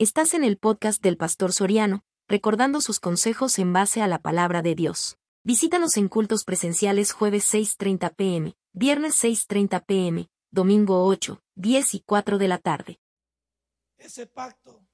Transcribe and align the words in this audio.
Estás 0.00 0.32
en 0.34 0.44
el 0.44 0.58
podcast 0.58 1.02
del 1.02 1.16
Pastor 1.16 1.52
Soriano, 1.52 2.04
recordando 2.28 2.80
sus 2.80 3.00
consejos 3.00 3.58
en 3.58 3.72
base 3.72 4.00
a 4.00 4.06
la 4.06 4.20
palabra 4.20 4.62
de 4.62 4.76
Dios. 4.76 5.18
Visítanos 5.42 5.96
en 5.96 6.06
cultos 6.06 6.44
presenciales 6.44 7.10
jueves 7.10 7.52
6.30 7.52 8.14
pm, 8.14 8.54
viernes 8.72 9.20
6.30 9.24 9.84
pm, 9.84 10.30
domingo 10.52 11.04
8, 11.04 11.42
10 11.56 11.94
y 11.94 12.00
4 12.02 12.38
de 12.38 12.46
la 12.46 12.58
tarde. 12.58 13.00
Ese 13.96 14.28
pacto 14.28 14.86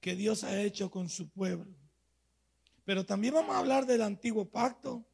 que 0.00 0.16
Dios 0.16 0.44
ha 0.44 0.58
hecho 0.62 0.90
con 0.90 1.10
su 1.10 1.28
pueblo. 1.28 1.76
Pero 2.86 3.04
también 3.04 3.34
vamos 3.34 3.54
a 3.54 3.58
hablar 3.58 3.84
del 3.84 4.00
antiguo 4.00 4.48
pacto, 4.48 5.04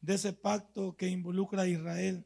de 0.00 0.14
ese 0.14 0.32
pacto 0.32 0.94
que 0.94 1.08
involucra 1.08 1.62
a 1.62 1.66
Israel. 1.66 2.24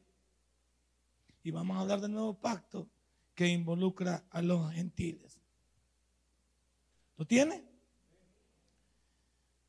Y 1.41 1.49
vamos 1.49 1.75
a 1.75 1.79
hablar 1.79 2.01
del 2.01 2.11
nuevo 2.11 2.39
pacto 2.39 2.87
que 3.39 3.47
involucra 3.47 4.25
a 4.31 4.41
los 4.41 4.69
gentiles. 4.73 5.28
¿Lo 7.19 7.27
tiene? 7.27 7.65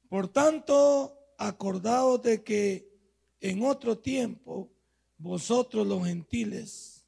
Por 0.08 0.28
tanto, 0.28 1.18
acordaos 1.36 2.22
de 2.22 2.44
que 2.44 2.88
en 3.40 3.64
otro 3.64 3.98
tiempo 3.98 4.70
vosotros 5.18 5.84
los 5.84 6.06
gentiles, 6.06 7.04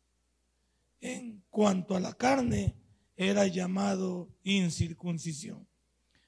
en 1.01 1.45
cuanto 1.49 1.95
a 1.95 2.01
la 2.01 2.13
carne, 2.15 2.75
era 3.17 3.47
llamado 3.47 4.31
incircuncisión. 4.43 5.65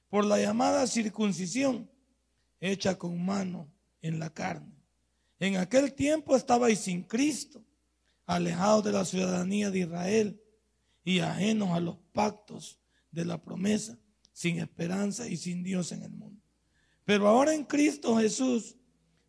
Por 0.07 0.23
la 0.23 0.39
llamada 0.39 0.87
circuncisión 0.87 1.91
hecha 2.61 2.97
con 2.97 3.21
mano 3.21 3.69
en 4.01 4.17
la 4.17 4.29
carne. 4.29 4.81
En 5.39 5.57
aquel 5.57 5.93
tiempo 5.93 6.37
estabais 6.37 6.79
sin 6.79 7.03
Cristo, 7.03 7.61
alejados 8.25 8.85
de 8.85 8.93
la 8.93 9.03
ciudadanía 9.03 9.71
de 9.71 9.79
Israel 9.79 10.41
y 11.03 11.19
ajenos 11.19 11.71
a 11.71 11.81
los 11.81 11.97
pactos 12.13 12.79
de 13.11 13.25
la 13.25 13.43
promesa 13.43 13.99
sin 14.35 14.59
esperanza 14.59 15.29
y 15.29 15.37
sin 15.37 15.63
Dios 15.63 15.93
en 15.93 16.03
el 16.03 16.11
mundo. 16.11 16.41
Pero 17.05 17.29
ahora 17.29 17.53
en 17.53 17.63
Cristo 17.63 18.17
Jesús, 18.17 18.75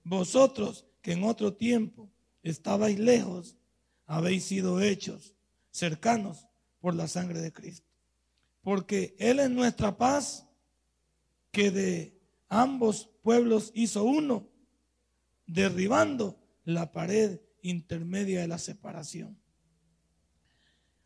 vosotros 0.02 0.84
que 1.00 1.12
en 1.12 1.22
otro 1.22 1.54
tiempo 1.54 2.10
estabais 2.42 2.98
lejos, 2.98 3.56
habéis 4.04 4.46
sido 4.46 4.80
hechos 4.80 5.32
cercanos 5.70 6.48
por 6.80 6.96
la 6.96 7.06
sangre 7.06 7.40
de 7.40 7.52
Cristo. 7.52 7.86
Porque 8.62 9.14
Él 9.20 9.38
es 9.38 9.48
nuestra 9.48 9.96
paz, 9.96 10.48
que 11.52 11.70
de 11.70 12.20
ambos 12.48 13.08
pueblos 13.22 13.70
hizo 13.76 14.02
uno, 14.02 14.48
derribando 15.46 16.36
la 16.64 16.90
pared 16.90 17.40
intermedia 17.62 18.40
de 18.40 18.48
la 18.48 18.58
separación, 18.58 19.38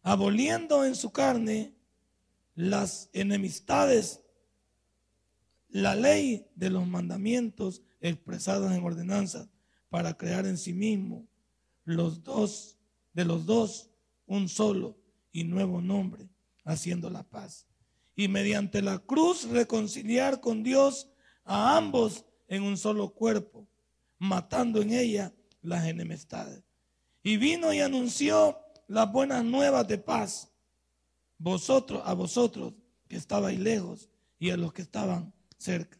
aboliendo 0.02 0.86
en 0.86 0.94
su 0.94 1.12
carne 1.12 1.74
las 2.60 3.08
enemistades, 3.14 4.20
la 5.70 5.94
ley 5.94 6.46
de 6.56 6.68
los 6.68 6.86
mandamientos 6.86 7.82
expresados 8.00 8.70
en 8.72 8.84
ordenanzas 8.84 9.48
para 9.88 10.14
crear 10.14 10.44
en 10.46 10.58
sí 10.58 10.74
mismo 10.74 11.26
los 11.84 12.22
dos, 12.22 12.78
de 13.14 13.24
los 13.24 13.46
dos, 13.46 13.90
un 14.26 14.48
solo 14.48 14.98
y 15.32 15.44
nuevo 15.44 15.80
nombre, 15.80 16.28
haciendo 16.64 17.08
la 17.08 17.22
paz. 17.22 17.66
Y 18.14 18.28
mediante 18.28 18.82
la 18.82 18.98
cruz 18.98 19.48
reconciliar 19.48 20.40
con 20.40 20.62
Dios 20.62 21.08
a 21.44 21.78
ambos 21.78 22.26
en 22.46 22.62
un 22.62 22.76
solo 22.76 23.14
cuerpo, 23.14 23.66
matando 24.18 24.82
en 24.82 24.92
ella 24.92 25.32
las 25.62 25.86
enemistades. 25.86 26.62
Y 27.22 27.38
vino 27.38 27.72
y 27.72 27.80
anunció 27.80 28.58
las 28.86 29.10
buenas 29.10 29.44
nuevas 29.44 29.88
de 29.88 29.96
paz 29.96 30.49
vosotros, 31.40 32.02
a 32.04 32.12
vosotros 32.14 32.74
que 33.08 33.16
estabais 33.16 33.58
lejos 33.58 34.08
y 34.38 34.50
a 34.50 34.56
los 34.56 34.72
que 34.72 34.82
estaban 34.82 35.32
cerca. 35.58 35.98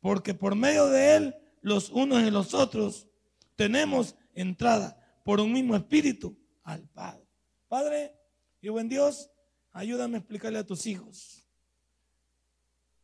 Porque 0.00 0.34
por 0.34 0.56
medio 0.56 0.86
de 0.88 1.16
él, 1.16 1.36
los 1.60 1.90
unos 1.90 2.22
y 2.22 2.30
los 2.30 2.54
otros, 2.54 3.06
tenemos 3.54 4.16
entrada 4.34 4.98
por 5.24 5.40
un 5.40 5.52
mismo 5.52 5.76
espíritu 5.76 6.36
al 6.64 6.88
Padre. 6.88 7.28
Padre 7.68 8.14
y 8.62 8.70
buen 8.70 8.88
Dios, 8.88 9.30
ayúdame 9.72 10.16
a 10.16 10.20
explicarle 10.20 10.58
a 10.58 10.66
tus 10.66 10.86
hijos 10.86 11.46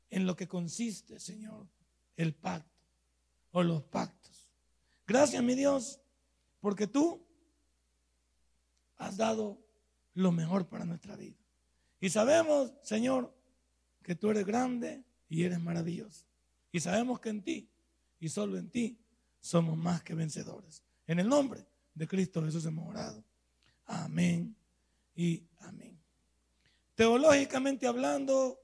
en 0.09 0.27
lo 0.27 0.35
que 0.37 0.49
consiste, 0.49 1.21
Señor, 1.21 1.69
el 2.17 2.35
pacto 2.35 2.71
o 3.51 3.63
los 3.63 3.83
pactos. 3.83 4.49
Gracias, 5.07 5.43
mi 5.43 5.55
Dios, 5.55 6.01
porque 6.61 6.87
tú 6.87 7.27
has 8.97 9.19
dado 9.19 9.59
lo 10.15 10.33
mejor 10.33 10.67
para 10.67 10.87
nuestra 10.87 11.15
vida. 11.17 11.44
Y 12.05 12.11
sabemos, 12.11 12.71
Señor, 12.83 13.35
que 14.03 14.15
tú 14.15 14.29
eres 14.29 14.45
grande 14.45 15.03
y 15.27 15.45
eres 15.45 15.59
maravilloso. 15.59 16.27
Y 16.71 16.79
sabemos 16.79 17.19
que 17.19 17.31
en 17.31 17.41
ti 17.43 17.71
y 18.21 18.29
solo 18.29 18.59
en 18.59 18.69
ti 18.69 18.99
somos 19.41 19.75
más 19.79 20.03
que 20.03 20.13
vencedores. 20.13 20.85
En 21.07 21.19
el 21.19 21.27
nombre 21.27 21.65
de 21.95 22.07
Cristo 22.07 22.45
Jesús 22.45 22.67
hemos 22.67 22.91
orado. 22.91 23.25
Amén 23.87 24.55
y 25.15 25.45
amén. 25.61 25.99
Teológicamente 26.95 27.87
hablando, 27.87 28.61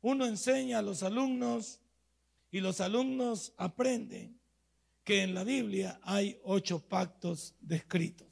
uno 0.00 0.24
enseña 0.24 0.78
a 0.78 0.82
los 0.82 1.02
alumnos 1.02 1.82
y 2.50 2.60
los 2.60 2.80
alumnos 2.80 3.52
aprenden 3.58 4.40
que 5.04 5.22
en 5.22 5.34
la 5.34 5.44
Biblia 5.44 6.00
hay 6.02 6.40
ocho 6.42 6.80
pactos 6.80 7.54
descritos. 7.60 8.28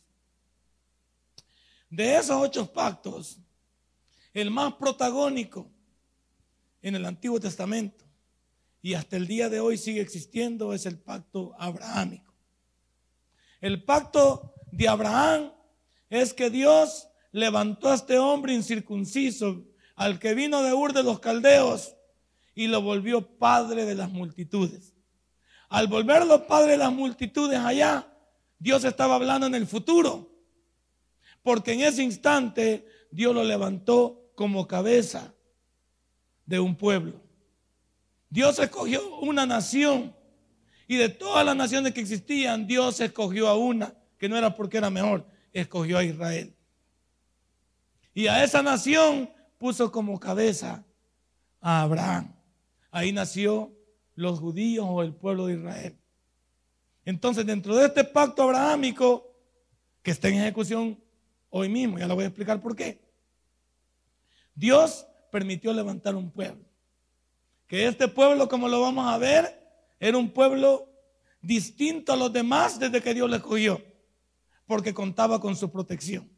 De 1.90 2.16
esos 2.16 2.40
ocho 2.40 2.72
pactos, 2.72 3.38
el 4.34 4.50
más 4.50 4.74
protagónico 4.74 5.70
en 6.82 6.96
el 6.96 7.06
Antiguo 7.06 7.40
Testamento 7.40 8.04
y 8.82 8.94
hasta 8.94 9.16
el 9.16 9.26
día 9.26 9.48
de 9.48 9.60
hoy 9.60 9.78
sigue 9.78 10.00
existiendo 10.00 10.74
es 10.74 10.84
el 10.84 10.98
pacto 10.98 11.54
abrahámico. 11.58 12.34
El 13.60 13.82
pacto 13.84 14.52
de 14.70 14.88
Abraham 14.88 15.52
es 16.10 16.34
que 16.34 16.50
Dios 16.50 17.08
levantó 17.32 17.90
a 17.90 17.94
este 17.94 18.18
hombre 18.18 18.52
incircunciso, 18.52 19.64
al 19.96 20.18
que 20.18 20.34
vino 20.34 20.62
de 20.62 20.74
Ur 20.74 20.92
de 20.92 21.02
los 21.02 21.20
Caldeos, 21.20 21.96
y 22.54 22.66
lo 22.66 22.82
volvió 22.82 23.38
padre 23.38 23.86
de 23.86 23.94
las 23.94 24.10
multitudes. 24.10 24.94
Al 25.68 25.86
volverlo 25.86 26.46
padre 26.46 26.72
de 26.72 26.78
las 26.78 26.92
multitudes 26.92 27.58
allá, 27.58 28.12
Dios 28.58 28.84
estaba 28.84 29.14
hablando 29.14 29.46
en 29.46 29.54
el 29.54 29.66
futuro, 29.66 30.30
porque 31.42 31.72
en 31.72 31.80
ese 31.80 32.02
instante 32.02 32.86
Dios 33.10 33.34
lo 33.34 33.44
levantó 33.44 34.23
como 34.34 34.66
cabeza 34.66 35.34
de 36.46 36.60
un 36.60 36.76
pueblo. 36.76 37.20
Dios 38.28 38.58
escogió 38.58 39.18
una 39.18 39.46
nación 39.46 40.14
y 40.86 40.96
de 40.96 41.08
todas 41.08 41.46
las 41.46 41.56
naciones 41.56 41.94
que 41.94 42.00
existían, 42.00 42.66
Dios 42.66 43.00
escogió 43.00 43.48
a 43.48 43.56
una, 43.56 43.94
que 44.18 44.28
no 44.28 44.36
era 44.36 44.54
porque 44.54 44.78
era 44.78 44.90
mejor, 44.90 45.26
escogió 45.52 45.98
a 45.98 46.04
Israel. 46.04 46.54
Y 48.12 48.26
a 48.26 48.44
esa 48.44 48.62
nación 48.62 49.30
puso 49.58 49.90
como 49.90 50.20
cabeza 50.20 50.84
a 51.60 51.82
Abraham. 51.82 52.34
Ahí 52.90 53.12
nació 53.12 53.72
los 54.14 54.38
judíos 54.38 54.86
o 54.88 55.02
el 55.02 55.14
pueblo 55.14 55.46
de 55.46 55.54
Israel. 55.54 55.98
Entonces, 57.04 57.44
dentro 57.44 57.74
de 57.76 57.86
este 57.86 58.04
pacto 58.04 58.42
abrahámico, 58.42 59.30
que 60.02 60.10
está 60.10 60.28
en 60.28 60.36
ejecución 60.36 61.02
hoy 61.50 61.68
mismo, 61.68 61.98
ya 61.98 62.06
lo 62.06 62.14
voy 62.14 62.24
a 62.24 62.28
explicar 62.28 62.60
por 62.60 62.76
qué, 62.76 63.00
Dios 64.54 65.06
permitió 65.30 65.72
levantar 65.72 66.14
un 66.14 66.30
pueblo. 66.30 66.64
Que 67.66 67.86
este 67.86 68.08
pueblo, 68.08 68.48
como 68.48 68.68
lo 68.68 68.80
vamos 68.80 69.06
a 69.06 69.18
ver, 69.18 69.60
era 69.98 70.16
un 70.16 70.30
pueblo 70.30 70.88
distinto 71.40 72.12
a 72.12 72.16
los 72.16 72.32
demás 72.32 72.78
desde 72.78 73.02
que 73.02 73.14
Dios 73.14 73.28
le 73.28 73.36
escogió, 73.36 73.82
porque 74.66 74.94
contaba 74.94 75.40
con 75.40 75.56
su 75.56 75.70
protección. 75.70 76.30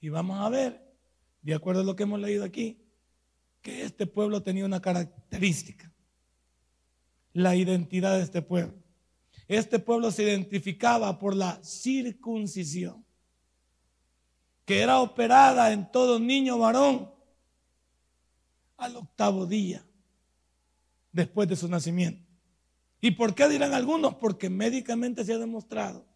Y 0.00 0.08
vamos 0.08 0.40
a 0.40 0.48
ver, 0.48 0.94
de 1.42 1.54
acuerdo 1.54 1.82
a 1.82 1.84
lo 1.84 1.96
que 1.96 2.02
hemos 2.02 2.20
leído 2.20 2.44
aquí, 2.44 2.84
que 3.62 3.82
este 3.82 4.06
pueblo 4.06 4.42
tenía 4.42 4.64
una 4.64 4.82
característica, 4.82 5.92
la 7.32 7.56
identidad 7.56 8.16
de 8.16 8.24
este 8.24 8.42
pueblo. 8.42 8.74
Este 9.48 9.78
pueblo 9.78 10.10
se 10.10 10.24
identificaba 10.24 11.18
por 11.18 11.34
la 11.34 11.62
circuncisión, 11.62 13.04
que 14.64 14.80
era 14.80 15.00
operada 15.00 15.72
en 15.72 15.90
todo 15.90 16.18
niño 16.18 16.58
varón 16.58 17.10
al 18.82 18.96
octavo 18.96 19.46
día 19.46 19.84
después 21.12 21.48
de 21.48 21.56
su 21.56 21.68
nacimiento. 21.68 22.26
¿Y 23.00 23.12
por 23.12 23.34
qué 23.34 23.48
dirán 23.48 23.74
algunos? 23.74 24.14
Porque 24.14 24.48
médicamente 24.48 25.24
se 25.24 25.32
ha 25.32 25.38
demostrado 25.38 26.06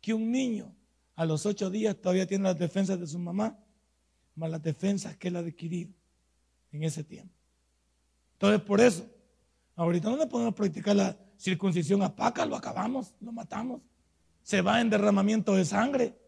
que 0.00 0.14
un 0.14 0.30
niño 0.30 0.74
a 1.14 1.24
los 1.24 1.46
ocho 1.46 1.70
días 1.70 1.96
todavía 1.96 2.26
tiene 2.26 2.44
las 2.44 2.58
defensas 2.58 3.00
de 3.00 3.06
su 3.06 3.18
mamá, 3.18 3.58
más 4.34 4.50
las 4.50 4.62
defensas 4.62 5.16
que 5.16 5.28
él 5.28 5.36
ha 5.36 5.40
adquirido 5.40 5.92
en 6.72 6.84
ese 6.84 7.02
tiempo. 7.02 7.34
Entonces, 8.34 8.60
por 8.60 8.80
eso, 8.80 9.06
ahorita 9.74 10.10
no 10.10 10.16
le 10.18 10.26
podemos 10.26 10.54
practicar 10.54 10.94
la 10.94 11.16
circuncisión 11.38 12.02
a 12.02 12.14
Paca, 12.14 12.44
lo 12.44 12.56
acabamos, 12.56 13.14
lo 13.20 13.32
matamos. 13.32 13.80
Se 14.42 14.60
va 14.60 14.80
en 14.80 14.90
derramamiento 14.90 15.54
de 15.54 15.64
sangre, 15.64 16.18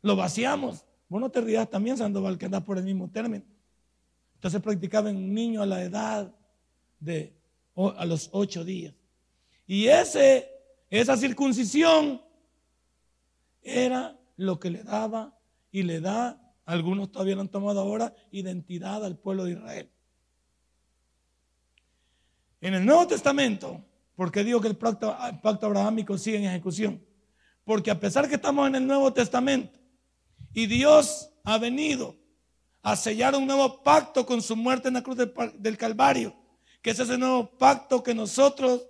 lo 0.00 0.16
vaciamos. 0.16 0.86
Vos 1.08 1.20
no 1.20 1.30
te 1.30 1.42
rías 1.42 1.68
también, 1.68 1.98
Sandoval, 1.98 2.38
que 2.38 2.46
anda 2.46 2.64
por 2.64 2.78
el 2.78 2.84
mismo 2.84 3.10
término. 3.10 3.44
Entonces 4.40 4.62
practicaba 4.62 5.10
en 5.10 5.18
un 5.18 5.34
niño 5.34 5.60
a 5.60 5.66
la 5.66 5.82
edad 5.82 6.34
de 6.98 7.36
a 7.76 8.06
los 8.06 8.30
ocho 8.32 8.64
días. 8.64 8.94
Y 9.66 9.86
ese, 9.86 10.50
esa 10.88 11.14
circuncisión 11.18 12.22
era 13.60 14.18
lo 14.38 14.58
que 14.58 14.70
le 14.70 14.82
daba 14.82 15.38
y 15.70 15.82
le 15.82 16.00
da, 16.00 16.54
algunos 16.64 17.12
todavía 17.12 17.34
lo 17.34 17.42
han 17.42 17.50
tomado 17.50 17.80
ahora, 17.80 18.14
identidad 18.30 19.04
al 19.04 19.18
pueblo 19.18 19.44
de 19.44 19.52
Israel. 19.52 19.90
En 22.62 22.72
el 22.72 22.86
Nuevo 22.86 23.06
Testamento, 23.08 23.84
porque 24.16 24.42
digo 24.42 24.62
que 24.62 24.68
el 24.68 24.76
pacto, 24.78 25.14
el 25.28 25.38
pacto 25.40 25.66
abrahámico 25.66 26.16
sigue 26.16 26.38
en 26.38 26.44
ejecución, 26.44 27.04
porque 27.64 27.90
a 27.90 28.00
pesar 28.00 28.26
que 28.26 28.36
estamos 28.36 28.66
en 28.68 28.76
el 28.76 28.86
Nuevo 28.86 29.12
Testamento 29.12 29.78
y 30.54 30.64
Dios 30.64 31.30
ha 31.44 31.58
venido 31.58 32.19
a 32.82 32.96
sellar 32.96 33.34
un 33.34 33.46
nuevo 33.46 33.82
pacto 33.82 34.24
con 34.24 34.40
su 34.40 34.56
muerte 34.56 34.88
en 34.88 34.94
la 34.94 35.02
cruz 35.02 35.16
del, 35.16 35.76
Calvario, 35.76 36.34
que 36.80 36.90
es 36.90 36.98
ese 36.98 37.18
nuevo 37.18 37.50
pacto 37.58 38.02
que 38.02 38.14
nosotros 38.14 38.86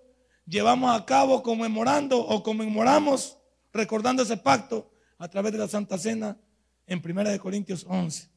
llevamos 0.46 0.94
a 0.94 1.04
cabo 1.04 1.42
conmemorando 1.42 2.18
o 2.18 2.42
conmemoramos 2.42 3.36
recordando 3.72 4.22
ese 4.22 4.36
pacto 4.36 4.90
a 5.18 5.28
través 5.28 5.52
de 5.52 5.58
la 5.58 5.68
Santa 5.68 5.98
Cena 5.98 6.38
en 6.86 7.02
1 7.04 7.38
Corintios 7.40 7.84
11, 7.88 8.28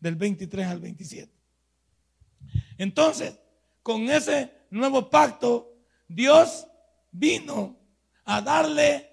del 0.00 0.16
23 0.16 0.66
al 0.66 0.80
27. 0.80 1.32
Entonces, 2.76 3.38
con 3.82 4.02
ese 4.10 4.52
nuevo 4.70 5.08
pacto, 5.10 5.74
Dios 6.06 6.66
vino 7.10 7.78
a 8.24 8.40
darle 8.40 9.08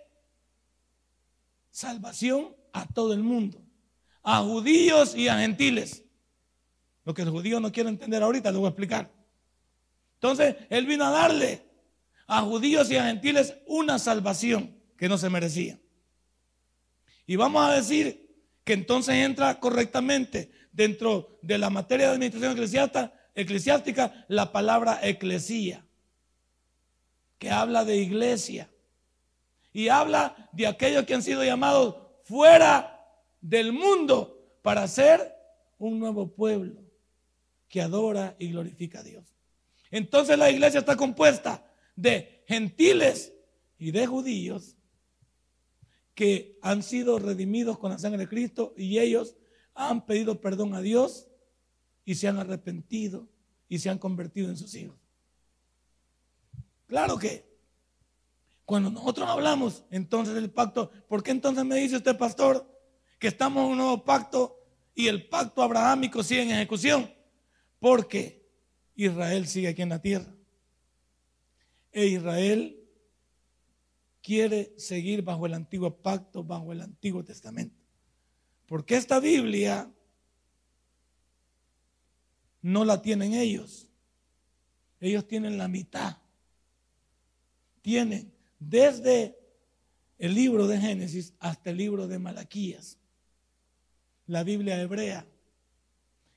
salvación 1.71 2.55
a 2.73 2.85
todo 2.85 3.13
el 3.13 3.23
mundo, 3.23 3.64
a 4.25 4.41
judíos 4.41 5.15
y 5.15 5.27
a 5.27 5.37
gentiles. 5.37 6.03
Lo 7.05 7.13
que 7.13 7.21
el 7.21 7.29
judío 7.29 7.59
no 7.59 7.71
quiere 7.71 7.89
entender 7.89 8.23
ahorita, 8.23 8.51
lo 8.51 8.59
voy 8.59 8.65
a 8.65 8.69
explicar. 8.69 9.13
Entonces, 10.15 10.55
Él 10.69 10.87
vino 10.87 11.05
a 11.05 11.11
darle 11.11 11.63
a 12.25 12.41
judíos 12.41 12.89
y 12.89 12.97
a 12.97 13.05
gentiles 13.05 13.53
una 13.67 13.99
salvación 13.99 14.75
que 14.97 15.07
no 15.07 15.19
se 15.19 15.29
merecía. 15.29 15.79
Y 17.27 17.35
vamos 17.35 17.63
a 17.69 17.75
decir 17.75 18.25
que 18.63 18.73
entonces 18.73 19.13
entra 19.13 19.59
correctamente 19.59 20.51
dentro 20.71 21.37
de 21.43 21.59
la 21.59 21.69
materia 21.69 22.07
de 22.07 22.13
administración 22.13 23.07
eclesiástica, 23.35 24.25
la 24.27 24.51
palabra 24.51 24.99
eclesía, 25.03 25.85
que 27.37 27.51
habla 27.51 27.85
de 27.85 27.97
iglesia 27.97 28.71
y 29.71 29.89
habla 29.89 30.49
de 30.51 30.65
aquellos 30.65 31.05
que 31.05 31.13
han 31.13 31.21
sido 31.21 31.43
llamados 31.43 31.95
fuera 32.23 32.94
del 33.45 33.73
mundo 33.73 34.57
para 34.63 34.87
ser 34.87 35.35
un 35.77 35.99
nuevo 35.99 36.33
pueblo 36.33 36.81
que 37.67 37.79
adora 37.79 38.35
y 38.39 38.49
glorifica 38.49 38.99
a 38.99 39.03
Dios. 39.03 39.35
Entonces 39.91 40.37
la 40.37 40.49
iglesia 40.49 40.79
está 40.79 40.95
compuesta 40.97 41.63
de 41.95 42.43
gentiles 42.47 43.33
y 43.77 43.91
de 43.91 44.07
judíos 44.07 44.75
que 46.15 46.57
han 46.63 46.81
sido 46.81 47.19
redimidos 47.19 47.77
con 47.77 47.91
la 47.91 47.99
sangre 47.99 48.21
de 48.21 48.29
Cristo 48.29 48.73
y 48.75 48.97
ellos 48.97 49.35
han 49.75 50.07
pedido 50.07 50.41
perdón 50.41 50.73
a 50.73 50.81
Dios 50.81 51.27
y 52.03 52.15
se 52.15 52.27
han 52.27 52.39
arrepentido 52.39 53.27
y 53.69 53.77
se 53.77 53.91
han 53.91 53.99
convertido 53.99 54.49
en 54.49 54.57
sus 54.57 54.73
hijos. 54.73 54.97
Claro 56.87 57.19
que 57.19 57.45
cuando 58.65 58.89
nosotros 58.89 59.29
hablamos 59.29 59.83
entonces 59.91 60.33
del 60.33 60.49
pacto, 60.49 60.89
¿por 61.07 61.21
qué 61.21 61.29
entonces 61.29 61.63
me 61.63 61.75
dice 61.75 61.97
usted, 61.97 62.17
pastor, 62.17 62.74
que 63.19 63.27
estamos 63.27 63.65
en 63.65 63.71
un 63.71 63.77
nuevo 63.77 64.03
pacto 64.03 64.59
y 64.93 65.07
el 65.07 65.27
pacto 65.27 65.61
abrahámico 65.61 66.23
sigue 66.23 66.43
en 66.43 66.51
ejecución? 66.51 67.13
Porque 67.79 68.45
Israel 68.95 69.47
sigue 69.47 69.69
aquí 69.69 69.81
en 69.81 69.89
la 69.89 70.01
tierra. 70.01 70.33
E 71.91 72.07
Israel 72.07 72.77
quiere 74.21 74.73
seguir 74.77 75.21
bajo 75.21 75.45
el 75.45 75.53
antiguo 75.53 76.01
pacto, 76.01 76.43
bajo 76.43 76.71
el 76.71 76.81
antiguo 76.81 77.23
testamento. 77.23 77.79
Porque 78.65 78.95
esta 78.95 79.19
Biblia 79.19 79.91
no 82.61 82.83
la 82.83 83.01
tienen 83.01 83.33
ellos. 83.33 83.87
Ellos 84.99 85.27
tienen 85.27 85.57
la 85.57 85.67
mitad. 85.67 86.17
Tienen 87.81 88.33
desde 88.59 89.37
el 90.17 90.33
libro 90.33 90.65
de 90.65 90.79
Génesis 90.79 91.35
hasta 91.39 91.69
el 91.69 91.77
libro 91.77 92.07
de 92.07 92.17
Malaquías. 92.17 92.97
La 94.27 94.43
Biblia 94.43 94.81
hebrea, 94.81 95.25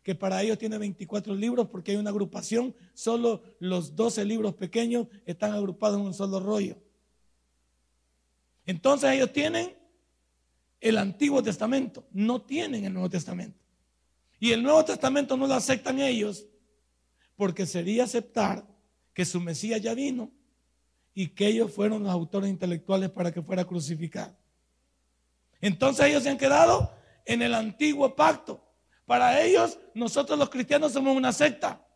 que 0.03 0.15
para 0.15 0.43
ellos 0.43 0.59
tiene 0.59 0.79
24 0.79 1.35
libros 1.35 1.69
porque 1.69 1.93
hay 1.93 1.97
una 1.97 2.11
agrupación, 2.11 2.75
solo 2.95 3.43
los 3.59 3.95
12 3.95 4.25
libros 4.25 4.55
pequeños 4.55 5.07
están 5.27 5.53
agrupados 5.53 6.01
en 6.01 6.07
un 6.07 6.15
solo 6.15 6.41
rollo. 6.41 6.77
Entonces 8.65 9.11
ellos 9.13 9.33
tienen 9.33 9.77
el 10.81 10.99
Antiguo 10.99 11.43
Testamento, 11.43 12.07
no 12.13 12.43
tienen 12.43 12.85
el 12.85 12.93
Nuevo 12.93 13.11
Testamento. 13.11 13.59
Y 14.41 14.53
el 14.53 14.63
Nuevo 14.63 14.85
Testamento 14.85 15.37
no 15.37 15.47
lo 15.47 15.55
aceptan 15.55 15.99
ellos 16.01 16.47
porque 17.37 17.67
sería 17.67 18.05
aceptar 18.05 18.67
que 19.13 19.25
su 19.25 19.41
Mesías 19.41 19.81
ya 19.81 19.95
vino 19.95 20.31
y 21.15 21.29
que 21.29 21.49
ellos 21.49 21.73
fueron 21.73 22.05
los 22.05 22.13
autores 22.13 22.49
intelectuales 22.49 23.11
para 23.11 23.33
que 23.33 23.43
fuera 23.43 23.65
crucificado. 23.65 24.37
Entonces 25.61 26.07
ellos 26.07 26.23
se 26.23 26.31
han 26.31 26.39
quedado 26.39 26.93
en 27.29 27.43
el 27.43 27.55
antiguo 27.55 28.17
pacto. 28.17 28.65
Para 29.05 29.41
ellos, 29.41 29.79
nosotros 29.95 30.39
los 30.39 30.51
cristianos 30.51 30.93
somos 30.93 31.17
una 31.17 31.33
secta, 31.33 31.87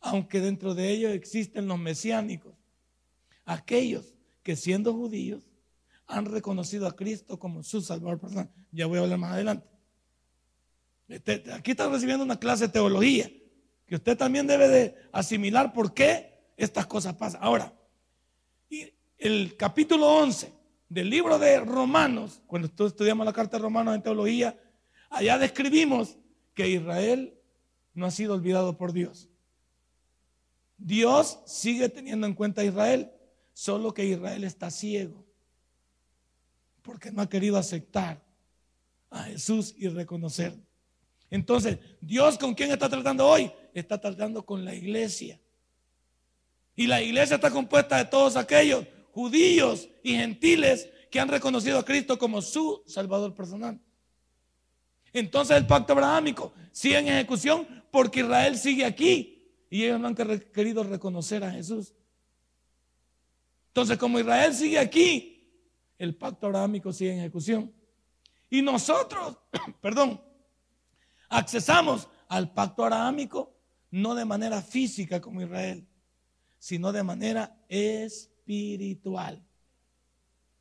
aunque 0.00 0.40
dentro 0.40 0.74
de 0.74 0.90
ellos 0.90 1.12
existen 1.12 1.66
los 1.66 1.78
mesiánicos, 1.78 2.54
aquellos 3.44 4.14
que 4.42 4.54
siendo 4.54 4.92
judíos 4.92 5.50
han 6.06 6.26
reconocido 6.26 6.86
a 6.86 6.94
Cristo 6.94 7.38
como 7.38 7.62
su 7.62 7.80
Salvador 7.80 8.20
personal. 8.20 8.50
Ya 8.70 8.86
voy 8.86 8.98
a 8.98 9.02
hablar 9.02 9.18
más 9.18 9.32
adelante. 9.32 9.66
Este, 11.08 11.42
aquí 11.52 11.72
está 11.72 11.88
recibiendo 11.88 12.24
una 12.24 12.38
clase 12.38 12.66
de 12.66 12.72
teología 12.72 13.30
que 13.86 13.94
usted 13.94 14.16
también 14.16 14.46
debe 14.46 14.68
de 14.68 14.94
asimilar 15.12 15.72
por 15.72 15.94
qué 15.94 16.52
estas 16.56 16.86
cosas 16.86 17.14
pasan. 17.14 17.42
Ahora, 17.42 17.74
el 19.18 19.56
capítulo 19.56 20.06
11 20.06 20.57
del 20.88 21.10
libro 21.10 21.38
de 21.38 21.60
Romanos, 21.60 22.42
cuando 22.46 22.68
estudiamos 22.86 23.26
la 23.26 23.32
carta 23.32 23.56
de 23.56 23.62
Romanos 23.62 23.94
en 23.94 24.02
teología, 24.02 24.58
allá 25.10 25.38
describimos 25.38 26.16
que 26.54 26.68
Israel 26.68 27.34
no 27.94 28.06
ha 28.06 28.10
sido 28.10 28.34
olvidado 28.34 28.76
por 28.76 28.92
Dios. 28.92 29.28
Dios 30.76 31.40
sigue 31.46 31.88
teniendo 31.88 32.26
en 32.26 32.34
cuenta 32.34 32.62
a 32.62 32.64
Israel, 32.64 33.10
solo 33.52 33.92
que 33.92 34.04
Israel 34.04 34.44
está 34.44 34.70
ciego 34.70 35.28
porque 36.88 37.10
no 37.10 37.20
ha 37.20 37.28
querido 37.28 37.58
aceptar 37.58 38.18
a 39.10 39.24
Jesús 39.24 39.74
y 39.76 39.88
reconocer. 39.88 40.54
Entonces, 41.30 41.78
Dios 42.00 42.38
con 42.38 42.54
quién 42.54 42.70
está 42.70 42.88
tratando 42.88 43.28
hoy? 43.28 43.52
Está 43.74 44.00
tratando 44.00 44.42
con 44.42 44.64
la 44.64 44.74
iglesia. 44.74 45.38
Y 46.74 46.86
la 46.86 47.02
iglesia 47.02 47.36
está 47.36 47.50
compuesta 47.50 47.98
de 47.98 48.06
todos 48.06 48.36
aquellos 48.36 48.86
judíos 49.12 49.88
y 50.02 50.14
gentiles 50.16 50.88
que 51.10 51.20
han 51.20 51.28
reconocido 51.28 51.78
a 51.78 51.84
Cristo 51.84 52.18
como 52.18 52.42
su 52.42 52.82
Salvador 52.86 53.34
personal. 53.34 53.80
Entonces 55.12 55.56
el 55.56 55.66
pacto 55.66 55.92
abrahámico 55.92 56.52
sigue 56.72 56.98
en 56.98 57.08
ejecución 57.08 57.66
porque 57.90 58.20
Israel 58.20 58.56
sigue 58.58 58.84
aquí 58.84 59.50
y 59.70 59.84
ellos 59.84 60.00
no 60.00 60.08
han 60.08 60.14
querido 60.14 60.82
reconocer 60.84 61.44
a 61.44 61.50
Jesús. 61.50 61.94
Entonces 63.68 63.96
como 63.96 64.18
Israel 64.18 64.54
sigue 64.54 64.78
aquí, 64.78 65.34
el 65.98 66.14
pacto 66.14 66.46
abrahámico 66.46 66.92
sigue 66.92 67.12
en 67.12 67.18
ejecución. 67.20 67.72
Y 68.50 68.62
nosotros, 68.62 69.38
perdón, 69.80 70.20
accesamos 71.28 72.08
al 72.28 72.52
pacto 72.52 72.84
abrahámico 72.84 73.54
no 73.90 74.14
de 74.14 74.24
manera 74.24 74.60
física 74.60 75.20
como 75.20 75.42
Israel, 75.42 75.86
sino 76.58 76.92
de 76.92 77.02
manera 77.02 77.58
espiritual. 77.68 78.37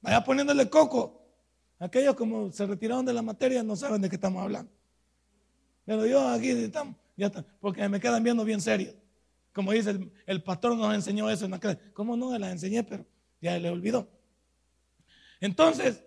Vaya 0.01 0.23
poniéndole 0.23 0.69
coco. 0.69 1.21
Aquellos 1.79 2.15
como 2.15 2.51
se 2.51 2.65
retiraron 2.65 3.05
de 3.05 3.13
la 3.13 3.21
materia 3.21 3.63
no 3.63 3.75
saben 3.75 4.01
de 4.01 4.09
qué 4.09 4.15
estamos 4.15 4.43
hablando. 4.43 4.71
Pero 5.85 6.05
yo 6.05 6.27
aquí 6.27 6.49
estamos, 6.49 6.95
ya 7.15 7.27
está, 7.27 7.45
porque 7.61 7.87
me 7.87 7.99
quedan 7.99 8.23
viendo 8.23 8.43
bien 8.43 8.59
serios. 8.59 8.95
Como 9.53 9.71
dice 9.71 9.97
el, 10.25 10.43
pastor 10.43 10.75
nos 10.75 10.93
enseñó 10.93 11.29
eso 11.29 11.45
en 11.45 11.51
la 11.51 11.59
clase. 11.59 11.79
¿Cómo 11.93 12.17
no? 12.17 12.37
Las 12.37 12.51
enseñé, 12.51 12.83
pero 12.83 13.05
ya 13.41 13.57
le 13.57 13.69
olvidó. 13.69 14.07
Entonces, 15.39 16.03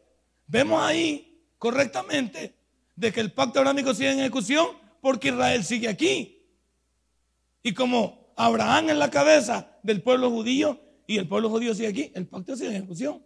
vemos 0.46 0.82
ahí 0.82 1.42
correctamente 1.58 2.54
de 2.94 3.12
que 3.12 3.20
el 3.20 3.32
pacto 3.32 3.58
abrahámico 3.58 3.94
sigue 3.94 4.12
en 4.12 4.20
ejecución 4.20 4.68
porque 5.00 5.28
Israel 5.28 5.64
sigue 5.64 5.88
aquí. 5.88 6.46
Y 7.62 7.72
como 7.72 8.32
Abraham 8.36 8.90
es 8.90 8.96
la 8.96 9.10
cabeza 9.10 9.78
del 9.82 10.02
pueblo 10.02 10.30
judío 10.30 10.80
y 11.10 11.18
el 11.18 11.26
pueblo 11.26 11.50
judío 11.50 11.74
sigue 11.74 11.88
aquí, 11.88 12.12
el 12.14 12.28
pacto 12.28 12.54
sigue 12.54 12.68
en 12.68 12.76
ejecución. 12.76 13.20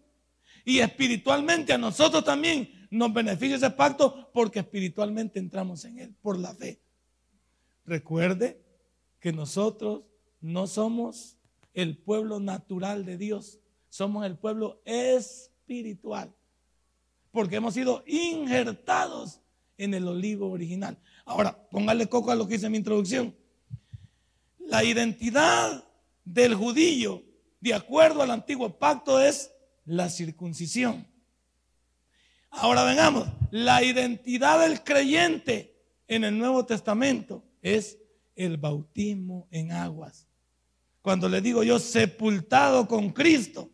Y 0.65 0.79
espiritualmente 0.79 1.75
a 1.75 1.77
nosotros 1.77 2.25
también 2.25 2.89
nos 2.91 3.13
beneficia 3.13 3.57
ese 3.57 3.69
pacto 3.69 4.31
porque 4.33 4.61
espiritualmente 4.61 5.39
entramos 5.39 5.85
en 5.85 5.99
él 5.99 6.15
por 6.23 6.39
la 6.39 6.55
fe. 6.55 6.81
Recuerde 7.85 8.59
que 9.21 9.35
nosotros 9.35 10.05
no 10.41 10.67
somos 10.67 11.37
el 11.75 11.99
pueblo 11.99 12.41
natural 12.41 13.05
de 13.05 13.19
Dios, 13.19 13.61
somos 13.91 14.25
el 14.25 14.39
pueblo 14.39 14.81
espiritual, 14.87 16.35
porque 17.33 17.57
hemos 17.57 17.75
sido 17.75 18.03
injertados 18.07 19.43
en 19.77 19.93
el 19.93 20.09
olivo 20.09 20.51
original. 20.51 20.97
Ahora, 21.27 21.69
póngale 21.69 22.07
coco 22.07 22.31
a 22.31 22.35
lo 22.35 22.49
que 22.49 22.55
hice 22.55 22.65
en 22.65 22.73
mi 22.73 22.79
introducción. 22.79 23.37
La 24.59 24.83
identidad 24.85 25.87
del 26.25 26.55
judío, 26.55 27.23
de 27.65 27.73
acuerdo 27.73 28.21
al 28.21 28.31
antiguo 28.31 28.79
pacto, 28.79 29.19
es 29.19 29.51
la 29.87 30.11
circuncisión. 30.11 31.07
Ahora 32.51 32.85
vengamos, 32.85 33.27
la 33.51 33.83
identidad 33.83 34.61
del 34.61 34.85
creyente 34.85 35.75
en 36.07 36.25
el 36.25 36.37
Nuevo 36.37 36.67
Testamento 36.67 37.43
es 37.63 37.99
el 38.37 38.59
bautismo 38.59 39.49
en 39.51 39.73
aguas. 39.73 40.29
Cuando 41.01 41.27
le 41.27 41.41
digo 41.41 41.63
yo 41.63 41.79
sepultado 41.79 42.87
con 42.87 43.11
Cristo, 43.11 43.71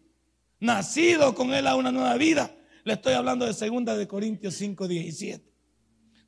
nacido 0.60 1.34
con 1.34 1.52
Él 1.52 1.66
a 1.66 1.74
una 1.74 1.90
nueva 1.90 2.14
vida, 2.14 2.54
le 2.84 2.92
estoy 2.92 3.14
hablando 3.14 3.44
de 3.44 3.52
2 3.52 3.98
de 3.98 4.06
Corintios 4.06 4.54
5, 4.54 4.86
17. 4.86 5.52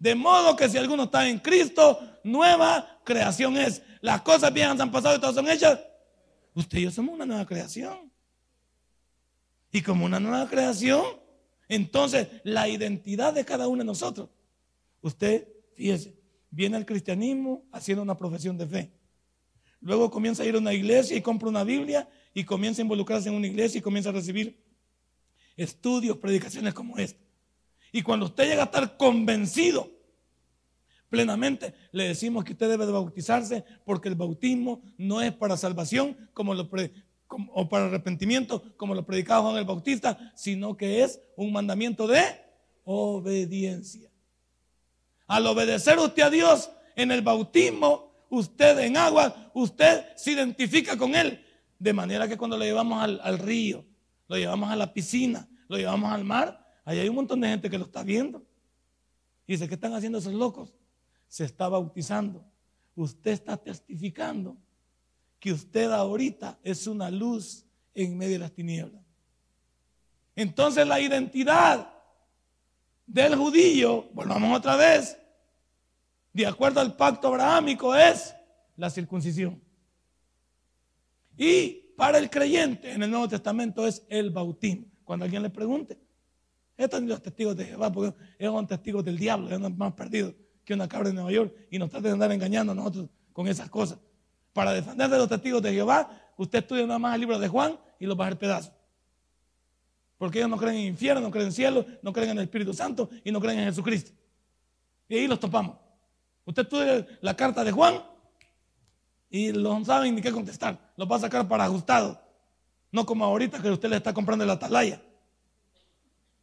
De 0.01 0.15
modo 0.17 0.57
que 0.57 0.69
si 0.69 0.79
alguno 0.79 1.05
está 1.05 1.29
en 1.29 1.39
Cristo, 1.39 2.01
nueva 2.25 3.01
creación 3.05 3.57
es. 3.57 3.83
Las 4.01 4.23
cosas 4.23 4.53
viejas 4.53 4.81
han 4.81 4.91
pasado 4.91 5.15
y 5.15 5.21
todas 5.21 5.37
son 5.37 5.49
hechas. 5.49 5.79
Usted 6.55 6.79
y 6.79 6.83
yo 6.83 6.91
somos 6.91 7.15
una 7.15 7.27
nueva 7.27 7.47
creación. 7.47 8.11
Y 9.71 9.81
como 9.83 10.05
una 10.05 10.21
nueva 10.21 10.49
creación, 10.49 11.05
entonces 11.69 12.29
la 12.45 12.69
identidad 12.69 13.33
de 13.33 13.45
cada 13.45 13.69
uno 13.69 13.79
de 13.79 13.87
nosotros. 13.87 14.29
Usted, 15.01 15.49
fíjese, 15.75 16.15
viene 16.51 16.77
al 16.77 16.87
cristianismo 16.87 17.65
haciendo 17.73 18.03
una 18.03 18.17
profesión 18.17 18.59
de 18.59 18.67
fe. 18.67 18.93
Luego 19.81 20.11
comienza 20.11 20.43
a 20.43 20.47
ir 20.47 20.55
a 20.55 20.59
una 20.59 20.73
iglesia 20.73 21.17
y 21.17 21.23
compra 21.23 21.49
una 21.49 21.65
Biblia 21.65 22.09
y 22.35 22.45
comienza 22.45 22.83
a 22.83 22.85
involucrarse 22.85 23.29
en 23.29 23.35
una 23.35 23.47
iglesia 23.47 23.79
y 23.79 23.83
comienza 23.83 24.11
a 24.11 24.13
recibir 24.13 24.63
estudios, 25.57 26.19
predicaciones 26.19 26.75
como 26.75 26.99
esta. 26.99 27.21
Y 27.91 28.03
cuando 28.03 28.27
usted 28.27 28.45
llega 28.45 28.63
a 28.63 28.67
estar 28.67 28.97
convencido 28.97 29.91
plenamente, 31.13 31.75
le 31.93 32.09
decimos 32.09 32.43
que 32.43 32.53
usted 32.53 32.71
debe 32.71 32.87
de 32.87 32.93
bautizarse 32.93 33.67
porque 33.85 34.09
el 34.09 34.15
bautismo 34.15 34.81
no 34.97 35.21
es 35.21 35.31
para 35.31 35.59
salvación 35.59 36.17
como 36.33 36.55
lo 36.55 36.71
o 37.53 37.69
para 37.69 37.85
arrepentimiento 37.85 38.63
como 38.79 38.95
lo 38.95 39.05
predicaba 39.05 39.43
Juan 39.43 39.59
el 39.59 39.67
Bautista, 39.67 40.33
sino 40.35 40.75
que 40.75 41.05
es 41.05 41.21
un 41.37 41.53
mandamiento 41.53 42.07
de 42.07 42.23
obediencia. 42.85 44.11
Al 45.27 45.47
obedecer 45.47 45.99
usted 45.99 46.23
a 46.23 46.31
Dios 46.31 46.71
en 46.97 47.13
el 47.13 47.21
bautismo, 47.21 48.11
usted 48.31 48.79
en 48.79 48.97
agua, 48.97 49.51
usted 49.53 50.17
se 50.17 50.33
identifica 50.33 50.97
con 50.97 51.15
Él. 51.15 51.45
De 51.79 51.93
manera 51.93 52.27
que 52.27 52.39
cuando 52.39 52.57
lo 52.57 52.65
llevamos 52.65 53.03
al, 53.03 53.21
al 53.23 53.39
río, 53.39 53.85
lo 54.29 54.37
llevamos 54.39 54.71
a 54.71 54.77
la 54.77 54.95
piscina, 54.95 55.47
lo 55.69 55.77
llevamos 55.77 56.11
al 56.11 56.25
mar, 56.25 56.67
ahí 56.87 57.01
hay 57.01 57.09
un 57.11 57.17
montón 57.17 57.43
de 57.43 57.49
gente 57.49 57.69
que 57.69 57.77
lo 57.77 57.85
está 57.85 58.03
viendo. 58.03 58.43
Y 59.47 59.53
dice, 59.53 59.69
¿qué 59.69 59.75
están 59.75 59.93
haciendo 59.93 60.17
esos 60.17 60.33
locos? 60.33 60.73
Se 61.33 61.45
está 61.45 61.67
bautizando. 61.67 62.45
Usted 62.95 63.31
está 63.31 63.57
testificando 63.57 64.55
que 65.41 65.51
usted 65.51 65.91
ahorita 65.91 66.59
es 66.63 66.87
una 66.87 67.11
luz 67.11 67.65
en 67.95 68.19
medio 68.19 68.35
de 68.35 68.41
las 68.41 68.53
tinieblas. 68.53 69.03
Entonces 70.37 70.87
la 70.87 71.01
identidad 71.01 71.91
del 73.07 73.35
judío, 73.35 74.11
volvamos 74.13 74.59
otra 74.59 74.77
vez, 74.77 75.17
de 76.35 76.47
acuerdo 76.47 76.81
al 76.81 76.97
pacto 76.97 77.29
abrahámico, 77.29 77.97
es 77.97 78.35
la 78.77 78.91
circuncisión. 78.91 79.59
Y 81.35 81.95
para 81.97 82.19
el 82.19 82.29
creyente 82.29 82.93
en 82.93 83.05
el 83.05 83.11
Nuevo 83.11 83.27
Testamento 83.27 83.87
es 83.87 84.05
el 84.11 84.29
bautismo. 84.29 84.85
Cuando 85.03 85.25
alguien 85.25 85.43
le 85.43 85.49
pregunte, 85.49 85.99
estos 86.77 87.01
son 87.01 87.09
los 87.09 87.23
testigos 87.23 87.57
de 87.57 87.65
Jehová, 87.65 87.91
porque 87.91 88.15
ellos 88.39 88.53
son 88.53 88.67
testigos 88.67 89.03
del 89.03 89.17
diablo, 89.17 89.47
ellos 89.47 89.63
son 89.63 89.79
más 89.79 89.95
perdidos 89.95 90.35
una 90.75 90.89
cabra 90.89 91.09
de 91.09 91.15
Nueva 91.15 91.33
York 91.33 91.55
y 91.71 91.79
nos 91.79 91.91
tratan 91.91 92.05
de 92.05 92.11
andar 92.13 92.33
engañando 92.33 92.73
a 92.73 92.75
nosotros 92.75 93.09
con 93.33 93.49
esas 93.49 93.69
cosas. 93.69 93.99
Para 94.53 94.73
defender 94.73 95.09
de 95.09 95.19
los 95.19 95.29
testigos 95.29 95.63
de 95.63 95.73
Jehová, 95.73 96.11
usted 96.37 96.59
estudia 96.59 96.87
nada 96.87 96.99
más 96.99 97.15
el 97.15 97.21
libro 97.21 97.39
de 97.39 97.49
Juan 97.49 97.79
y 97.99 98.07
lo 98.07 98.17
va 98.17 98.25
a 98.25 98.29
hacer 98.29 98.39
pedazos. 98.39 98.73
Porque 100.19 100.39
ellos 100.39 100.51
no 100.51 100.57
creen 100.57 100.77
en 100.77 100.87
infierno, 100.87 101.21
no 101.21 101.31
creen 101.31 101.47
en 101.47 101.53
cielo, 101.53 101.85
no 102.03 102.13
creen 102.13 102.31
en 102.31 102.39
el 102.39 102.45
Espíritu 102.45 102.73
Santo 102.75 103.11
y 103.25 103.33
no 103.33 103.41
creen 103.41 103.61
en 103.61 103.65
Jesucristo. 103.67 104.13
Y 105.09 105.17
ahí 105.17 105.27
los 105.27 105.41
topamos. 105.41 105.77
Usted 106.45 106.63
estudia 106.63 107.07
la 107.21 107.35
carta 107.35 107.65
de 107.65 107.73
Juan 107.73 108.03
y 109.31 109.53
no 109.53 109.85
saben 109.85 110.15
ni 110.15 110.21
qué 110.21 110.31
contestar. 110.31 110.93
Lo 110.97 111.07
va 111.07 111.17
a 111.17 111.21
sacar 111.21 111.49
para 111.49 111.65
ajustado. 111.65 112.21
No 112.91 113.07
como 113.07 113.25
ahorita 113.25 113.61
que 113.63 113.71
usted 113.71 113.89
le 113.89 113.97
está 113.97 114.13
comprando 114.13 114.45
la 114.45 114.53
atalaya. 114.55 115.03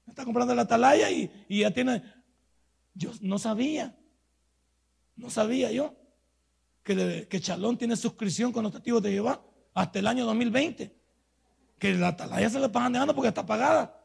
Está 0.08 0.26
comprando 0.26 0.56
la 0.56 0.64
atalaya 0.64 1.10
y, 1.12 1.32
y 1.48 1.60
ya 1.60 1.72
tiene. 1.72 2.02
Yo 2.96 3.12
no 3.22 3.38
sabía. 3.38 3.96
No 5.20 5.30
sabía 5.30 5.70
yo 5.72 5.94
que, 6.82 7.28
Chalón 7.42 7.78
tiene 7.78 7.96
suscripción 7.98 8.54
con 8.54 8.64
los 8.64 8.72
testigos 8.72 9.04
de 9.04 9.12
Jehová 9.12 9.42
hasta 9.74 10.00
el 10.00 10.08
año 10.08 10.26
2020. 10.26 10.96
Que 11.78 11.94
la 11.94 12.10
atalaya 12.10 12.50
se 12.50 12.60
le 12.60 12.70
pagan 12.70 12.94
dejando 12.94 13.14
porque 13.14 13.28
está 13.28 13.46
pagada. 13.46 14.02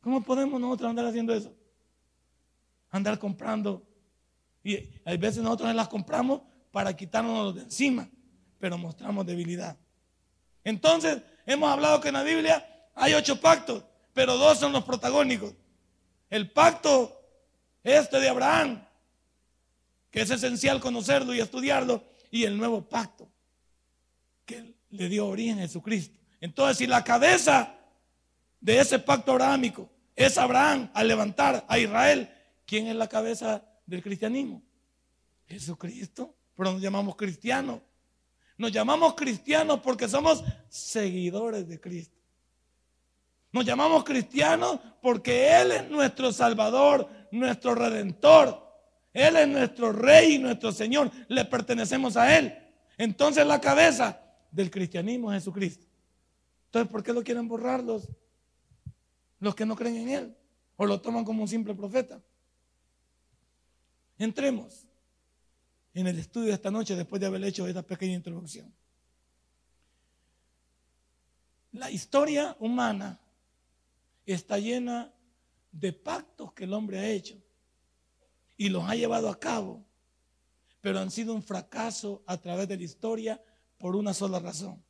¿Cómo 0.00 0.22
podemos 0.22 0.60
nosotros 0.60 0.90
andar 0.90 1.06
haciendo 1.06 1.34
eso? 1.34 1.52
Andar 2.90 3.18
comprando. 3.18 3.82
Y 4.62 4.78
hay 5.04 5.16
veces 5.16 5.42
nosotros 5.42 5.74
las 5.74 5.88
compramos 5.88 6.42
para 6.70 6.94
quitarnos 6.94 7.54
de 7.56 7.62
encima, 7.62 8.08
pero 8.58 8.78
mostramos 8.78 9.26
debilidad. 9.26 9.76
Entonces, 10.62 11.20
hemos 11.46 11.68
hablado 11.68 12.00
que 12.00 12.08
en 12.08 12.14
la 12.14 12.22
Biblia 12.22 12.64
hay 12.94 13.14
ocho 13.14 13.40
pactos, 13.40 13.84
pero 14.12 14.36
dos 14.36 14.58
son 14.58 14.72
los 14.72 14.84
protagónicos. 14.84 15.52
El 16.30 16.50
pacto 16.50 17.20
este 17.82 18.20
de 18.20 18.28
Abraham, 18.28 18.86
que 20.12 20.20
es 20.20 20.30
esencial 20.30 20.78
conocerlo 20.78 21.34
y 21.34 21.40
estudiarlo, 21.40 22.04
y 22.30 22.44
el 22.44 22.56
nuevo 22.56 22.86
pacto, 22.86 23.28
que 24.44 24.74
le 24.90 25.08
dio 25.08 25.26
origen 25.26 25.58
a 25.58 25.62
Jesucristo. 25.62 26.16
Entonces, 26.40 26.76
si 26.76 26.86
la 26.86 27.02
cabeza 27.02 27.74
de 28.60 28.78
ese 28.78 28.98
pacto 28.98 29.32
abrahámico 29.32 29.90
es 30.14 30.36
Abraham 30.36 30.90
al 30.92 31.08
levantar 31.08 31.64
a 31.66 31.78
Israel, 31.78 32.30
¿quién 32.66 32.88
es 32.88 32.94
la 32.94 33.08
cabeza 33.08 33.64
del 33.86 34.02
cristianismo? 34.02 34.62
Jesucristo, 35.46 36.34
pero 36.54 36.72
nos 36.72 36.82
llamamos 36.82 37.16
cristianos. 37.16 37.80
Nos 38.58 38.70
llamamos 38.70 39.14
cristianos 39.14 39.80
porque 39.80 40.08
somos 40.08 40.44
seguidores 40.68 41.66
de 41.66 41.80
Cristo. 41.80 42.18
Nos 43.50 43.64
llamamos 43.64 44.04
cristianos 44.04 44.78
porque 45.00 45.58
Él 45.58 45.72
es 45.72 45.90
nuestro 45.90 46.32
Salvador, 46.32 47.08
nuestro 47.30 47.74
Redentor. 47.74 48.71
Él 49.12 49.36
es 49.36 49.48
nuestro 49.48 49.92
Rey 49.92 50.34
y 50.34 50.38
nuestro 50.38 50.72
Señor. 50.72 51.10
Le 51.28 51.44
pertenecemos 51.44 52.16
a 52.16 52.38
Él. 52.38 52.56
Entonces 52.96 53.46
la 53.46 53.60
cabeza 53.60 54.20
del 54.50 54.70
cristianismo 54.70 55.32
es 55.32 55.42
Jesucristo. 55.42 55.86
Entonces, 56.66 56.90
¿por 56.90 57.02
qué 57.02 57.12
lo 57.12 57.22
quieren 57.22 57.46
borrar 57.48 57.82
los, 57.82 58.08
los 59.38 59.54
que 59.54 59.66
no 59.66 59.76
creen 59.76 59.96
en 59.96 60.08
Él? 60.08 60.36
O 60.76 60.86
lo 60.86 61.00
toman 61.00 61.24
como 61.24 61.42
un 61.42 61.48
simple 61.48 61.74
profeta. 61.74 62.20
Entremos 64.18 64.86
en 65.94 66.06
el 66.06 66.18
estudio 66.18 66.48
de 66.48 66.54
esta 66.54 66.70
noche 66.70 66.96
después 66.96 67.20
de 67.20 67.26
haber 67.26 67.44
hecho 67.44 67.66
esta 67.66 67.82
pequeña 67.82 68.14
introducción. 68.14 68.72
La 71.72 71.90
historia 71.90 72.56
humana 72.60 73.20
está 74.24 74.58
llena 74.58 75.12
de 75.70 75.92
pactos 75.92 76.52
que 76.52 76.64
el 76.64 76.72
hombre 76.72 76.98
ha 76.98 77.08
hecho 77.08 77.42
y 78.62 78.68
los 78.68 78.88
ha 78.88 78.94
llevado 78.94 79.28
a 79.28 79.40
cabo, 79.40 79.84
pero 80.80 81.00
han 81.00 81.10
sido 81.10 81.34
un 81.34 81.42
fracaso 81.42 82.22
a 82.28 82.36
través 82.36 82.68
de 82.68 82.76
la 82.76 82.84
historia 82.84 83.42
por 83.76 83.96
una 83.96 84.14
sola 84.14 84.38
razón. 84.38 84.80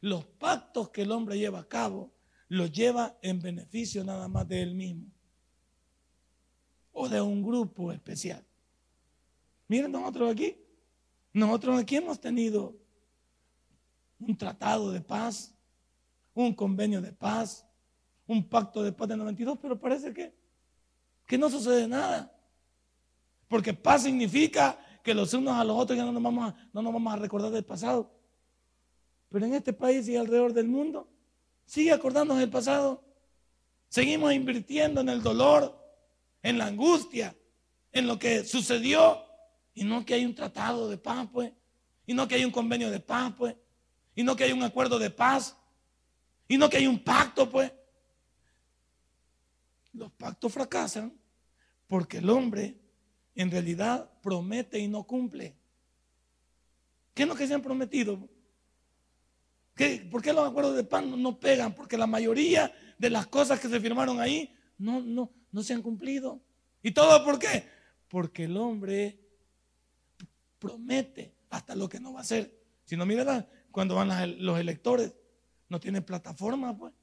Los 0.00 0.24
pactos 0.24 0.90
que 0.90 1.02
el 1.02 1.12
hombre 1.12 1.38
lleva 1.38 1.60
a 1.60 1.68
cabo 1.68 2.12
los 2.48 2.72
lleva 2.72 3.16
en 3.22 3.40
beneficio 3.40 4.02
nada 4.02 4.26
más 4.26 4.48
de 4.48 4.62
él 4.62 4.74
mismo 4.74 5.06
o 6.90 7.08
de 7.08 7.20
un 7.20 7.40
grupo 7.40 7.92
especial. 7.92 8.44
Miren 9.68 9.92
nosotros 9.92 10.32
aquí, 10.32 10.56
nosotros 11.34 11.78
aquí 11.78 11.94
hemos 11.94 12.20
tenido 12.20 12.76
un 14.18 14.36
tratado 14.36 14.90
de 14.90 15.02
paz, 15.02 15.54
un 16.34 16.52
convenio 16.52 17.00
de 17.00 17.12
paz, 17.12 17.64
un 18.26 18.48
pacto 18.48 18.82
de 18.82 18.90
paz 18.90 19.06
de 19.06 19.16
92, 19.16 19.56
pero 19.62 19.78
parece 19.78 20.12
que, 20.12 20.34
que 21.26 21.38
no 21.38 21.48
sucede 21.48 21.86
nada. 21.86 22.32
Porque 23.48 23.74
paz 23.74 24.02
significa 24.02 24.78
que 25.02 25.14
los 25.14 25.32
unos 25.34 25.56
a 25.56 25.64
los 25.64 25.76
otros 25.76 25.96
ya 25.96 26.04
no 26.04 26.12
nos, 26.12 26.22
vamos 26.22 26.50
a, 26.50 26.68
no 26.72 26.82
nos 26.82 26.92
vamos 26.92 27.12
a 27.12 27.16
recordar 27.16 27.50
del 27.50 27.64
pasado. 27.64 28.10
Pero 29.28 29.46
en 29.46 29.54
este 29.54 29.72
país 29.72 30.08
y 30.08 30.16
alrededor 30.16 30.52
del 30.52 30.66
mundo, 30.66 31.08
sigue 31.64 31.92
acordándonos 31.92 32.40
del 32.40 32.50
pasado. 32.50 33.04
Seguimos 33.88 34.32
invirtiendo 34.32 35.00
en 35.00 35.08
el 35.08 35.22
dolor, 35.22 35.78
en 36.42 36.58
la 36.58 36.66
angustia, 36.66 37.36
en 37.92 38.06
lo 38.06 38.18
que 38.18 38.44
sucedió 38.44 39.24
Y 39.74 39.84
no 39.84 40.04
que 40.04 40.14
hay 40.14 40.24
un 40.24 40.34
tratado 40.34 40.88
de 40.88 40.96
paz, 40.96 41.28
pues. 41.30 41.52
Y 42.06 42.14
no 42.14 42.26
que 42.26 42.36
hay 42.36 42.44
un 42.44 42.50
convenio 42.50 42.90
de 42.90 42.98
paz, 42.98 43.34
pues. 43.36 43.54
Y 44.14 44.22
no 44.22 44.34
que 44.34 44.44
hay 44.44 44.52
un 44.52 44.62
acuerdo 44.62 44.98
de 44.98 45.10
paz. 45.10 45.56
Y 46.48 46.56
no 46.56 46.70
que 46.70 46.78
hay 46.78 46.86
un 46.86 46.98
pacto, 46.98 47.48
pues. 47.50 47.70
Los 49.92 50.10
pactos 50.12 50.52
fracasan 50.52 51.12
porque 51.86 52.18
el 52.18 52.30
hombre 52.30 52.76
en 53.36 53.50
realidad 53.50 54.10
promete 54.22 54.78
y 54.78 54.88
no 54.88 55.04
cumple. 55.04 55.54
¿Qué 57.14 57.22
es 57.22 57.28
lo 57.28 57.34
que 57.34 57.46
se 57.46 57.54
han 57.54 57.62
prometido? 57.62 58.28
¿Por 60.10 60.22
qué 60.22 60.32
los 60.32 60.48
acuerdos 60.48 60.74
de 60.74 60.84
paz 60.84 61.04
no, 61.04 61.38
pegan? 61.38 61.74
Porque 61.74 61.98
la 61.98 62.06
mayoría 62.06 62.72
de 62.98 63.10
las 63.10 63.26
cosas 63.26 63.60
que 63.60 63.68
se 63.68 63.78
firmaron 63.78 64.20
ahí 64.20 64.54
no, 64.78 65.00
no, 65.00 65.30
no 65.52 65.62
se 65.62 65.74
han 65.74 65.82
cumplido. 65.82 66.40
¿Y 66.82 66.92
todo 66.92 67.22
por 67.24 67.38
qué? 67.38 67.68
Porque 68.08 68.44
el 68.44 68.56
hombre 68.56 69.20
promete 70.58 71.34
hasta 71.50 71.74
lo 71.76 71.88
que 71.88 72.00
no 72.00 72.14
va 72.14 72.20
a 72.20 72.22
hacer. 72.22 72.58
Si 72.84 72.96
no, 72.96 73.04
mira 73.04 73.48
cuando 73.70 73.96
van 73.96 74.44
los 74.44 74.58
electores, 74.58 75.14
no 75.68 75.78
tienen 75.78 76.04
plataforma, 76.04 76.76
pues. 76.76 76.94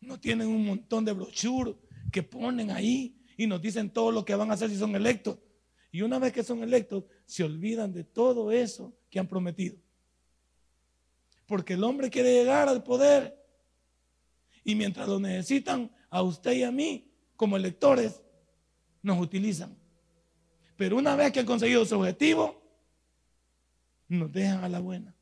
No 0.00 0.18
tienen 0.18 0.48
un 0.48 0.64
montón 0.64 1.04
de 1.04 1.12
brochures 1.12 1.74
que 2.10 2.22
ponen 2.22 2.70
ahí 2.70 3.23
y 3.36 3.46
nos 3.46 3.60
dicen 3.60 3.90
todo 3.90 4.10
lo 4.10 4.24
que 4.24 4.34
van 4.34 4.50
a 4.50 4.54
hacer 4.54 4.70
si 4.70 4.76
son 4.76 4.94
electos. 4.94 5.38
Y 5.90 6.02
una 6.02 6.18
vez 6.18 6.32
que 6.32 6.42
son 6.42 6.62
electos, 6.62 7.04
se 7.24 7.44
olvidan 7.44 7.92
de 7.92 8.04
todo 8.04 8.50
eso 8.50 8.92
que 9.10 9.18
han 9.18 9.28
prometido. 9.28 9.76
Porque 11.46 11.74
el 11.74 11.84
hombre 11.84 12.10
quiere 12.10 12.32
llegar 12.32 12.68
al 12.68 12.82
poder. 12.82 13.40
Y 14.64 14.74
mientras 14.74 15.08
lo 15.08 15.20
necesitan 15.20 15.90
a 16.10 16.22
usted 16.22 16.52
y 16.52 16.62
a 16.62 16.72
mí 16.72 17.10
como 17.36 17.56
electores, 17.56 18.22
nos 19.02 19.20
utilizan. 19.20 19.76
Pero 20.76 20.96
una 20.96 21.14
vez 21.14 21.30
que 21.32 21.40
han 21.40 21.46
conseguido 21.46 21.84
su 21.84 21.96
objetivo, 21.96 22.60
nos 24.08 24.32
dejan 24.32 24.64
a 24.64 24.68
la 24.68 24.80
buena. 24.80 25.14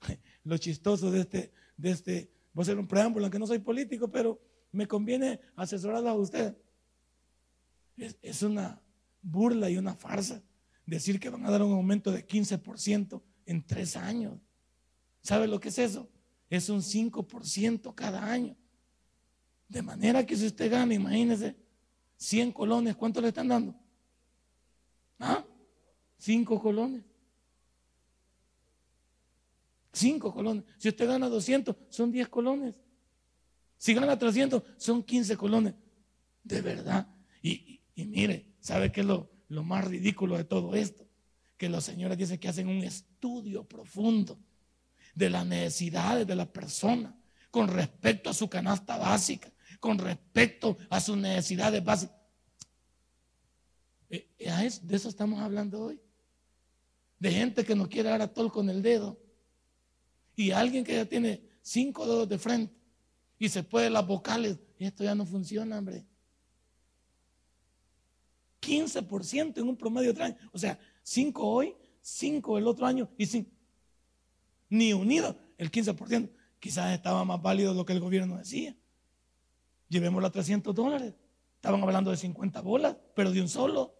Lo 0.44 0.58
chistoso 0.58 1.10
de 1.10 1.20
este, 1.20 1.52
de 1.76 1.90
este, 1.90 2.30
voy 2.52 2.62
a 2.62 2.64
hacer 2.64 2.78
un 2.78 2.86
preámbulo, 2.86 3.24
aunque 3.26 3.38
no 3.38 3.46
soy 3.46 3.58
político, 3.58 4.10
pero 4.10 4.40
me 4.72 4.86
conviene 4.86 5.40
asesorarlo 5.54 6.08
a 6.08 6.14
usted. 6.14 6.56
Es, 7.96 8.16
es 8.22 8.42
una 8.42 8.80
burla 9.22 9.70
y 9.70 9.76
una 9.76 9.94
farsa 9.94 10.42
decir 10.86 11.18
que 11.18 11.28
van 11.28 11.44
a 11.44 11.50
dar 11.50 11.62
un 11.62 11.72
aumento 11.72 12.12
de 12.12 12.26
15% 12.26 13.22
en 13.46 13.66
tres 13.66 13.96
años. 13.96 14.38
¿Sabe 15.20 15.48
lo 15.48 15.58
que 15.58 15.68
es 15.68 15.78
eso? 15.78 16.08
Es 16.48 16.68
un 16.68 16.80
5% 16.80 17.94
cada 17.94 18.30
año. 18.30 18.56
De 19.68 19.82
manera 19.82 20.24
que 20.24 20.36
si 20.36 20.46
usted 20.46 20.70
gana, 20.70 20.94
imagínese, 20.94 21.56
100 22.16 22.52
colones, 22.52 22.94
¿cuánto 22.94 23.20
le 23.20 23.28
están 23.28 23.48
dando? 23.48 23.74
¿Ah? 25.18 25.44
5 26.18 26.60
colones. 26.60 27.02
5 29.92 30.32
colones. 30.32 30.64
Si 30.78 30.88
usted 30.88 31.08
gana 31.08 31.28
200, 31.28 31.74
son 31.88 32.12
10 32.12 32.28
colones. 32.28 32.74
Si 33.78 33.92
gana 33.92 34.18
300, 34.18 34.62
son 34.76 35.02
15 35.02 35.36
colones. 35.36 35.74
De 36.44 36.60
verdad. 36.60 37.08
Y, 37.42 37.75
mire, 38.04 38.46
¿sabe 38.60 38.92
qué 38.92 39.00
es 39.00 39.06
lo, 39.06 39.30
más 39.48 39.84
ridículo 39.86 40.36
de 40.36 40.44
todo 40.44 40.74
esto? 40.74 41.06
Que 41.56 41.68
los 41.68 41.84
señores 41.84 42.18
dicen 42.18 42.38
que 42.38 42.48
hacen 42.48 42.68
un 42.68 42.84
estudio 42.84 43.64
profundo 43.64 44.38
de 45.14 45.30
las 45.30 45.46
necesidades 45.46 46.26
de 46.26 46.36
la 46.36 46.52
persona 46.52 47.18
con 47.50 47.68
respecto 47.68 48.28
a 48.28 48.34
su 48.34 48.48
canasta 48.48 48.98
básica, 48.98 49.50
con 49.80 49.98
respecto 49.98 50.76
a 50.90 51.00
sus 51.00 51.16
necesidades 51.16 51.82
básicas. 51.82 52.16
Eh, 54.10 54.28
eh, 54.38 54.70
de 54.82 54.96
eso 54.96 55.08
estamos 55.08 55.40
hablando 55.40 55.80
hoy. 55.80 56.00
De 57.18 57.32
gente 57.32 57.64
que 57.64 57.74
no 57.74 57.88
quiere 57.88 58.10
dar 58.10 58.20
a 58.20 58.32
tol 58.32 58.52
con 58.52 58.68
el 58.68 58.82
dedo. 58.82 59.18
Y 60.34 60.50
alguien 60.50 60.84
que 60.84 60.94
ya 60.94 61.06
tiene 61.06 61.42
cinco 61.62 62.06
dedos 62.06 62.28
de 62.28 62.38
frente 62.38 62.74
y 63.38 63.48
se 63.48 63.62
puede 63.62 63.88
las 63.88 64.06
vocales. 64.06 64.58
Esto 64.78 65.02
ya 65.02 65.14
no 65.14 65.24
funciona, 65.24 65.78
hombre. 65.78 66.04
15% 68.66 69.58
en 69.58 69.68
un 69.68 69.76
promedio 69.76 70.12
de 70.12 70.22
año. 70.22 70.36
O 70.52 70.58
sea, 70.58 70.78
5 71.02 71.46
hoy, 71.46 71.74
5 72.00 72.58
el 72.58 72.66
otro 72.66 72.86
año 72.86 73.08
y 73.16 73.26
5 73.26 73.50
ni 74.68 74.92
unido 74.92 75.36
el 75.58 75.70
15%. 75.70 76.30
Quizás 76.58 76.94
estaba 76.94 77.24
más 77.24 77.40
válido 77.40 77.74
lo 77.74 77.84
que 77.84 77.92
el 77.92 78.00
gobierno 78.00 78.38
decía. 78.38 78.74
Llevémoslo 79.88 80.26
a 80.26 80.32
300 80.32 80.74
dólares. 80.74 81.14
Estaban 81.56 81.82
hablando 81.82 82.10
de 82.10 82.16
50 82.16 82.60
bolas, 82.60 82.96
pero 83.14 83.30
de 83.30 83.40
un 83.40 83.48
solo. 83.48 83.94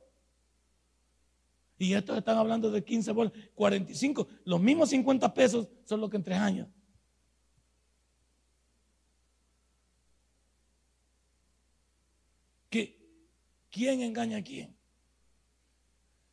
Y 1.78 1.92
estos 1.92 2.16
están 2.16 2.38
hablando 2.38 2.70
de 2.70 2.82
15 2.82 3.12
bolas, 3.12 3.32
45. 3.54 4.26
Los 4.44 4.60
mismos 4.60 4.88
50 4.90 5.32
pesos 5.34 5.68
son 5.84 6.00
los 6.00 6.10
que 6.10 6.16
en 6.16 6.22
tres 6.22 6.38
años. 6.38 6.68
¿Quién 13.76 14.00
engaña 14.00 14.38
a 14.38 14.42
quién? 14.42 14.74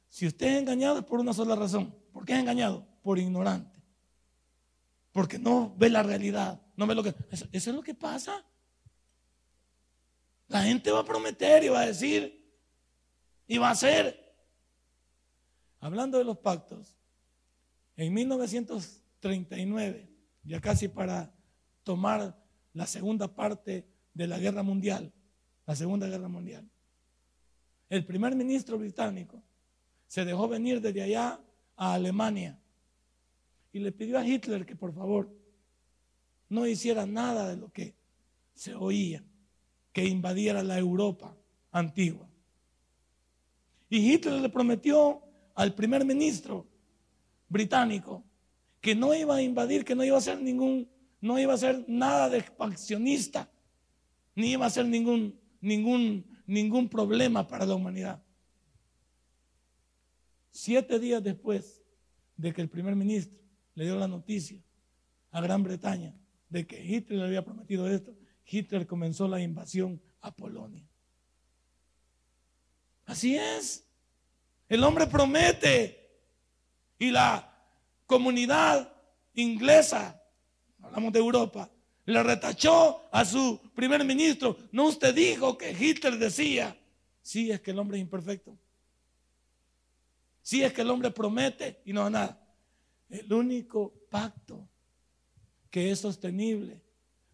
Si 0.07 0.25
usted 0.27 0.47
es 0.47 0.59
engañado 0.59 0.99
es 0.99 1.05
por 1.05 1.19
una 1.19 1.33
sola 1.33 1.55
razón. 1.55 1.93
¿Por 2.13 2.25
qué 2.25 2.33
es 2.33 2.39
engañado? 2.39 2.87
Por 3.01 3.19
ignorante 3.19 3.73
porque 5.13 5.39
no 5.39 5.73
ve 5.77 5.89
la 5.89 6.03
realidad, 6.03 6.61
no 6.75 6.85
ve 6.87 6.95
lo 6.95 7.03
que... 7.03 7.15
Eso, 7.29 7.47
es 7.51 7.67
lo 7.67 7.83
que 7.83 7.93
pasa. 7.93 8.43
La 10.47 10.63
gente 10.63 10.91
va 10.91 10.99
a 11.01 11.05
prometer 11.05 11.63
y 11.63 11.69
va 11.69 11.81
a 11.81 11.85
decir 11.85 12.51
y 13.47 13.59
va 13.59 13.69
a 13.69 13.73
hacer. 13.73 14.19
Hablando 15.79 16.17
de 16.17 16.23
los 16.23 16.39
pactos, 16.39 16.97
en 17.95 18.11
1939, 18.13 20.09
ya 20.43 20.59
casi 20.59 20.87
para 20.87 21.31
tomar 21.83 22.43
la 22.73 22.87
segunda 22.87 23.27
parte 23.27 23.87
de 24.15 24.27
la 24.27 24.39
guerra 24.39 24.63
mundial, 24.63 25.13
la 25.67 25.75
segunda 25.75 26.07
guerra 26.07 26.27
mundial, 26.27 26.67
el 27.93 28.05
primer 28.05 28.35
ministro 28.35 28.79
británico 28.79 29.39
se 30.07 30.25
dejó 30.25 30.47
venir 30.47 30.81
desde 30.81 31.03
allá 31.03 31.39
a 31.75 31.93
Alemania 31.93 32.59
y 33.71 33.77
le 33.77 33.91
pidió 33.91 34.17
a 34.17 34.25
Hitler 34.25 34.65
que 34.65 34.75
por 34.75 34.95
favor 34.95 35.31
no 36.49 36.65
hiciera 36.65 37.05
nada 37.05 37.47
de 37.49 37.57
lo 37.57 37.71
que 37.71 37.93
se 38.55 38.73
oía, 38.73 39.23
que 39.91 40.05
invadiera 40.05 40.63
la 40.63 40.79
Europa 40.79 41.37
antigua. 41.71 42.27
Y 43.91 44.11
Hitler 44.11 44.41
le 44.41 44.49
prometió 44.49 45.21
al 45.53 45.75
primer 45.75 46.03
ministro 46.03 46.65
británico 47.47 48.23
que 48.81 48.95
no 48.95 49.13
iba 49.13 49.35
a 49.35 49.41
invadir, 49.43 49.85
que 49.85 49.93
no 49.93 50.03
iba 50.03 50.15
a 50.15 50.19
hacer 50.19 50.41
ningún, 50.41 50.89
no 51.21 51.37
iba 51.37 51.51
a 51.51 51.55
hacer 51.55 51.85
nada 51.87 52.27
de 52.27 52.39
expansionista, 52.39 53.51
ni 54.33 54.53
iba 54.53 54.65
a 54.65 54.69
hacer 54.69 54.87
ningún, 54.87 55.39
ningún, 55.61 56.25
ningún 56.45 56.89
problema 56.89 57.47
para 57.47 57.65
la 57.65 57.75
humanidad. 57.75 58.23
Siete 60.51 60.99
días 60.99 61.23
después 61.23 61.81
de 62.37 62.53
que 62.53 62.61
el 62.61 62.69
primer 62.69 62.95
ministro 62.95 63.39
le 63.75 63.85
dio 63.85 63.95
la 63.95 64.07
noticia 64.07 64.61
a 65.31 65.41
Gran 65.41 65.63
Bretaña 65.63 66.15
de 66.49 66.67
que 66.67 66.83
Hitler 66.83 67.19
le 67.19 67.25
había 67.25 67.43
prometido 67.43 67.89
esto, 67.89 68.15
Hitler 68.45 68.85
comenzó 68.85 69.27
la 69.27 69.41
invasión 69.41 69.99
a 70.21 70.35
Polonia. 70.35 70.87
Así 73.05 73.35
es. 73.35 73.87
El 74.69 74.83
hombre 74.83 75.07
promete 75.07 76.11
y 76.99 77.11
la 77.11 77.51
comunidad 78.05 78.93
inglesa, 79.33 80.21
hablamos 80.81 81.11
de 81.11 81.19
Europa, 81.19 81.71
le 82.05 82.23
retachó 82.23 83.01
a 83.11 83.23
su 83.25 83.59
primer 83.75 84.03
ministro. 84.03 84.57
No 84.71 84.85
usted 84.85 85.13
dijo 85.13 85.57
que 85.57 85.71
Hitler 85.71 86.17
decía, 86.17 86.77
sí 87.21 87.51
es 87.51 87.61
que 87.61 87.71
el 87.71 87.79
hombre 87.79 87.97
es 87.97 88.01
imperfecto. 88.01 88.57
Sí 90.41 90.63
es 90.63 90.73
que 90.73 90.81
el 90.81 90.89
hombre 90.89 91.11
promete 91.11 91.81
y 91.85 91.93
no 91.93 92.09
nada. 92.09 92.39
El 93.09 93.31
único 93.31 93.93
pacto 94.09 94.67
que 95.69 95.91
es 95.91 95.99
sostenible 95.99 96.81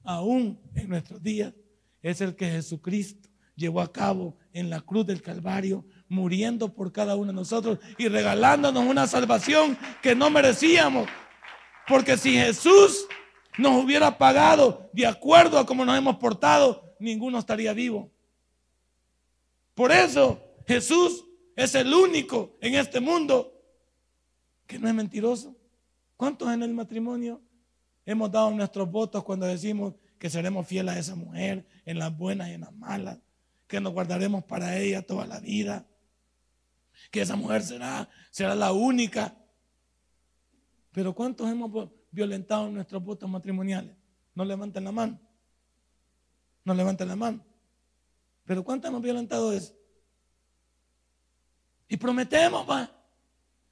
aún 0.03 0.59
en 0.75 0.89
nuestros 0.89 1.21
días 1.21 1.53
es 2.01 2.21
el 2.21 2.35
que 2.35 2.49
Jesucristo 2.49 3.29
llevó 3.55 3.81
a 3.81 3.91
cabo 3.91 4.37
en 4.53 4.69
la 4.69 4.81
cruz 4.81 5.05
del 5.05 5.21
Calvario, 5.21 5.85
muriendo 6.07 6.73
por 6.73 6.91
cada 6.91 7.15
uno 7.15 7.27
de 7.27 7.33
nosotros 7.33 7.79
y 7.97 8.07
regalándonos 8.07 8.85
una 8.85 9.05
salvación 9.07 9.77
que 10.01 10.15
no 10.15 10.29
merecíamos. 10.29 11.09
Porque 11.87 12.17
si 12.17 12.33
Jesús 12.33 13.05
nos 13.57 13.83
hubiera 13.83 14.17
pagado 14.17 14.89
de 14.93 15.05
acuerdo 15.07 15.57
a 15.59 15.65
cómo 15.65 15.85
nos 15.85 15.97
hemos 15.97 16.17
portado, 16.17 16.95
ninguno 16.99 17.39
estaría 17.39 17.73
vivo. 17.73 18.11
Por 19.73 19.91
eso 19.91 20.41
Jesús 20.67 21.25
es 21.55 21.75
el 21.75 21.93
único 21.93 22.57
en 22.61 22.75
este 22.75 22.99
mundo 22.99 23.53
que 24.67 24.77
no 24.77 24.87
es 24.87 24.93
mentiroso. 24.93 25.55
¿Cuántos 26.15 26.51
en 26.53 26.63
el 26.63 26.73
matrimonio 26.73 27.41
hemos 28.05 28.31
dado 28.31 28.51
nuestros 28.51 28.89
votos 28.91 29.23
cuando 29.23 29.45
decimos 29.45 29.95
que 30.17 30.29
seremos 30.29 30.67
fieles 30.67 30.95
a 30.95 30.99
esa 30.99 31.15
mujer 31.15 31.65
en 31.85 31.97
las 31.97 32.15
buenas 32.15 32.49
y 32.49 32.53
en 32.53 32.61
las 32.61 32.73
malas? 32.73 33.19
Que 33.67 33.79
nos 33.79 33.93
guardaremos 33.93 34.43
para 34.43 34.77
ella 34.77 35.01
toda 35.01 35.25
la 35.25 35.39
vida. 35.39 35.85
que 37.11 37.21
esa 37.21 37.35
mujer 37.35 37.63
será, 37.63 38.09
será 38.29 38.53
la 38.53 38.71
única. 38.73 39.35
Pero 40.91 41.15
¿cuántos 41.15 41.49
hemos 41.49 41.71
violentado 42.11 42.69
nuestros 42.69 43.03
votos 43.03 43.29
matrimoniales? 43.29 43.95
No 44.35 44.45
levanten 44.45 44.83
la 44.83 44.91
mano. 44.91 45.19
No 46.63 46.73
levanten 46.73 47.07
la 47.07 47.15
mano. 47.15 47.45
Pero 48.45 48.63
¿cuántos 48.63 48.89
hemos 48.89 49.01
violentado 49.01 49.53
eso? 49.53 49.73
Y 51.87 51.97
prometemos, 51.97 52.69
va. 52.69 52.89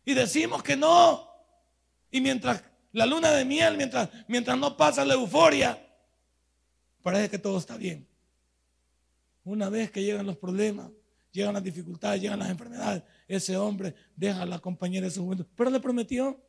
Y 0.04 0.13
decimos 0.13 0.63
que 0.63 0.76
no. 0.76 1.28
Y 2.12 2.21
mientras 2.21 2.63
la 2.91 3.06
luna 3.06 3.32
de 3.32 3.45
miel, 3.45 3.78
mientras, 3.78 4.10
mientras 4.28 4.58
no 4.58 4.76
pasa 4.76 5.06
la 5.06 5.13
euforia, 5.13 5.84
parece 7.02 7.30
que 7.30 7.38
todo 7.38 7.58
está 7.58 7.78
bien. 7.78 8.08
Una 9.43 9.69
vez 9.69 9.91
que 9.91 10.04
llegan 10.04 10.26
los 10.26 10.38
problemas, 10.38 10.89
llegan 11.32 11.54
las 11.54 11.63
dificultades, 11.63 12.21
llegan 12.21 12.39
las 12.39 12.50
enfermedades, 12.50 13.04
ese 13.28 13.56
hombre 13.56 13.95
deja 14.15 14.41
a 14.41 14.45
la 14.45 14.60
compañera 14.60 15.06
de 15.06 15.12
su 15.12 15.23
juventud. 15.23 15.45
Pero 15.56 15.69
le 15.69 15.80
prometió. 15.80 16.43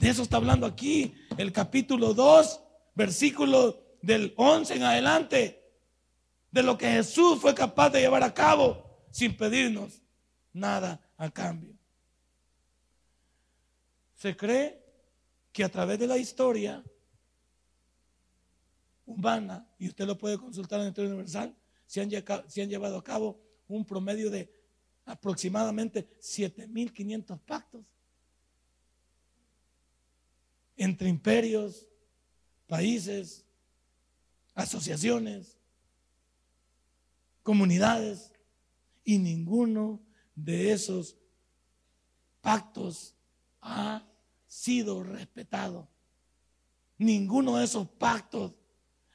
De 0.00 0.08
eso 0.08 0.22
está 0.22 0.38
hablando 0.38 0.64
aquí 0.64 1.14
el 1.36 1.52
capítulo 1.52 2.14
2, 2.14 2.60
versículo 2.94 3.98
del 4.00 4.32
11 4.34 4.76
en 4.76 4.82
adelante. 4.82 5.62
De 6.50 6.62
lo 6.62 6.78
que 6.78 6.90
Jesús 6.90 7.38
fue 7.38 7.54
capaz 7.54 7.90
de 7.90 8.00
llevar 8.00 8.22
a 8.22 8.32
cabo 8.32 9.04
sin 9.10 9.36
pedirnos 9.36 10.00
nada 10.54 11.06
a 11.18 11.30
cambio. 11.30 11.74
Se 14.14 14.34
cree 14.34 14.82
que 15.52 15.64
a 15.64 15.68
través 15.68 15.98
de 15.98 16.06
la 16.06 16.16
historia 16.16 16.82
humana, 19.04 19.68
y 19.78 19.86
usted 19.86 20.06
lo 20.06 20.16
puede 20.16 20.38
consultar 20.38 20.80
en 20.80 20.86
el 20.86 20.92
Historia 20.92 21.10
Universal, 21.10 21.54
se 21.84 22.00
han, 22.00 22.10
se 22.48 22.62
han 22.62 22.70
llevado 22.70 22.96
a 22.96 23.04
cabo 23.04 23.38
un 23.68 23.84
promedio 23.84 24.30
de 24.30 24.50
aproximadamente 25.04 26.08
7.500 26.22 27.38
pactos 27.40 27.84
entre 30.80 31.10
imperios, 31.10 31.86
países, 32.66 33.44
asociaciones, 34.54 35.58
comunidades, 37.42 38.32
y 39.04 39.18
ninguno 39.18 40.00
de 40.34 40.72
esos 40.72 41.18
pactos 42.40 43.14
ha 43.60 44.06
sido 44.46 45.02
respetado. 45.02 45.86
Ninguno 46.96 47.58
de 47.58 47.64
esos 47.64 47.86
pactos 47.86 48.54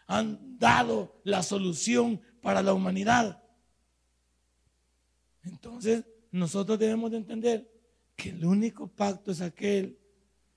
han 0.06 0.60
dado 0.60 1.20
la 1.24 1.42
solución 1.42 2.22
para 2.44 2.62
la 2.62 2.76
humanidad. 2.76 3.42
Entonces, 5.44 6.06
nosotros 6.30 6.78
debemos 6.78 7.10
de 7.10 7.18
entender 7.18 7.72
que 8.16 8.30
el 8.30 8.46
único 8.46 8.88
pacto 8.88 9.32
es 9.32 9.42
aquel 9.42 9.98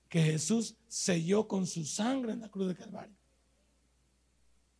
que 0.09 0.23
Jesús 0.23 0.75
selló 0.87 1.47
con 1.47 1.67
su 1.67 1.85
sangre 1.85 2.33
en 2.33 2.41
la 2.41 2.49
cruz 2.49 2.67
de 2.67 2.75
Calvario. 2.75 3.15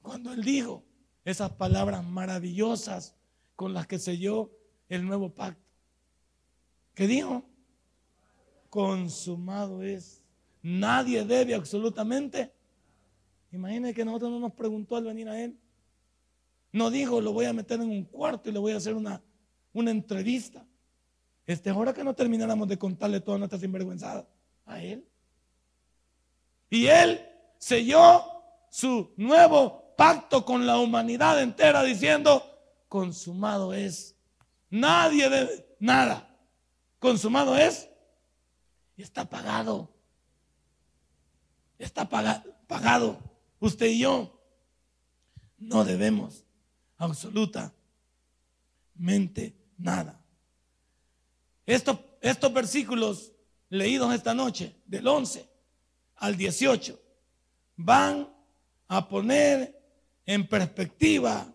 Cuando 0.02 0.34
Él 0.34 0.44
dijo 0.44 0.84
esas 1.24 1.52
palabras 1.52 2.04
maravillosas 2.04 3.16
con 3.56 3.74
las 3.74 3.86
que 3.86 4.00
selló 4.00 4.52
el 4.90 5.06
nuevo 5.06 5.34
pacto. 5.34 5.62
¿Qué 6.96 7.08
dijo? 7.08 7.46
Consumado 8.70 9.84
es. 9.84 10.24
Nadie 10.62 11.24
debe 11.24 11.54
absolutamente. 11.54 12.52
Imagínense 13.52 13.94
que 13.94 14.06
nosotros 14.06 14.32
no 14.32 14.40
nos 14.40 14.54
preguntó 14.54 14.96
al 14.96 15.06
venir 15.06 15.30
a 15.30 15.42
Él. 15.42 15.58
No 16.72 16.90
dijo, 16.90 17.22
lo 17.22 17.34
voy 17.34 17.46
a 17.46 17.54
meter 17.54 17.80
en 17.80 17.90
un 17.90 18.04
cuarto 18.04 18.50
y 18.50 18.54
le 18.54 18.60
voy 18.60 18.74
a 18.74 18.78
hacer 18.78 18.96
una, 18.96 19.22
una 19.74 19.92
entrevista. 19.92 20.66
Este 21.46 21.70
es 21.70 21.76
hora 21.76 21.94
que 21.94 22.04
no 22.04 22.14
termináramos 22.14 22.68
de 22.68 22.78
contarle 22.78 23.22
toda 23.22 23.38
nuestra 23.38 23.60
sinvergüenzada 23.60 24.28
a 24.66 24.82
Él. 24.82 25.09
Y 26.70 26.88
Él 26.88 27.26
selló 27.58 28.24
su 28.70 29.14
nuevo 29.18 29.94
pacto 29.98 30.46
con 30.46 30.66
la 30.66 30.78
humanidad 30.78 31.42
entera 31.42 31.84
diciendo, 31.84 32.44
consumado 32.88 33.74
es. 33.74 34.16
Nadie 34.70 35.30
debe 35.30 35.76
nada. 35.80 36.26
Consumado 37.00 37.58
es 37.58 37.90
y 38.96 39.02
está 39.02 39.30
pagado. 39.30 39.90
Está 41.78 42.08
pagado. 42.08 43.20
Usted 43.60 43.88
y 43.88 44.00
yo 44.00 44.40
no 45.58 45.84
debemos 45.84 46.46
absolutamente 46.98 47.84
nada. 49.78 50.24
Estos, 51.66 51.98
estos 52.22 52.54
versículos 52.54 53.32
leídos 53.70 54.14
esta 54.14 54.34
noche, 54.34 54.76
del 54.86 55.08
11 55.08 55.49
al 56.20 56.38
18, 56.38 57.00
van 57.76 58.30
a 58.88 59.08
poner 59.08 59.80
en 60.26 60.48
perspectiva 60.48 61.52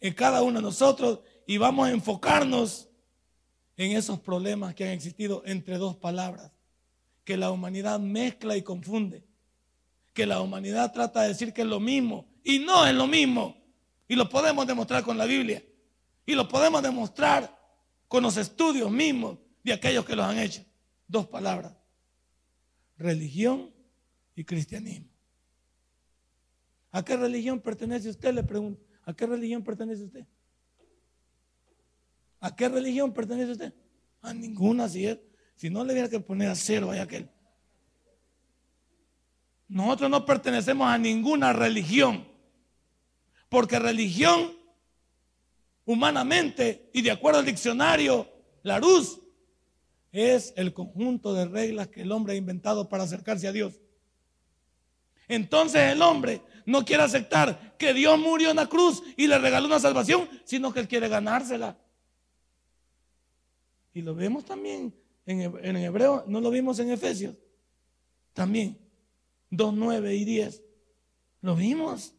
en 0.00 0.14
cada 0.14 0.42
uno 0.42 0.58
de 0.58 0.62
nosotros 0.62 1.20
y 1.46 1.58
vamos 1.58 1.88
a 1.88 1.92
enfocarnos 1.92 2.88
en 3.76 3.92
esos 3.96 4.18
problemas 4.20 4.74
que 4.74 4.84
han 4.84 4.90
existido 4.90 5.42
entre 5.44 5.78
dos 5.78 5.96
palabras, 5.96 6.50
que 7.24 7.36
la 7.36 7.50
humanidad 7.50 8.00
mezcla 8.00 8.56
y 8.56 8.62
confunde, 8.62 9.24
que 10.14 10.26
la 10.26 10.40
humanidad 10.40 10.92
trata 10.92 11.22
de 11.22 11.28
decir 11.28 11.52
que 11.52 11.62
es 11.62 11.68
lo 11.68 11.78
mismo 11.78 12.26
y 12.42 12.60
no 12.60 12.86
es 12.86 12.94
lo 12.94 13.06
mismo. 13.06 13.56
Y 14.08 14.14
lo 14.14 14.28
podemos 14.28 14.66
demostrar 14.66 15.02
con 15.02 15.18
la 15.18 15.26
Biblia. 15.26 15.64
Y 16.24 16.34
lo 16.34 16.48
podemos 16.48 16.82
demostrar 16.82 17.56
con 18.08 18.22
los 18.22 18.36
estudios 18.36 18.90
mismos 18.90 19.38
de 19.64 19.72
aquellos 19.72 20.04
que 20.04 20.16
los 20.16 20.24
han 20.24 20.38
hecho. 20.38 20.64
Dos 21.08 21.26
palabras. 21.26 21.74
Religión 22.96 23.75
y 24.36 24.44
cristianismo. 24.44 25.08
¿A 26.92 27.04
qué 27.04 27.16
religión 27.16 27.60
pertenece 27.60 28.10
usted? 28.10 28.32
Le 28.32 28.44
pregunto. 28.44 28.80
¿A 29.04 29.14
qué 29.14 29.26
religión 29.26 29.64
pertenece 29.64 30.04
usted? 30.04 30.26
¿A 32.40 32.54
qué 32.54 32.68
religión 32.68 33.12
pertenece 33.12 33.52
usted? 33.52 33.74
A 34.22 34.32
ninguna, 34.32 34.88
si 34.88 35.06
es. 35.06 35.18
Si 35.56 35.70
no, 35.70 35.84
le 35.84 35.92
hubiera 35.92 36.08
que 36.08 36.20
poner 36.20 36.50
a 36.50 36.54
cero 36.54 36.90
a 36.90 37.02
aquel. 37.02 37.28
Nosotros 39.68 40.10
no 40.10 40.24
pertenecemos 40.24 40.86
a 40.86 40.98
ninguna 40.98 41.52
religión. 41.52 42.28
Porque 43.48 43.78
religión, 43.78 44.52
humanamente 45.84 46.90
y 46.92 47.02
de 47.02 47.10
acuerdo 47.10 47.40
al 47.40 47.46
diccionario, 47.46 48.28
la 48.62 48.78
luz, 48.78 49.20
es 50.12 50.52
el 50.56 50.72
conjunto 50.72 51.32
de 51.34 51.46
reglas 51.46 51.88
que 51.88 52.02
el 52.02 52.12
hombre 52.12 52.34
ha 52.34 52.36
inventado 52.36 52.88
para 52.88 53.04
acercarse 53.04 53.46
a 53.46 53.52
Dios. 53.52 53.80
Entonces 55.28 55.92
el 55.92 56.02
hombre 56.02 56.42
no 56.64 56.84
quiere 56.84 57.02
aceptar 57.02 57.76
que 57.78 57.94
Dios 57.94 58.18
murió 58.18 58.50
en 58.50 58.56
la 58.56 58.66
cruz 58.66 59.02
y 59.16 59.26
le 59.26 59.38
regaló 59.38 59.66
una 59.66 59.80
salvación, 59.80 60.28
sino 60.44 60.72
que 60.72 60.80
él 60.80 60.88
quiere 60.88 61.08
ganársela. 61.08 61.76
Y 63.92 64.02
lo 64.02 64.14
vemos 64.14 64.44
también 64.44 64.94
en, 65.24 65.76
hebreo, 65.76 66.24
no 66.26 66.40
lo 66.40 66.50
vimos 66.50 66.78
en 66.78 66.90
Efesios. 66.90 67.34
También, 68.32 68.78
2, 69.50 69.74
9 69.74 70.14
y 70.14 70.24
10. 70.24 70.62
Lo 71.40 71.56
vimos. 71.56 72.14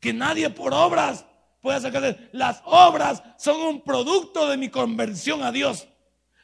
Que 0.00 0.12
nadie 0.12 0.48
por 0.50 0.72
obras 0.72 1.26
puede 1.60 1.80
sacar. 1.80 2.30
Las 2.32 2.62
obras 2.64 3.22
son 3.36 3.60
un 3.60 3.82
producto 3.82 4.48
de 4.48 4.56
mi 4.56 4.68
conversión 4.70 5.42
a 5.42 5.52
Dios. 5.52 5.86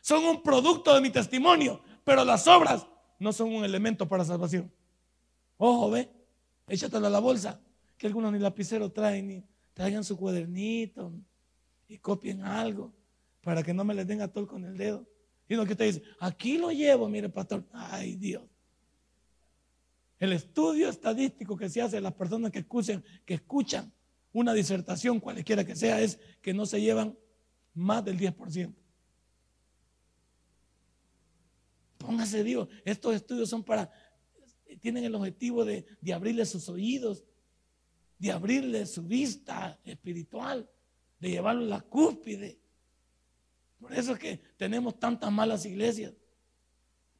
Son 0.02 0.24
un 0.24 0.42
producto 0.42 0.94
de 0.94 1.00
mi 1.00 1.10
testimonio. 1.10 1.80
Pero 2.04 2.24
las 2.24 2.46
obras 2.46 2.86
no 3.18 3.32
son 3.32 3.54
un 3.54 3.64
elemento 3.64 4.06
para 4.06 4.24
salvación. 4.24 4.70
Ojo, 5.66 5.90
ve. 5.90 6.10
Échatelo 6.68 7.06
a 7.06 7.10
la 7.10 7.20
bolsa. 7.20 7.58
Que 7.96 8.06
algunos 8.06 8.30
ni 8.30 8.38
lapicero 8.38 8.92
traen, 8.92 9.28
ni 9.28 9.44
traigan 9.72 10.04
su 10.04 10.14
cuadernito 10.14 11.10
y 11.88 11.96
copien 11.96 12.42
algo 12.42 12.92
para 13.40 13.62
que 13.62 13.72
no 13.72 13.82
me 13.82 13.94
les 13.94 14.06
den 14.06 14.20
a 14.20 14.28
todo 14.28 14.46
con 14.46 14.62
el 14.66 14.76
dedo. 14.76 15.06
Y 15.48 15.54
lo 15.54 15.64
que 15.64 15.72
usted 15.72 15.86
dice, 15.86 16.02
aquí 16.20 16.58
lo 16.58 16.70
llevo, 16.70 17.08
mire, 17.08 17.30
pastor. 17.30 17.66
Ay, 17.72 18.16
Dios. 18.16 18.42
El 20.18 20.34
estudio 20.34 20.90
estadístico 20.90 21.56
que 21.56 21.70
se 21.70 21.80
hace 21.80 21.96
de 21.96 22.02
las 22.02 22.12
personas 22.12 22.50
que 22.50 22.58
escuchan, 22.58 23.02
que 23.24 23.34
escuchan 23.34 23.90
una 24.34 24.52
disertación, 24.52 25.18
cualquiera 25.18 25.64
que 25.64 25.76
sea, 25.76 25.98
es 25.98 26.18
que 26.42 26.52
no 26.52 26.66
se 26.66 26.78
llevan 26.78 27.16
más 27.72 28.04
del 28.04 28.18
10%. 28.18 28.74
Póngase 32.04 32.44
Dios, 32.44 32.68
estos 32.84 33.14
estudios 33.14 33.48
son 33.48 33.64
para, 33.64 33.90
tienen 34.76 35.04
el 35.04 35.14
objetivo 35.14 35.64
de, 35.64 35.84
abrirle 36.12 36.44
sus 36.46 36.68
oídos, 36.68 37.24
de 38.18 38.32
abrirle 38.32 38.86
su 38.86 39.02
vista 39.02 39.78
espiritual, 39.84 40.68
de 41.18 41.30
llevarlo 41.30 41.64
a 41.64 41.68
la 41.68 41.80
cúspide 41.80 42.64
por 43.84 43.92
eso 43.92 44.12
es 44.12 44.18
que 44.18 44.40
tenemos 44.56 44.98
tantas 44.98 45.30
malas 45.30 45.66
iglesias. 45.66 46.14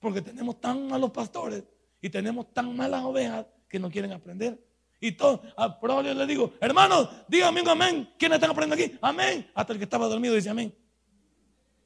Porque 0.00 0.22
tenemos 0.22 0.58
tan 0.62 0.88
malos 0.88 1.10
pastores 1.10 1.62
y 2.00 2.08
tenemos 2.08 2.54
tan 2.54 2.74
malas 2.74 3.04
ovejas 3.04 3.44
que 3.68 3.78
no 3.78 3.90
quieren 3.90 4.12
aprender. 4.12 4.58
Y 4.98 5.12
todo, 5.12 5.42
a 5.58 6.02
le 6.02 6.26
digo, 6.26 6.54
hermanos, 6.62 7.10
díganme 7.28 7.60
un 7.60 7.68
amén. 7.68 8.14
¿Quiénes 8.18 8.36
están 8.36 8.50
aprendiendo 8.50 8.82
aquí? 8.82 8.98
Amén. 9.02 9.46
Hasta 9.54 9.74
el 9.74 9.78
que 9.78 9.84
estaba 9.84 10.06
dormido 10.06 10.34
dice 10.34 10.48
amén. 10.48 10.74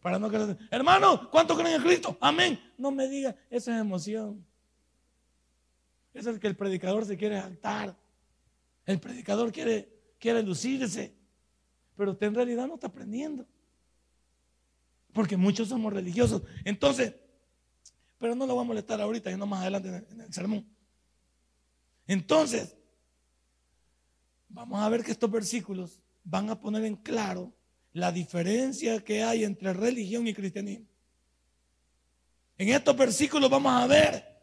Para 0.00 0.16
no 0.16 0.28
creer. 0.28 0.57
Hermano, 0.70 1.28
¿cuánto 1.28 1.57
creen 1.57 1.74
en 1.74 1.83
Cristo? 1.83 2.16
Amén. 2.20 2.61
No 2.78 2.92
me 2.92 3.09
diga, 3.09 3.35
eso 3.50 3.72
es 3.72 3.81
emoción. 3.81 4.46
Es 6.26 6.38
que 6.38 6.46
el 6.46 6.57
predicador 6.57 7.04
se 7.04 7.16
quiere 7.16 7.40
saltar. 7.40 7.96
El 8.85 8.98
predicador 8.98 9.52
quiere, 9.52 9.88
quiere 10.18 10.42
lucirse. 10.42 11.14
Pero 11.96 12.12
usted 12.12 12.26
en 12.26 12.35
realidad 12.35 12.66
no 12.66 12.74
está 12.74 12.88
aprendiendo. 12.88 13.46
Porque 15.12 15.37
muchos 15.37 15.68
somos 15.68 15.92
religiosos. 15.92 16.42
Entonces, 16.64 17.14
pero 18.18 18.35
no 18.35 18.46
lo 18.46 18.54
voy 18.54 18.64
a 18.64 18.66
molestar 18.66 19.00
ahorita, 19.00 19.31
sino 19.31 19.46
más 19.46 19.62
adelante 19.62 20.07
en 20.11 20.20
el 20.20 20.33
sermón. 20.33 20.66
Entonces, 22.07 22.76
vamos 24.48 24.81
a 24.81 24.88
ver 24.88 25.04
que 25.04 25.12
estos 25.12 25.31
versículos 25.31 26.00
van 26.24 26.50
a 26.50 26.61
poner 26.61 26.85
en 26.85 26.96
claro 26.96 27.52
la 27.92 28.11
diferencia 28.11 29.02
que 29.04 29.22
hay 29.22 29.44
entre 29.44 29.72
religión 29.72 30.26
y 30.26 30.35
cristianismo. 30.35 30.87
En 32.57 32.70
estos 32.70 32.96
versículos 32.96 33.48
vamos 33.48 33.72
a 33.72 33.87
ver 33.87 34.38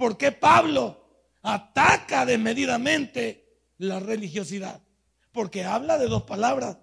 por 0.00 0.16
qué 0.16 0.32
Pablo 0.32 0.98
ataca 1.42 2.24
desmedidamente 2.24 3.46
la 3.76 4.00
religiosidad. 4.00 4.82
Porque 5.30 5.62
habla 5.62 5.98
de 5.98 6.06
dos 6.06 6.22
palabras, 6.22 6.78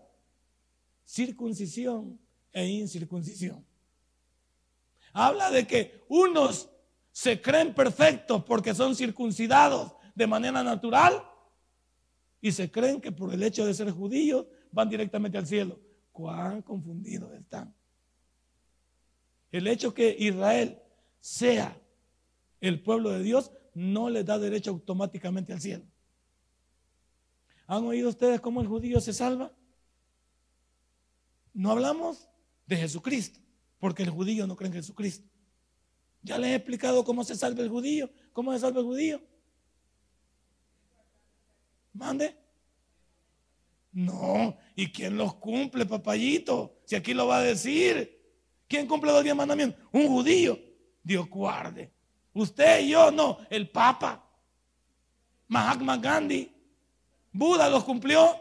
circuncisión 1.03 2.19
e 2.53 2.67
incircuncisión. 2.67 3.65
Habla 5.13 5.49
de 5.49 5.65
que 5.65 6.05
unos 6.09 6.69
se 7.11 7.41
creen 7.41 7.73
perfectos 7.73 8.43
porque 8.43 8.75
son 8.75 8.95
circuncidados 8.95 9.93
de 10.13 10.27
manera 10.27 10.61
natural 10.61 11.27
y 12.39 12.51
se 12.51 12.69
creen 12.69 13.01
que 13.01 13.11
por 13.11 13.33
el 13.33 13.41
hecho 13.41 13.65
de 13.65 13.73
ser 13.73 13.89
judíos 13.89 14.45
van 14.71 14.89
directamente 14.89 15.39
al 15.39 15.47
cielo. 15.47 15.79
Cuán 16.11 16.61
confundidos 16.61 17.33
están. 17.33 17.73
El 19.51 19.65
hecho 19.65 19.91
que 19.91 20.15
Israel 20.19 20.79
sea 21.19 21.81
el 22.61 22.81
pueblo 22.81 23.11
de 23.11 23.23
Dios 23.23 23.51
no 23.73 24.09
les 24.09 24.25
da 24.25 24.39
derecho 24.39 24.71
automáticamente 24.71 25.53
al 25.53 25.61
cielo. 25.61 25.85
¿Han 27.67 27.83
oído 27.85 28.09
ustedes 28.09 28.39
cómo 28.39 28.61
el 28.61 28.67
judío 28.67 28.99
se 29.01 29.13
salva? 29.13 29.53
No 31.53 31.71
hablamos 31.71 32.29
de 32.65 32.77
Jesucristo, 32.77 33.39
porque 33.79 34.03
el 34.03 34.09
judío 34.09 34.47
no 34.47 34.55
cree 34.55 34.67
en 34.67 34.75
Jesucristo. 34.75 35.27
Ya 36.21 36.37
les 36.37 36.51
he 36.51 36.55
explicado 36.55 37.03
cómo 37.03 37.23
se 37.23 37.35
salva 37.35 37.61
el 37.61 37.69
judío, 37.69 38.09
cómo 38.33 38.53
se 38.53 38.59
salva 38.59 38.79
el 38.79 38.85
judío. 38.85 39.21
Mande. 41.93 42.37
No, 43.91 44.57
¿y 44.75 44.91
quién 44.91 45.17
los 45.17 45.35
cumple, 45.35 45.85
papayito? 45.85 46.79
Si 46.85 46.95
aquí 46.95 47.13
lo 47.13 47.27
va 47.27 47.39
a 47.39 47.43
decir. 47.43 48.15
¿Quién 48.67 48.85
cumple 48.85 49.11
los 49.11 49.23
diez 49.23 49.35
mandamientos? 49.35 49.79
Un 49.91 50.07
judío. 50.07 50.59
Dios 51.01 51.27
guarde. 51.29 51.96
Usted 52.37 52.81
y 52.81 52.89
yo, 52.89 53.09
no, 53.09 53.39
el 53.49 53.67
Papa. 53.67 54.23
Mahatma 55.47 55.97
Gandhi. 55.97 56.53
Buda 57.31 57.67
los 57.67 57.83
cumplió. 57.83 58.35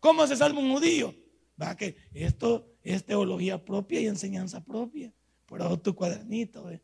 ¿Cómo 0.00 0.26
se 0.26 0.34
salva 0.34 0.58
un 0.58 0.72
judío? 0.72 1.14
Va 1.60 1.76
que 1.76 1.96
esto 2.14 2.66
es 2.82 3.04
teología 3.04 3.62
propia 3.62 4.00
y 4.00 4.06
enseñanza 4.06 4.64
propia. 4.64 5.12
Pero 5.46 5.78
tu 5.78 5.94
cuadernito, 5.94 6.70
¿eh? 6.70 6.82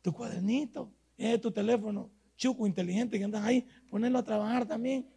Tu 0.00 0.12
cuadernito, 0.12 0.92
es 1.16 1.40
tu 1.40 1.50
teléfono 1.50 2.10
chuco 2.36 2.66
inteligente 2.66 3.18
que 3.18 3.24
andas 3.24 3.44
ahí, 3.44 3.66
ponerlo 3.90 4.18
a 4.18 4.24
trabajar 4.24 4.66
también. 4.66 5.08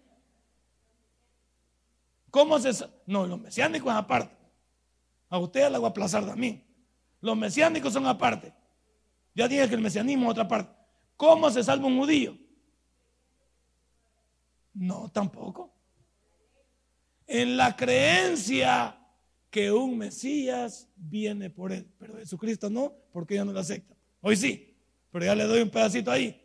¿Cómo 2.31 2.57
se.? 2.59 2.71
No, 3.05 3.27
los 3.27 3.39
mesiánicos 3.39 3.93
aparte. 3.93 4.35
A 5.29 5.37
ustedes 5.37 5.71
la 5.71 5.77
voy 5.77 5.87
a 5.87 5.89
aplazar 5.89 6.25
también. 6.25 6.63
Los 7.21 7.37
mesiánicos 7.37 7.93
son 7.93 8.07
aparte. 8.07 8.53
Ya 9.35 9.47
dije 9.47 9.67
que 9.67 9.75
el 9.75 9.81
mesianismo 9.81 10.25
es 10.25 10.31
otra 10.31 10.47
parte. 10.47 10.73
¿Cómo 11.17 11.51
se 11.51 11.63
salva 11.63 11.85
un 11.85 11.99
judío? 11.99 12.37
No, 14.73 15.09
tampoco. 15.09 15.73
En 17.27 17.57
la 17.57 17.75
creencia 17.75 18.97
que 19.49 19.71
un 19.71 19.97
Mesías 19.97 20.89
viene 20.95 21.49
por 21.49 21.71
él. 21.71 21.87
Pero 21.97 22.17
Jesucristo 22.17 22.69
no, 22.69 22.93
porque 23.11 23.35
ella 23.35 23.45
no 23.45 23.53
lo 23.53 23.59
acepta. 23.59 23.95
Hoy 24.21 24.35
sí, 24.35 24.75
pero 25.11 25.25
ya 25.25 25.35
le 25.35 25.45
doy 25.45 25.61
un 25.61 25.69
pedacito 25.69 26.11
ahí. 26.11 26.41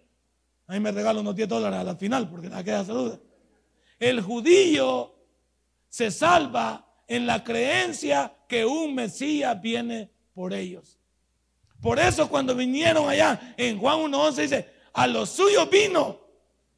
Ahí 0.67 0.79
me 0.79 0.93
regalo 0.93 1.21
unos 1.21 1.35
10 1.35 1.49
dólares 1.49 1.81
a 1.81 1.85
la 1.85 1.97
final 1.97 2.31
porque 2.31 2.49
la 2.49 2.63
queda 2.63 2.85
duda. 2.85 3.19
El 3.99 4.21
judío 4.21 5.17
se 5.89 6.13
salva 6.13 6.87
en 7.09 7.27
la 7.27 7.43
creencia 7.43 8.33
que 8.49 8.65
un 8.65 8.95
Mesías 8.95 9.61
viene 9.61 10.13
por 10.33 10.55
ellos. 10.55 11.00
Por 11.81 11.99
eso 11.99 12.29
cuando 12.29 12.55
vinieron 12.55 13.09
allá 13.09 13.55
en 13.57 13.79
Juan 13.79 13.99
1.11 14.01 14.43
dice, 14.43 14.69
a 14.93 15.07
los 15.07 15.31
suyos 15.31 15.69
vino 15.71 16.21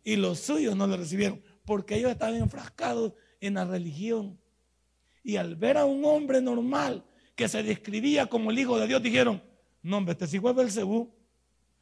y 0.04 0.16
los 0.16 0.38
suyos 0.40 0.76
no 0.76 0.86
le 0.86 0.96
recibieron, 0.96 1.42
porque 1.64 1.96
ellos 1.96 2.10
estaban 2.10 2.36
enfrascados 2.36 3.12
en 3.40 3.54
la 3.54 3.64
religión. 3.64 4.38
Y 5.24 5.36
al 5.36 5.56
ver 5.56 5.78
a 5.78 5.84
un 5.84 6.04
hombre 6.04 6.40
normal 6.40 7.04
que 7.34 7.48
se 7.48 7.62
describía 7.62 8.26
como 8.26 8.50
el 8.50 8.58
Hijo 8.58 8.78
de 8.78 8.86
Dios, 8.86 9.02
dijeron, 9.02 9.42
no 9.82 9.98
hombre, 9.98 10.16
este 10.18 10.36
hijo 10.36 10.54
Belcebú. 10.54 11.12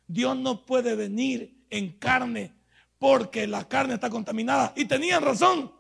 Dios 0.07 0.37
no 0.37 0.65
puede 0.65 0.97
venir 0.97 1.65
en 1.71 1.99
carne 1.99 2.55
porque 2.99 3.47
la 3.47 3.69
carne 3.69 3.95
está 3.95 4.11
contaminada. 4.11 4.73
Y 4.77 4.87
tenían 4.87 5.23
razón. 5.23 5.73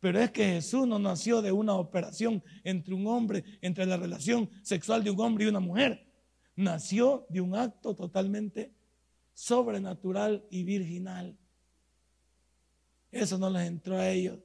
Pero 0.00 0.18
es 0.18 0.30
que 0.30 0.44
Jesús 0.44 0.86
no 0.86 0.98
nació 0.98 1.42
de 1.42 1.52
una 1.52 1.74
operación 1.74 2.42
entre 2.64 2.94
un 2.94 3.06
hombre, 3.06 3.44
entre 3.60 3.84
la 3.84 3.98
relación 3.98 4.50
sexual 4.62 5.04
de 5.04 5.10
un 5.10 5.20
hombre 5.20 5.44
y 5.44 5.48
una 5.48 5.60
mujer. 5.60 6.09
Nació 6.56 7.26
de 7.28 7.40
un 7.40 7.54
acto 7.54 7.94
totalmente 7.94 8.72
sobrenatural 9.34 10.44
y 10.50 10.64
virginal. 10.64 11.36
Eso 13.10 13.38
no 13.38 13.50
les 13.50 13.66
entró 13.66 13.96
a 13.96 14.08
ellos. 14.08 14.38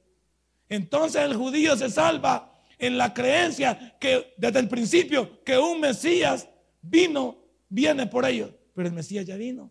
Entonces 0.68 1.22
el 1.22 1.36
judío 1.36 1.76
se 1.76 1.90
salva 1.90 2.60
en 2.78 2.98
la 2.98 3.14
creencia 3.14 3.96
que 4.00 4.34
desde 4.36 4.58
el 4.58 4.68
principio 4.68 5.44
que 5.44 5.58
un 5.58 5.80
Mesías 5.80 6.48
vino, 6.82 7.38
viene 7.68 8.06
por 8.06 8.24
ellos. 8.24 8.52
Pero 8.74 8.88
el 8.88 8.94
Mesías 8.94 9.24
ya 9.26 9.36
vino. 9.36 9.70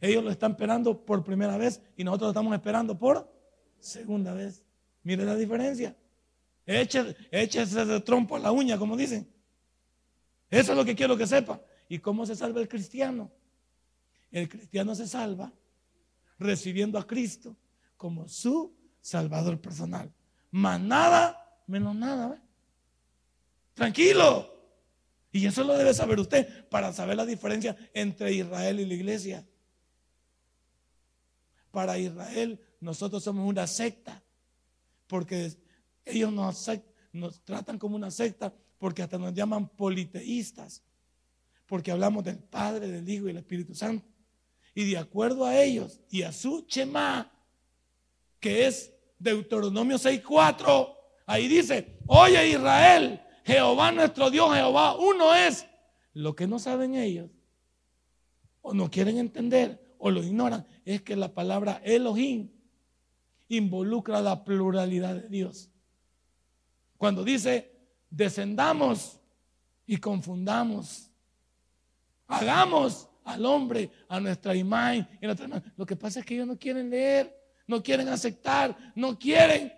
Ellos 0.00 0.22
lo 0.22 0.30
están 0.30 0.52
esperando 0.52 1.04
por 1.04 1.24
primera 1.24 1.56
vez 1.56 1.82
y 1.96 2.04
nosotros 2.04 2.28
lo 2.28 2.30
estamos 2.30 2.54
esperando 2.54 2.98
por 2.98 3.32
segunda 3.80 4.32
vez. 4.32 4.62
Mire 5.02 5.24
la 5.24 5.34
diferencia. 5.34 5.96
Échese 6.66 7.84
de 7.84 8.00
trompo 8.00 8.36
a 8.36 8.38
la 8.38 8.52
uña, 8.52 8.78
como 8.78 8.96
dicen. 8.96 9.28
Eso 10.50 10.72
es 10.72 10.78
lo 10.78 10.84
que 10.84 10.94
quiero 10.94 11.16
que 11.16 11.26
sepa. 11.26 11.60
¿Y 11.88 11.98
cómo 11.98 12.26
se 12.26 12.36
salva 12.36 12.60
el 12.60 12.68
cristiano? 12.68 13.30
El 14.30 14.48
cristiano 14.48 14.94
se 14.94 15.06
salva 15.06 15.52
recibiendo 16.38 16.98
a 16.98 17.06
Cristo 17.06 17.56
como 17.96 18.28
su 18.28 18.74
salvador 19.00 19.60
personal. 19.60 20.12
Más 20.50 20.80
nada, 20.80 21.62
menos 21.66 21.94
nada. 21.94 22.42
Tranquilo. 23.74 24.54
Y 25.32 25.46
eso 25.46 25.64
lo 25.64 25.76
debe 25.76 25.92
saber 25.94 26.18
usted 26.18 26.68
para 26.68 26.92
saber 26.92 27.16
la 27.16 27.26
diferencia 27.26 27.76
entre 27.92 28.32
Israel 28.32 28.80
y 28.80 28.86
la 28.86 28.94
iglesia 28.94 29.46
para 31.70 31.98
Israel, 31.98 32.60
nosotros 32.80 33.22
somos 33.22 33.48
una 33.48 33.66
secta, 33.66 34.22
porque 35.06 35.52
ellos 36.04 36.32
nos, 36.32 36.68
nos 37.12 37.40
tratan 37.44 37.78
como 37.78 37.96
una 37.96 38.10
secta, 38.10 38.54
porque 38.78 39.02
hasta 39.02 39.18
nos 39.18 39.34
llaman 39.34 39.68
politeístas, 39.68 40.82
porque 41.66 41.90
hablamos 41.90 42.24
del 42.24 42.38
Padre, 42.38 42.88
del 42.88 43.08
Hijo 43.08 43.24
y 43.24 43.28
del 43.28 43.38
Espíritu 43.38 43.74
Santo. 43.74 44.06
Y 44.74 44.90
de 44.90 44.98
acuerdo 44.98 45.44
a 45.44 45.60
ellos 45.60 46.00
y 46.10 46.22
a 46.22 46.32
su 46.32 46.62
Chema, 46.62 47.32
que 48.40 48.66
es 48.66 48.94
Deuteronomio 49.18 49.98
6:4, 49.98 50.94
ahí 51.26 51.48
dice, 51.48 51.98
oye 52.06 52.48
Israel, 52.48 53.20
Jehová 53.44 53.90
nuestro 53.92 54.30
Dios, 54.30 54.54
Jehová 54.54 54.96
uno 54.96 55.34
es. 55.34 55.66
Lo 56.14 56.34
que 56.34 56.46
no 56.46 56.58
saben 56.58 56.94
ellos, 56.94 57.30
o 58.60 58.74
no 58.74 58.90
quieren 58.90 59.18
entender, 59.18 59.94
o 59.98 60.10
lo 60.10 60.22
ignoran, 60.22 60.66
es 60.84 61.02
que 61.02 61.16
la 61.16 61.34
palabra 61.34 61.80
Elohim 61.84 62.50
involucra 63.48 64.20
la 64.20 64.44
pluralidad 64.44 65.14
de 65.14 65.28
Dios. 65.28 65.70
Cuando 66.96 67.24
dice, 67.24 67.77
descendamos 68.10 69.20
y 69.86 69.96
confundamos, 69.96 71.10
hagamos 72.26 73.08
al 73.24 73.44
hombre 73.44 73.90
a 74.08 74.20
nuestra 74.20 74.54
imagen 74.54 75.06
y 75.20 75.26
nuestra 75.26 75.62
Lo 75.76 75.84
que 75.84 75.96
pasa 75.96 76.20
es 76.20 76.26
que 76.26 76.34
ellos 76.34 76.46
no 76.46 76.58
quieren 76.58 76.90
leer, 76.90 77.34
no 77.66 77.82
quieren 77.82 78.08
aceptar, 78.08 78.76
no 78.94 79.18
quieren 79.18 79.72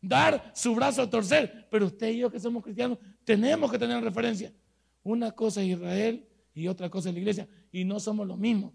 dar 0.00 0.52
su 0.54 0.74
brazo 0.74 1.02
a 1.02 1.10
torcer. 1.10 1.68
Pero 1.70 1.86
usted 1.86 2.08
y 2.08 2.18
yo 2.18 2.30
que 2.30 2.40
somos 2.40 2.62
cristianos 2.62 2.98
tenemos 3.24 3.70
que 3.70 3.78
tener 3.78 4.02
referencia. 4.02 4.52
Una 5.02 5.30
cosa 5.32 5.62
es 5.62 5.68
Israel 5.68 6.26
y 6.54 6.68
otra 6.68 6.88
cosa 6.88 7.10
es 7.10 7.14
la 7.14 7.20
iglesia. 7.20 7.48
Y 7.70 7.84
no 7.84 8.00
somos 8.00 8.26
los 8.26 8.38
mismos. 8.38 8.72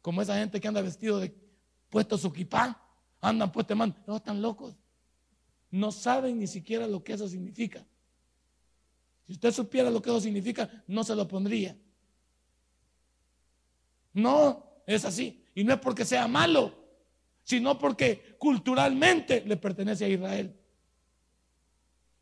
Como 0.00 0.22
esa 0.22 0.38
gente 0.38 0.60
que 0.60 0.68
anda 0.68 0.80
vestido 0.80 1.20
de 1.20 1.34
puesto 1.90 2.16
su 2.16 2.32
kipá, 2.32 2.80
andan 3.20 3.52
puestos 3.52 3.76
mano. 3.76 3.94
No, 4.06 4.16
están 4.16 4.40
locos. 4.40 4.76
no 5.70 5.92
saben 5.92 6.38
ni 6.38 6.46
siquiera 6.46 6.86
lo 6.86 7.04
que 7.04 7.12
eso 7.12 7.28
significa. 7.28 7.86
Si 9.30 9.34
usted 9.34 9.52
supiera 9.52 9.88
lo 9.90 10.02
que 10.02 10.10
eso 10.10 10.20
significa, 10.20 10.68
no 10.88 11.04
se 11.04 11.14
lo 11.14 11.28
pondría. 11.28 11.76
No, 14.12 14.82
es 14.84 15.04
así. 15.04 15.44
Y 15.54 15.62
no 15.62 15.72
es 15.72 15.78
porque 15.78 16.04
sea 16.04 16.26
malo, 16.26 16.74
sino 17.44 17.78
porque 17.78 18.34
culturalmente 18.40 19.44
le 19.46 19.56
pertenece 19.56 20.04
a 20.04 20.08
Israel. 20.08 20.52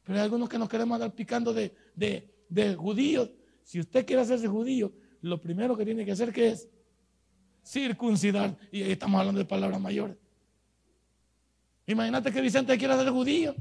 Pero 0.03 0.19
hay 0.19 0.23
algunos 0.23 0.51
que 0.51 0.59
nos 0.59 0.69
queremos 0.69 0.97
andar 0.97 1.15
picando 1.15 1.55
de, 1.55 1.75
de 1.97 2.75
judíos. 2.75 3.31
Si 3.65 3.81
usted 3.81 4.05
quiere 4.05 4.21
hacerse 4.21 4.47
judío, 4.47 4.93
lo 5.23 5.41
primero 5.41 5.79
que 5.79 5.87
tiene 5.87 6.05
que 6.05 6.13
hacer 6.13 6.31
que 6.31 6.49
es 6.49 6.69
circuncidar. 7.65 8.55
Y 8.71 8.83
ahí 8.83 8.93
estamos 8.93 9.19
hablando 9.19 9.39
de 9.39 9.47
palabras 9.47 9.81
mayores. 9.81 10.19
Imagínate 11.87 12.31
que 12.31 12.43
Vicente 12.43 12.77
quiera 12.77 12.99
ser 12.99 13.09
judío. 13.09 13.55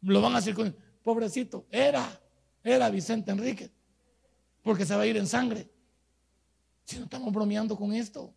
Lo 0.00 0.22
van 0.22 0.34
a 0.34 0.54
con 0.54 0.87
Pobrecito, 1.08 1.66
era, 1.70 2.20
era 2.62 2.90
Vicente 2.90 3.30
Enrique. 3.30 3.70
Porque 4.60 4.84
se 4.84 4.94
va 4.94 5.04
a 5.04 5.06
ir 5.06 5.16
en 5.16 5.26
sangre. 5.26 5.66
Si 6.84 6.98
no 6.98 7.04
estamos 7.04 7.32
bromeando 7.32 7.74
con 7.74 7.94
esto. 7.94 8.34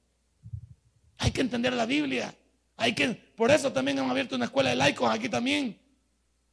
Hay 1.17 1.31
que 1.31 1.41
entender 1.41 1.73
la 1.73 1.85
Biblia. 1.85 2.33
Hay 2.77 2.95
que, 2.95 3.09
por 3.09 3.51
eso 3.51 3.73
también 3.73 3.97
hemos 3.97 4.09
abierto 4.09 4.37
una 4.37 4.45
escuela 4.45 4.69
de 4.69 4.77
laicos 4.77 5.13
aquí 5.13 5.27
también. 5.27 5.81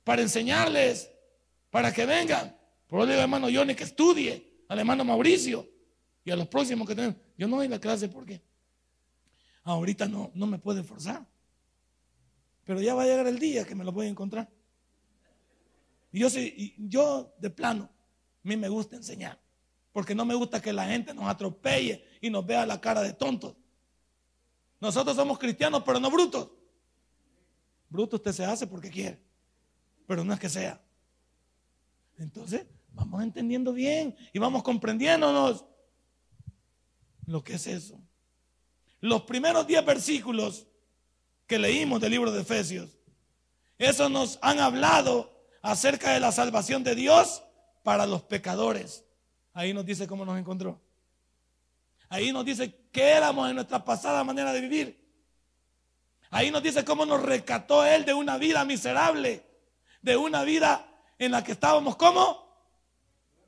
Para 0.02 0.20
enseñarles. 0.20 1.08
Para 1.70 1.92
que 1.92 2.04
vengan. 2.04 2.52
Por 2.88 2.98
eso 2.98 3.10
digo 3.10 3.22
hermano 3.22 3.46
Johnny 3.48 3.76
que 3.76 3.84
estudie. 3.84 4.64
Al 4.66 4.80
hermano 4.80 5.04
Mauricio. 5.04 5.70
Y 6.24 6.32
a 6.32 6.36
los 6.36 6.48
próximos 6.48 6.88
que 6.88 6.96
tenemos. 6.96 7.16
Yo 7.36 7.46
no 7.46 7.58
doy 7.58 7.68
la 7.68 7.78
clase 7.78 8.08
porque 8.08 8.42
ahorita 9.62 10.08
no, 10.08 10.32
no 10.34 10.48
me 10.48 10.58
puede 10.58 10.82
forzar. 10.82 11.24
Pero 12.64 12.80
ya 12.80 12.96
va 12.96 13.04
a 13.04 13.06
llegar 13.06 13.28
el 13.28 13.38
día 13.38 13.64
que 13.64 13.76
me 13.76 13.84
lo 13.84 13.92
voy 13.92 14.06
a 14.06 14.08
encontrar. 14.08 14.57
Y 16.12 16.20
yo, 16.20 16.28
yo 16.78 17.34
de 17.38 17.50
plano, 17.50 17.84
a 17.84 18.48
mí 18.48 18.56
me 18.56 18.68
gusta 18.68 18.96
enseñar. 18.96 19.38
Porque 19.92 20.14
no 20.14 20.24
me 20.24 20.34
gusta 20.34 20.60
que 20.60 20.72
la 20.72 20.86
gente 20.86 21.12
nos 21.12 21.28
atropelle 21.28 22.04
y 22.20 22.30
nos 22.30 22.46
vea 22.46 22.64
la 22.66 22.80
cara 22.80 23.02
de 23.02 23.12
tontos. 23.12 23.56
Nosotros 24.80 25.16
somos 25.16 25.38
cristianos, 25.38 25.82
pero 25.84 25.98
no 25.98 26.10
brutos. 26.10 26.50
Bruto 27.88 28.16
usted 28.16 28.32
se 28.32 28.44
hace 28.44 28.66
porque 28.66 28.90
quiere. 28.90 29.20
Pero 30.06 30.24
no 30.24 30.32
es 30.32 30.40
que 30.40 30.48
sea. 30.48 30.80
Entonces, 32.18 32.66
vamos 32.92 33.22
entendiendo 33.22 33.72
bien 33.72 34.16
y 34.32 34.38
vamos 34.38 34.62
comprendiéndonos 34.62 35.64
lo 37.26 37.42
que 37.42 37.54
es 37.54 37.66
eso. 37.66 38.00
Los 39.00 39.22
primeros 39.22 39.66
10 39.66 39.84
versículos 39.84 40.66
que 41.46 41.58
leímos 41.58 42.00
del 42.00 42.12
libro 42.12 42.32
de 42.32 42.42
Efesios. 42.42 42.98
Eso 43.78 44.08
nos 44.08 44.38
han 44.42 44.58
hablado 44.58 45.37
acerca 45.68 46.12
de 46.12 46.20
la 46.20 46.32
salvación 46.32 46.82
de 46.82 46.94
Dios 46.94 47.42
para 47.82 48.06
los 48.06 48.22
pecadores. 48.22 49.04
Ahí 49.52 49.74
nos 49.74 49.84
dice 49.84 50.06
cómo 50.06 50.24
nos 50.24 50.38
encontró. 50.38 50.80
Ahí 52.08 52.32
nos 52.32 52.46
dice 52.46 52.74
qué 52.90 53.10
éramos 53.10 53.50
en 53.50 53.56
nuestra 53.56 53.84
pasada 53.84 54.24
manera 54.24 54.54
de 54.54 54.62
vivir. 54.62 55.06
Ahí 56.30 56.50
nos 56.50 56.62
dice 56.62 56.86
cómo 56.86 57.04
nos 57.04 57.22
rescató 57.22 57.84
Él 57.84 58.06
de 58.06 58.14
una 58.14 58.38
vida 58.38 58.64
miserable, 58.64 59.44
de 60.00 60.16
una 60.16 60.42
vida 60.42 60.90
en 61.18 61.32
la 61.32 61.44
que 61.44 61.52
estábamos 61.52 61.96
como 61.96 62.48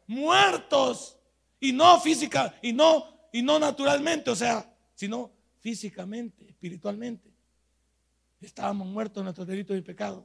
muertos 0.07 1.17
y 1.59 1.73
no 1.73 2.01
física 2.01 2.55
y 2.61 2.75
no 2.75 3.31
y 3.33 3.41
no 3.41 3.59
naturalmente, 3.59 4.31
o 4.31 4.37
sea, 4.37 4.71
sino 4.95 5.33
físicamente, 5.61 6.51
espiritualmente. 6.51 7.33
Estábamos 8.43 8.89
muertos 8.89 9.23
en 9.23 9.25
nuestros 9.25 9.47
delitos 9.47 9.75
y 9.79 9.81
pecados. 9.81 10.25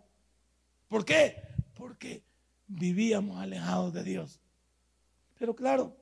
¿Por 0.90 1.06
qué? 1.06 1.55
Porque 1.76 2.24
vivíamos 2.68 3.40
alejados 3.40 3.94
de 3.94 4.04
Dios. 4.04 4.42
Pero 5.38 5.56
claro, 5.56 5.96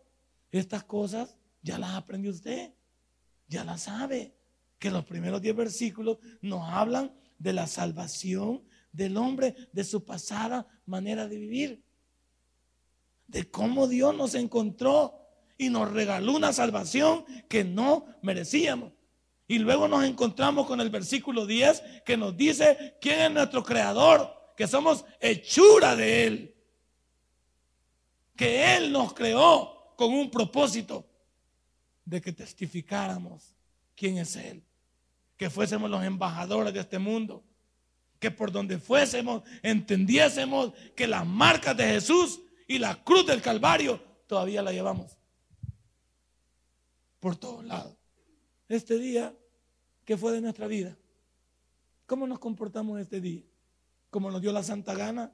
estas 0.52 0.84
cosas 0.84 1.36
ya 1.62 1.78
las 1.78 1.96
aprendió 1.96 2.32
usted, 2.32 2.74
ya 3.48 3.64
las 3.64 3.84
sabe. 3.84 4.36
Que 4.80 4.92
los 4.92 5.06
primeros 5.06 5.42
10 5.42 5.56
versículos 5.56 6.18
nos 6.42 6.70
hablan 6.70 7.14
de 7.40 7.54
la 7.54 7.68
salvación 7.68 8.64
del 8.92 9.18
hombre, 9.18 9.56
de 9.72 9.84
su 9.84 10.06
pasada 10.06 10.68
manera 10.86 11.28
de 11.28 11.38
vivir, 11.38 11.84
de 13.28 13.50
cómo 13.50 13.88
Dios 13.88 14.16
nos 14.16 14.36
encontró 14.36 15.20
y 15.58 15.70
nos 15.70 15.92
regaló 15.92 16.36
una 16.36 16.54
salvación 16.54 17.26
que 17.50 17.64
no 17.64 18.06
merecíamos. 18.22 18.94
Y 19.48 19.60
luego 19.60 19.88
nos 19.88 20.06
encontramos 20.06 20.68
con 20.68 20.80
el 20.80 20.90
versículo 20.90 21.46
10 21.46 21.84
que 22.06 22.18
nos 22.18 22.36
dice 22.38 22.98
quién 23.02 23.20
es 23.20 23.32
nuestro 23.32 23.64
creador, 23.64 24.34
que 24.56 24.68
somos 24.68 25.06
hechura 25.20 25.96
de 25.96 26.26
Él. 26.26 26.56
Que 28.36 28.76
Él 28.76 28.92
nos 28.92 29.14
creó 29.14 29.94
con 29.96 30.14
un 30.14 30.30
propósito 30.30 31.08
de 32.06 32.22
que 32.22 32.32
testificáramos 32.32 33.56
quién 33.96 34.18
es 34.18 34.36
Él. 34.36 34.64
Que 35.38 35.50
fuésemos 35.50 35.90
los 35.90 36.04
embajadores 36.04 36.74
de 36.74 36.80
este 36.80 37.00
mundo. 37.00 37.44
Que 38.20 38.32
por 38.32 38.52
donde 38.52 38.80
fuésemos 38.80 39.44
entendiésemos 39.62 40.74
que 40.96 41.08
las 41.08 41.26
marcas 41.26 41.76
de 41.76 41.86
Jesús 41.86 42.42
y 42.68 42.80
la 42.80 43.04
cruz 43.04 43.26
del 43.26 43.42
Calvario 43.42 44.02
todavía 44.28 44.62
la 44.62 44.72
llevamos. 44.72 45.18
Por 47.20 47.36
todos 47.36 47.64
lados 47.66 47.96
este 48.76 48.98
día 48.98 49.36
que 50.06 50.18
fue 50.18 50.32
de 50.34 50.42
nuestra 50.42 50.68
vida. 50.68 50.98
¿Cómo 52.06 52.28
nos 52.28 52.40
comportamos 52.40 53.00
este 53.00 53.22
día? 53.22 53.42
¿Cómo 54.14 54.30
nos 54.30 54.44
dio 54.44 54.52
la 54.52 54.62
santa 54.62 54.94
gana? 54.94 55.34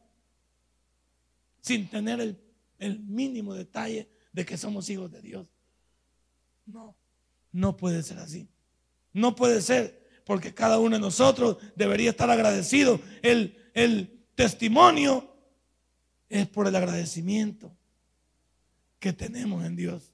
Sin 1.60 1.90
tener 1.90 2.22
el, 2.22 2.42
el 2.78 3.02
mínimo 3.02 3.54
detalle 3.54 4.10
de 4.32 4.46
que 4.46 4.58
somos 4.58 4.90
hijos 4.90 5.12
de 5.12 5.22
Dios. 5.22 5.50
No, 6.66 6.96
no 7.52 7.76
puede 7.76 8.02
ser 8.04 8.20
así. 8.20 8.48
No 9.12 9.36
puede 9.36 9.62
ser, 9.62 10.08
porque 10.24 10.54
cada 10.54 10.80
uno 10.80 10.96
de 10.96 11.02
nosotros 11.02 11.58
debería 11.76 12.12
estar 12.12 12.30
agradecido. 12.30 13.02
El, 13.22 13.70
el 13.74 14.24
testimonio 14.36 15.30
es 16.30 16.48
por 16.48 16.66
el 16.66 16.76
agradecimiento 16.78 17.76
que 18.98 19.12
tenemos 19.12 19.66
en 19.66 19.76
Dios. 19.76 20.14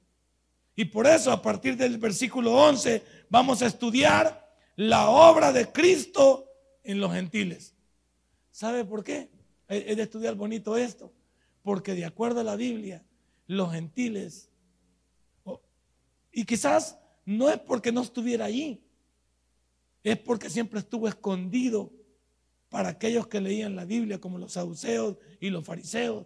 Y 0.76 0.86
por 0.86 1.06
eso 1.06 1.32
a 1.32 1.40
partir 1.40 1.78
del 1.78 2.00
versículo 2.00 2.54
11 2.54 3.04
vamos 3.30 3.62
a 3.62 3.68
estudiar 3.68 4.58
la 4.76 5.10
obra 5.10 5.54
de 5.54 5.72
Cristo 5.72 6.50
en 6.84 7.00
los 7.00 7.14
gentiles. 7.14 7.75
¿Sabe 8.56 8.86
por 8.86 9.04
qué? 9.04 9.30
Es 9.68 9.98
de 9.98 10.04
estudiar 10.04 10.36
bonito 10.36 10.78
esto. 10.78 11.12
Porque 11.62 11.94
de 11.94 12.06
acuerdo 12.06 12.40
a 12.40 12.44
la 12.46 12.56
Biblia, 12.56 13.04
los 13.48 13.74
gentiles, 13.74 14.50
y 16.32 16.46
quizás 16.46 16.98
no 17.26 17.50
es 17.50 17.60
porque 17.60 17.92
no 17.92 18.02
estuviera 18.02 18.46
allí, 18.46 18.82
es 20.04 20.18
porque 20.20 20.50
siempre 20.50 20.80
estuvo 20.80 21.10
escondido 21.10 21.92
para 22.70 22.88
aquellos 22.88 23.28
que 23.28 23.42
leían 23.42 23.76
la 23.76 23.84
Biblia, 23.84 24.22
como 24.22 24.38
los 24.38 24.54
saduceos 24.54 25.18
y 25.42 25.50
los 25.50 25.66
fariseos, 25.66 26.26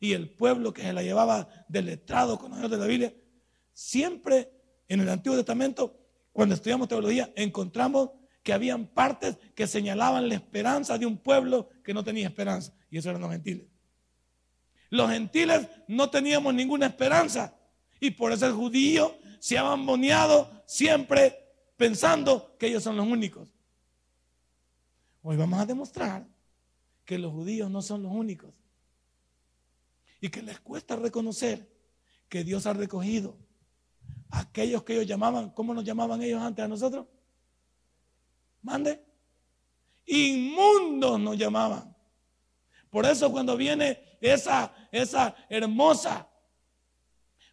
y 0.00 0.14
el 0.14 0.28
pueblo 0.28 0.72
que 0.72 0.82
se 0.82 0.92
la 0.92 1.04
llevaba 1.04 1.48
del 1.68 1.86
letrado 1.86 2.36
conocedor 2.36 2.70
de 2.70 2.78
la 2.78 2.86
Biblia, 2.86 3.14
Siempre 3.72 4.50
en 4.88 4.98
el 4.98 5.08
Antiguo 5.08 5.36
Testamento, 5.36 5.96
cuando 6.32 6.56
estudiamos 6.56 6.88
teología, 6.88 7.32
encontramos 7.36 8.10
que 8.42 8.52
habían 8.52 8.86
partes 8.86 9.38
que 9.54 9.66
señalaban 9.66 10.28
la 10.28 10.34
esperanza 10.34 10.98
de 10.98 11.06
un 11.06 11.18
pueblo 11.18 11.68
que 11.84 11.94
no 11.94 12.02
tenía 12.04 12.26
esperanza. 12.26 12.72
Y 12.90 12.98
eso 12.98 13.10
eran 13.10 13.22
los 13.22 13.30
gentiles. 13.30 13.66
Los 14.88 15.10
gentiles 15.10 15.68
no 15.88 16.10
teníamos 16.10 16.54
ninguna 16.54 16.86
esperanza. 16.86 17.54
Y 18.00 18.10
por 18.12 18.32
eso 18.32 18.46
el 18.46 18.52
judío 18.52 19.16
se 19.38 19.58
ha 19.58 19.62
bamboneado 19.62 20.62
siempre 20.66 21.38
pensando 21.76 22.56
que 22.58 22.68
ellos 22.68 22.82
son 22.82 22.96
los 22.96 23.06
únicos. 23.06 23.54
Hoy 25.22 25.36
vamos 25.36 25.60
a 25.60 25.66
demostrar 25.66 26.26
que 27.04 27.18
los 27.18 27.32
judíos 27.32 27.70
no 27.70 27.82
son 27.82 28.02
los 28.02 28.12
únicos. 28.12 28.54
Y 30.20 30.28
que 30.28 30.42
les 30.42 30.60
cuesta 30.60 30.96
reconocer 30.96 31.70
que 32.28 32.44
Dios 32.44 32.66
ha 32.66 32.72
recogido 32.72 33.36
aquellos 34.30 34.82
que 34.84 34.94
ellos 34.94 35.06
llamaban, 35.06 35.50
¿cómo 35.50 35.74
nos 35.74 35.84
llamaban 35.84 36.22
ellos 36.22 36.40
antes 36.40 36.64
a 36.64 36.68
nosotros? 36.68 37.06
Mande. 38.62 39.04
Inmundos 40.06 41.20
nos 41.20 41.36
llamaban. 41.36 41.96
Por 42.90 43.06
eso 43.06 43.30
cuando 43.30 43.56
viene 43.56 44.02
esa, 44.20 44.74
esa 44.90 45.36
hermosa 45.48 46.28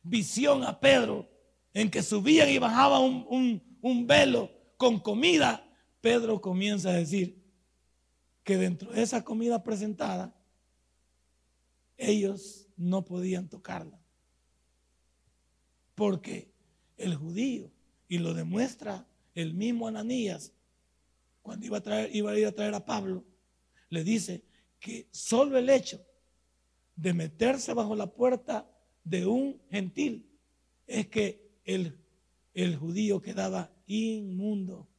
visión 0.01 0.63
a 0.63 0.79
Pedro, 0.79 1.29
en 1.73 1.91
que 1.91 2.01
subían 2.01 2.49
y 2.49 2.57
bajaban 2.57 3.25
un, 3.29 3.79
un 3.81 4.07
velo 4.07 4.51
con 4.77 4.99
comida, 4.99 5.63
Pedro 6.01 6.41
comienza 6.41 6.89
a 6.89 6.93
decir 6.93 7.43
que 8.43 8.57
dentro 8.57 8.91
de 8.91 9.03
esa 9.03 9.23
comida 9.23 9.63
presentada, 9.63 10.33
ellos 11.97 12.67
no 12.77 13.05
podían 13.05 13.49
tocarla. 13.49 13.99
Porque 15.93 16.51
el 16.97 17.15
judío. 17.15 17.71
Y 18.09 18.19
lo 18.19 18.33
demuestra 18.33 19.05
el 19.35 19.53
mismo 19.53 19.87
Ananías 19.87 20.53
cuando 21.47 21.65
iba 21.65 21.77
a, 21.77 21.81
traer, 21.81 22.13
iba 22.13 22.31
a 22.31 22.37
ir 22.37 22.45
a 22.45 22.51
traer 22.51 22.75
a 22.75 22.83
Pablo 22.83 23.23
le 23.87 24.03
dice 24.03 24.43
que 24.81 25.07
solo 25.11 25.57
el 25.57 25.69
hecho 25.69 26.05
de 26.93 27.13
meterse 27.13 27.73
bajo 27.73 27.95
la 27.95 28.07
puerta 28.07 28.69
de 29.05 29.25
un 29.25 29.61
gentil 29.71 30.29
es 30.85 31.07
que 31.07 31.61
el, 31.63 31.97
el 32.53 32.75
judío 32.75 33.21
quedaba 33.21 33.71
inmundo. 33.85 34.89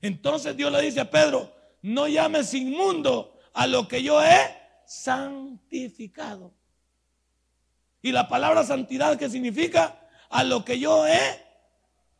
Entonces 0.00 0.56
Dios 0.56 0.70
le 0.70 0.80
dice 0.82 1.00
a 1.00 1.10
Pedro, 1.10 1.52
no 1.82 2.06
llames 2.06 2.54
inmundo 2.54 3.36
a 3.52 3.66
lo 3.66 3.88
que 3.88 4.00
yo 4.00 4.22
he 4.22 4.38
santificado. 4.86 6.54
Y 8.00 8.12
la 8.12 8.28
palabra 8.28 8.62
santidad, 8.62 9.18
¿qué 9.18 9.28
significa? 9.28 10.08
A 10.30 10.44
lo 10.44 10.64
que 10.64 10.78
yo 10.78 11.04
he. 11.04 11.42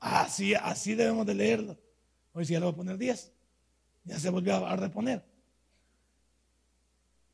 Así, 0.01 0.55
así 0.55 0.97
debemos 0.97 1.25
de 1.25 1.35
leerlo. 1.35 1.84
Hoy 2.35 2.45
sí 2.45 2.53
ya 2.53 2.59
le 2.59 2.67
voy 2.67 2.75
a 2.75 2.77
poner 2.77 2.99
10. 2.99 3.33
Ya 4.05 4.19
se 4.19 4.29
volvió 4.29 4.67
a 4.67 4.77
reponer. 4.77 5.25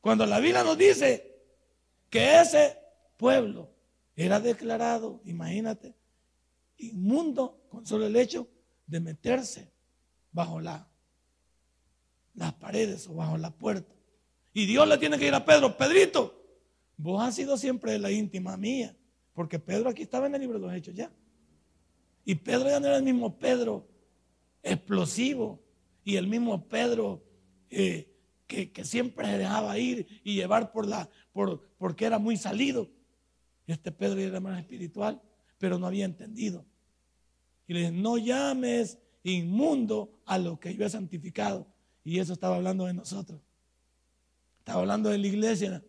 Cuando 0.01 0.25
la 0.27 0.39
Biblia 0.39 0.63
nos 0.63 0.79
dice 0.79 1.43
que 2.09 2.41
ese 2.41 2.79
pueblo 3.17 3.71
era 4.15 4.39
declarado, 4.41 5.21
imagínate, 5.25 5.95
inmundo 6.77 7.67
con 7.69 7.87
solo 7.87 8.07
el 8.07 8.17
hecho 8.17 8.47
de 8.87 9.01
meterse 9.01 9.73
bajo 10.33 10.61
la, 10.61 10.89
las 12.35 12.53
paredes 12.55 13.09
o 13.09 13.15
bajo 13.15 13.37
la 13.39 13.51
puerta. 13.51 13.95
Y 14.53 14.67
Dios 14.67 14.87
le 14.87 14.99
tiene 14.99 15.19
que 15.19 15.27
ir 15.27 15.35
a 15.35 15.45
Pedro, 15.45 15.77
Pedrito, 15.77 16.35
vos 16.97 17.23
has 17.23 17.35
sido 17.35 17.57
siempre 17.57 17.99
la 17.99 18.11
íntima 18.11 18.57
mía, 18.57 18.97
porque 19.33 19.59
Pedro 19.59 19.89
aquí 19.89 20.03
estaba 20.03 20.27
en 20.27 20.35
el 20.35 20.41
libro 20.41 20.59
de 20.59 20.67
los 20.67 20.75
Hechos 20.75 20.95
ya. 20.95 21.11
Y 22.25 22.35
Pedro 22.35 22.69
ya 22.69 22.81
no 22.81 22.87
era 22.87 22.97
el 22.97 23.03
mismo 23.03 23.39
Pedro 23.39 23.87
explosivo 24.63 25.63
y 26.05 26.17
el 26.17 26.27
mismo 26.27 26.67
Pedro 26.69 27.23
eh, 27.71 28.11
que, 28.47 28.85
siempre 28.85 29.27
se 29.27 29.39
dejaba 29.39 29.79
ir 29.79 30.07
y 30.25 30.35
llevar 30.35 30.73
por 30.73 30.87
la, 30.87 31.09
por, 31.33 31.69
porque 31.79 32.05
era 32.05 32.19
muy 32.19 32.37
salido. 32.37 32.91
Este 33.67 33.93
Pedro 33.93 34.19
era 34.19 34.41
más 34.41 34.59
espiritual, 34.59 35.23
pero 35.59 35.79
no 35.79 35.87
había 35.87 36.05
entendido. 36.05 36.67
Y 37.69 37.75
le 37.75 37.81
dice, 37.81 37.93
no 37.93 38.19
llames 38.19 38.99
inmundo 39.23 40.21
a 40.27 40.39
lo 40.39 40.59
que 40.59 40.75
yo 40.75 40.85
he 40.85 40.91
santificado. 40.91 41.67
Y 42.03 42.19
eso 42.19 42.33
estaba 42.33 42.57
hablando 42.57 42.87
de 42.87 42.95
nosotros. 42.95 43.41
Estaba 44.59 44.81
hablando 44.81 45.11
de 45.11 45.19
la 45.19 45.27
iglesia. 45.27 45.85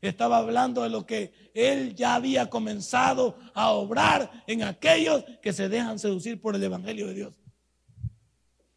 Estaba 0.00 0.38
hablando 0.38 0.82
de 0.82 0.90
lo 0.90 1.06
que 1.06 1.32
él 1.54 1.94
ya 1.94 2.14
había 2.14 2.48
comenzado 2.50 3.38
a 3.54 3.72
obrar 3.72 4.44
en 4.46 4.62
aquellos 4.62 5.24
que 5.42 5.52
se 5.52 5.68
dejan 5.68 5.98
seducir 5.98 6.40
por 6.40 6.54
el 6.54 6.62
Evangelio 6.62 7.08
de 7.08 7.14
Dios. 7.14 7.43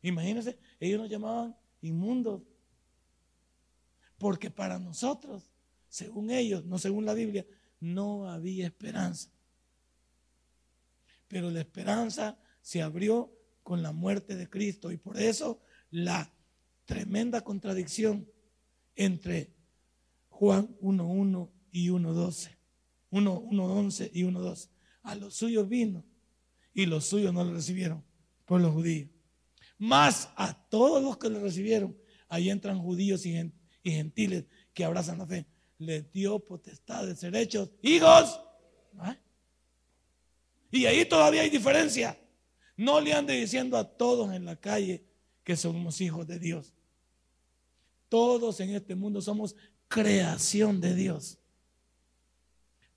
Imagínense, 0.07 0.57
ellos 0.79 0.99
nos 1.01 1.09
llamaban 1.09 1.55
inmundos. 1.81 2.41
Porque 4.17 4.49
para 4.49 4.79
nosotros, 4.79 5.51
según 5.89 6.31
ellos, 6.31 6.65
no 6.65 6.79
según 6.79 7.05
la 7.05 7.13
Biblia, 7.13 7.45
no 7.79 8.29
había 8.29 8.65
esperanza. 8.65 9.29
Pero 11.27 11.51
la 11.51 11.59
esperanza 11.59 12.39
se 12.61 12.81
abrió 12.81 13.31
con 13.63 13.83
la 13.83 13.91
muerte 13.91 14.35
de 14.35 14.49
Cristo. 14.49 14.91
Y 14.91 14.97
por 14.97 15.19
eso 15.19 15.59
la 15.91 16.31
tremenda 16.85 17.41
contradicción 17.41 18.27
entre 18.95 19.53
Juan 20.29 20.75
1.1 20.79 21.51
y 21.71 21.89
1.12. 21.89 22.57
1.11 23.11 24.09
y 24.13 24.23
1.12. 24.23 24.69
A 25.03 25.15
los 25.15 25.35
suyos 25.35 25.67
vino 25.67 26.03
y 26.73 26.85
los 26.85 27.05
suyos 27.05 27.33
no 27.33 27.43
lo 27.43 27.53
recibieron 27.53 28.03
por 28.45 28.61
los 28.61 28.73
judíos. 28.73 29.09
Más 29.77 30.29
a 30.35 30.53
todos 30.69 31.03
los 31.03 31.17
que 31.17 31.29
lo 31.29 31.39
recibieron, 31.39 31.97
ahí 32.27 32.49
entran 32.49 32.79
judíos 32.79 33.25
y 33.25 33.51
gentiles 33.83 34.45
que 34.73 34.83
abrazan 34.83 35.19
la 35.19 35.27
fe. 35.27 35.45
Les 35.77 36.11
dio 36.11 36.39
potestad 36.39 37.05
de 37.05 37.15
ser 37.15 37.35
hechos 37.35 37.69
hijos. 37.81 38.39
¿Ah? 38.97 39.17
Y 40.71 40.85
ahí 40.85 41.05
todavía 41.05 41.41
hay 41.41 41.49
diferencia. 41.49 42.19
No 42.75 42.99
le 42.99 43.13
ande 43.13 43.33
diciendo 43.33 43.77
a 43.77 43.83
todos 43.83 44.33
en 44.33 44.45
la 44.45 44.55
calle 44.55 45.03
que 45.43 45.55
somos 45.55 46.01
hijos 46.01 46.27
de 46.27 46.39
Dios. 46.39 46.73
Todos 48.09 48.59
en 48.59 48.71
este 48.71 48.95
mundo 48.95 49.21
somos 49.21 49.55
creación 49.87 50.81
de 50.81 50.95
Dios. 50.95 51.39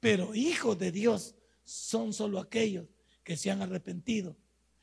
Pero 0.00 0.34
hijos 0.34 0.78
de 0.78 0.92
Dios 0.92 1.34
son 1.62 2.12
solo 2.12 2.40
aquellos 2.40 2.86
que 3.22 3.36
se 3.36 3.50
han 3.50 3.62
arrepentido 3.62 4.36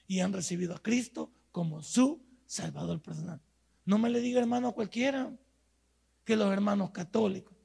y 0.08 0.20
han 0.20 0.32
recibido 0.32 0.76
a 0.76 0.82
Cristo 0.82 1.32
como 1.52 1.82
su 1.82 2.24
Salvador 2.46 3.02
personal. 3.02 3.42
No 3.86 3.98
me 3.98 4.10
le 4.10 4.20
diga 4.20 4.40
hermano 4.40 4.70
a 4.70 4.74
cualquiera 4.74 5.32
que 6.24 6.36
los 6.36 6.52
hermanos 6.52 6.92
católicos. 6.92 7.56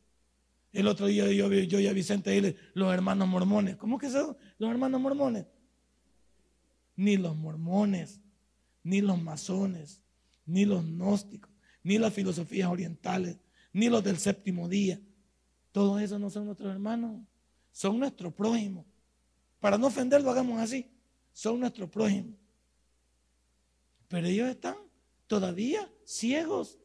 El 0.72 0.86
otro 0.86 1.06
día 1.06 1.30
yo, 1.30 1.52
yo 1.52 1.80
y 1.80 1.86
a 1.86 1.92
Vicente 1.92 2.30
dile 2.30 2.56
los 2.74 2.92
hermanos 2.92 3.28
mormones. 3.28 3.76
¿Cómo 3.76 3.98
que 3.98 4.08
son 4.10 4.36
los 4.58 4.70
hermanos 4.70 5.00
mormones? 5.00 5.46
ni 6.96 7.16
los 7.16 7.36
mormones, 7.36 8.20
ni 8.82 9.00
los 9.00 9.20
masones, 9.20 10.00
ni 10.46 10.64
los 10.64 10.84
gnósticos, 10.84 11.50
ni 11.82 11.98
las 11.98 12.12
filosofías 12.12 12.70
orientales, 12.70 13.38
ni 13.72 13.88
los 13.88 14.04
del 14.04 14.18
séptimo 14.18 14.68
día. 14.68 15.00
Todos 15.72 16.00
esos 16.02 16.20
no 16.20 16.30
son 16.30 16.46
nuestros 16.46 16.70
hermanos, 16.70 17.20
son 17.70 17.98
nuestro 17.98 18.30
prójimo. 18.30 18.84
Para 19.60 19.78
no 19.78 19.86
ofenderlo, 19.86 20.30
hagamos 20.30 20.60
así. 20.60 20.90
Son 21.32 21.58
nuestro 21.58 21.90
prójimo. 21.90 22.36
Pero 24.12 24.26
ellos 24.26 24.50
están 24.50 24.76
todavía 25.26 25.90
ciegos. 26.04 26.78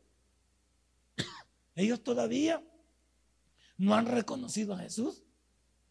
Ellos 1.75 2.01
todavía 2.01 2.63
no 3.75 3.95
han 3.95 4.05
reconocido 4.05 4.73
a 4.73 4.77
Jesús. 4.77 5.23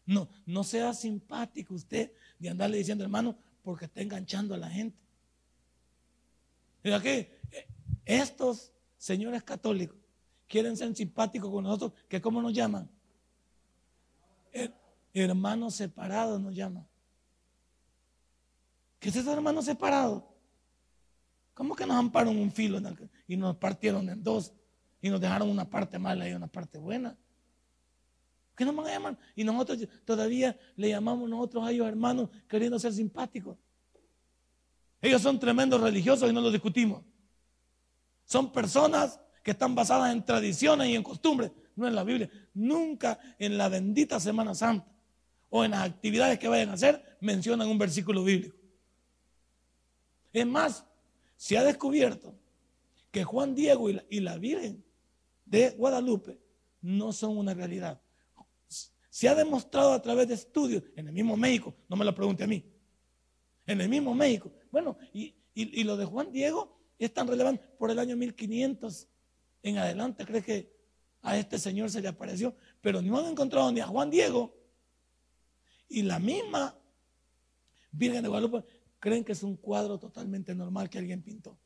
No, 0.07 0.27
no 0.47 0.63
sea 0.63 0.95
simpático 0.95 1.75
usted 1.75 2.11
de 2.39 2.49
andarle 2.49 2.79
diciendo, 2.79 3.03
hermano, 3.03 3.37
porque 3.61 3.85
está 3.85 4.01
enganchando 4.01 4.55
a 4.55 4.57
la 4.57 4.67
gente. 4.67 4.97
Mira 6.83 6.99
que 6.99 7.39
estos 8.03 8.73
señores 8.97 9.43
católicos 9.43 9.95
quieren 10.47 10.75
ser 10.75 10.95
simpáticos 10.95 11.51
con 11.51 11.65
nosotros, 11.65 11.93
que 12.09 12.19
¿cómo 12.19 12.41
nos 12.41 12.53
llaman? 12.53 12.89
hermanos 15.13 15.75
separados 15.75 16.41
nos 16.41 16.55
llaman. 16.55 16.87
¿Qué 18.99 19.09
es 19.09 19.15
eso, 19.17 19.31
hermanos 19.31 19.65
separados? 19.65 20.23
¿Cómo 21.57 21.75
que 21.75 21.87
nos 21.87 21.97
amparon 21.97 22.37
un 22.37 22.51
filo 22.51 22.79
y 23.27 23.35
nos 23.35 23.55
partieron 23.55 24.07
en 24.07 24.23
dos 24.23 24.53
y 25.01 25.09
nos 25.09 25.19
dejaron 25.19 25.49
una 25.49 25.67
parte 25.67 25.97
mala 25.97 26.29
y 26.29 26.33
una 26.33 26.45
parte 26.45 26.77
buena? 26.77 27.17
¿Qué 28.55 28.63
nos 28.63 28.75
van 28.75 28.85
a 28.85 28.91
llamar? 28.91 29.17
Y 29.35 29.43
nosotros 29.43 29.79
todavía 30.05 30.55
le 30.75 30.89
llamamos 30.89 31.27
nosotros 31.27 31.65
a 31.65 31.71
ellos 31.71 31.87
hermanos 31.87 32.29
queriendo 32.47 32.77
ser 32.77 32.93
simpáticos. 32.93 33.57
Ellos 35.01 35.19
son 35.19 35.39
tremendos 35.39 35.81
religiosos 35.81 36.29
y 36.29 36.33
no 36.33 36.41
lo 36.41 36.51
discutimos. 36.51 37.01
Son 38.23 38.51
personas 38.51 39.19
que 39.41 39.49
están 39.49 39.73
basadas 39.73 40.13
en 40.13 40.23
tradiciones 40.23 40.89
y 40.89 40.95
en 40.95 41.01
costumbres, 41.01 41.51
no 41.75 41.87
en 41.87 41.95
la 41.95 42.03
Biblia. 42.03 42.29
Nunca 42.53 43.19
en 43.39 43.57
la 43.57 43.67
bendita 43.67 44.19
Semana 44.19 44.53
Santa 44.53 44.85
o 45.49 45.65
en 45.65 45.71
las 45.71 45.89
actividades 45.89 46.37
que 46.37 46.49
vayan 46.49 46.69
a 46.69 46.73
hacer 46.73 47.17
mencionan 47.19 47.67
un 47.67 47.79
versículo 47.79 48.23
bíblico. 48.23 48.55
Es 50.31 50.45
más, 50.45 50.85
se 51.37 51.57
ha 51.57 51.63
descubierto 51.63 52.35
que 53.11 53.23
Juan 53.23 53.55
Diego 53.55 53.89
y 53.89 54.19
la, 54.19 54.37
Virgen 54.37 54.83
de 55.45 55.69
Guadalupe 55.71 56.39
no 56.81 57.13
son 57.13 57.37
una 57.37 57.53
realidad. 57.53 58.01
Se 59.09 59.29
ha 59.29 59.35
demostrado 59.35 59.93
a 59.93 60.01
través 60.01 60.27
de 60.27 60.33
estudios 60.33 60.83
en 60.95 61.07
el 61.07 61.13
mismo 61.13 61.37
México, 61.37 61.73
no 61.87 61.95
me 61.95 62.05
lo 62.05 62.13
pregunte 62.13 62.43
a 62.43 62.47
mí, 62.47 62.65
en 63.65 63.81
el 63.81 63.87
mismo 63.87 64.13
México. 64.13 64.51
Bueno, 64.71 64.97
y, 65.13 65.33
lo 65.83 65.95
de 65.97 66.05
Juan 66.05 66.31
Diego 66.31 66.77
es 66.99 67.13
tan 67.13 67.27
relevante 67.27 67.63
por 67.79 67.89
el 67.89 67.99
año 67.99 68.15
1500 68.15 69.07
en 69.63 69.77
adelante. 69.77 70.25
Cree 70.25 70.43
que 70.43 70.71
a 71.21 71.37
este 71.37 71.57
señor 71.57 71.89
se 71.89 72.01
le 72.01 72.07
apareció, 72.07 72.55
pero 72.81 73.01
no 73.01 73.17
han 73.17 73.25
encontrado 73.25 73.71
ni 73.71 73.79
a 73.79 73.87
Juan 73.87 74.09
Diego. 74.09 74.53
Y 75.89 76.03
la 76.03 76.19
misma 76.19 76.77
Virgen 77.91 78.21
de 78.21 78.29
Guadalupe 78.29 78.63
creen 78.99 79.23
que 79.23 79.33
es 79.33 79.43
un 79.43 79.55
cuadro 79.55 79.99
totalmente 79.99 80.53
normal 80.55 80.89
que 80.89 80.97
alguien 80.97 81.21
pintó. 81.21 81.57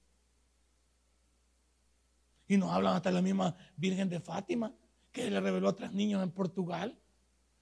Y 2.47 2.57
nos 2.57 2.71
hablan 2.71 2.95
hasta 2.95 3.11
la 3.11 3.21
misma 3.21 3.55
Virgen 3.77 4.09
de 4.09 4.19
Fátima, 4.19 4.73
que 5.11 5.29
le 5.29 5.39
reveló 5.39 5.69
a 5.69 5.75
tres 5.75 5.91
niños 5.91 6.23
en 6.23 6.31
Portugal 6.31 6.97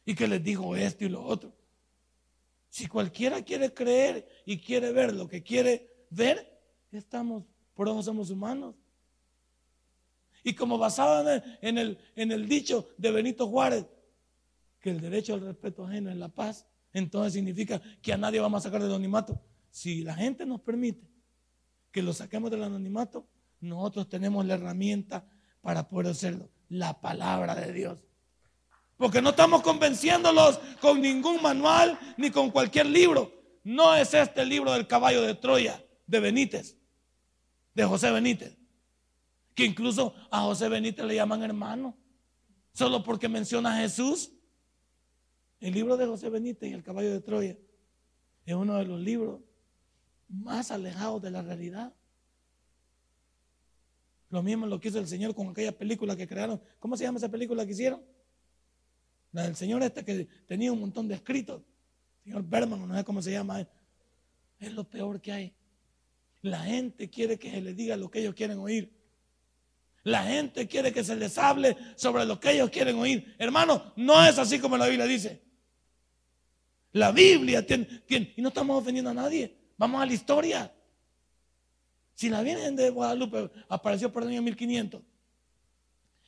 y 0.05 0.15
que 0.15 0.27
les 0.27 0.43
dijo 0.43 0.75
esto 0.75 1.05
y 1.05 1.09
lo 1.09 1.23
otro. 1.23 1.53
Si 2.69 2.87
cualquiera 2.87 3.43
quiere 3.43 3.73
creer 3.73 4.27
y 4.45 4.59
quiere 4.59 4.91
ver 4.91 5.13
lo 5.13 5.27
que 5.27 5.41
quiere 5.41 6.05
ver, 6.09 6.59
estamos, 6.91 7.43
por 7.73 7.87
eso 7.87 8.03
somos 8.03 8.29
humanos. 8.29 8.75
Y 10.43 10.53
como 10.53 10.77
basado 10.77 11.41
en 11.61 11.77
el, 11.77 12.47
dicho 12.47 12.89
de 12.97 13.11
Benito 13.11 13.47
Juárez, 13.47 13.85
que 14.79 14.91
el 14.91 15.01
derecho 15.01 15.33
al 15.33 15.41
respeto 15.41 15.85
ajeno 15.85 16.09
es 16.09 16.17
la 16.17 16.29
paz, 16.29 16.65
entonces 16.93 17.33
significa 17.33 17.81
que 18.01 18.13
a 18.13 18.17
nadie 18.17 18.39
vamos 18.39 18.59
a 18.59 18.69
sacar 18.69 18.81
del 18.81 18.91
anonimato. 18.91 19.41
Si 19.71 20.03
la 20.03 20.15
gente 20.15 20.45
nos 20.45 20.61
permite 20.61 21.07
que 21.91 22.01
lo 22.01 22.13
saquemos 22.13 22.51
del 22.51 22.63
anonimato, 22.63 23.27
nosotros 23.61 24.09
tenemos 24.09 24.45
la 24.45 24.55
herramienta 24.55 25.27
para 25.61 25.87
poder 25.87 26.11
hacerlo, 26.11 26.49
la 26.69 26.99
palabra 26.99 27.55
de 27.55 27.73
Dios. 27.73 27.97
Porque 28.97 29.21
no 29.21 29.29
estamos 29.29 29.61
convenciéndolos 29.61 30.59
con 30.81 31.01
ningún 31.01 31.41
manual 31.41 31.97
ni 32.17 32.31
con 32.31 32.51
cualquier 32.51 32.85
libro. 32.85 33.31
No 33.63 33.95
es 33.95 34.13
este 34.13 34.41
el 34.41 34.49
libro 34.49 34.73
del 34.73 34.87
caballo 34.87 35.21
de 35.21 35.35
Troya, 35.35 35.83
de 36.05 36.19
Benítez, 36.19 36.77
de 37.73 37.85
José 37.85 38.11
Benítez. 38.11 38.57
Que 39.55 39.65
incluso 39.65 40.13
a 40.31 40.41
José 40.41 40.69
Benítez 40.69 41.05
le 41.05 41.15
llaman 41.15 41.43
hermano, 41.43 41.97
solo 42.73 43.03
porque 43.03 43.29
menciona 43.29 43.73
a 43.73 43.81
Jesús. 43.81 44.31
El 45.59 45.73
libro 45.73 45.97
de 45.97 46.05
José 46.05 46.29
Benítez 46.29 46.69
y 46.69 46.73
el 46.73 46.83
caballo 46.83 47.11
de 47.11 47.19
Troya 47.21 47.57
es 48.45 48.55
uno 48.55 48.75
de 48.77 48.85
los 48.85 48.99
libros 48.99 49.41
más 50.29 50.71
alejados 50.71 51.21
de 51.21 51.31
la 51.31 51.41
realidad. 51.41 51.93
Lo 54.29 54.43
mismo 54.43 54.67
lo 54.67 54.79
que 54.79 54.89
hizo 54.89 54.99
el 54.99 55.07
Señor 55.07 55.33
con 55.33 55.49
aquella 55.49 55.75
película 55.75 56.15
que 56.15 56.27
crearon. 56.27 56.61
¿Cómo 56.79 56.95
se 56.95 57.03
llama 57.03 57.17
esa 57.17 57.29
película 57.29 57.65
que 57.65 57.71
hicieron? 57.71 58.01
La 59.31 59.43
del 59.43 59.55
Señor 59.55 59.81
este 59.83 60.05
que 60.05 60.27
tenía 60.47 60.71
un 60.71 60.79
montón 60.79 61.07
de 61.07 61.15
escritos. 61.15 61.61
Señor 62.23 62.43
Berman, 62.43 62.87
no 62.87 62.95
sé 62.95 63.03
cómo 63.03 63.21
se 63.21 63.31
llama. 63.31 63.67
Es 64.59 64.73
lo 64.73 64.83
peor 64.83 65.19
que 65.19 65.31
hay. 65.31 65.53
La 66.41 66.61
gente 66.61 67.09
quiere 67.09 67.37
que 67.39 67.49
se 67.49 67.61
les 67.61 67.75
diga 67.75 67.97
lo 67.97 68.09
que 68.09 68.19
ellos 68.19 68.35
quieren 68.35 68.59
oír. 68.59 68.93
La 70.03 70.23
gente 70.23 70.67
quiere 70.67 70.93
que 70.93 71.03
se 71.03 71.15
les 71.15 71.37
hable 71.37 71.75
sobre 71.95 72.25
lo 72.25 72.39
que 72.39 72.51
ellos 72.51 72.69
quieren 72.69 72.97
oír. 72.97 73.35
Hermano, 73.37 73.93
no 73.95 74.23
es 74.25 74.37
así 74.37 74.59
como 74.59 74.77
la 74.77 74.87
Biblia 74.87 75.05
dice. 75.05 75.41
La 76.93 77.11
Biblia 77.11 77.65
tiene, 77.65 77.85
tiene, 78.05 78.33
y 78.35 78.41
no 78.41 78.49
estamos 78.49 78.81
ofendiendo 78.81 79.11
a 79.11 79.13
nadie. 79.13 79.58
Vamos 79.79 80.01
a 80.01 80.05
la 80.05 80.13
historia. 80.13 80.75
Si 82.13 82.29
la 82.29 82.41
Virgen 82.41 82.75
de 82.75 82.89
Guadalupe 82.89 83.49
apareció 83.69 84.11
por 84.11 84.23
el 84.23 84.29
año 84.29 84.41
1500 84.41 85.01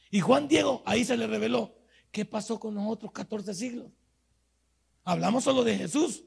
y 0.09 0.21
Juan 0.21 0.47
Diego 0.47 0.81
ahí 0.85 1.03
se 1.03 1.17
le 1.17 1.27
reveló, 1.27 1.75
¿qué 2.13 2.23
pasó 2.23 2.57
con 2.57 2.73
los 2.73 2.85
otros 2.87 3.11
14 3.11 3.53
siglos? 3.53 3.91
Hablamos 5.03 5.43
solo 5.43 5.65
de 5.65 5.75
Jesús, 5.75 6.23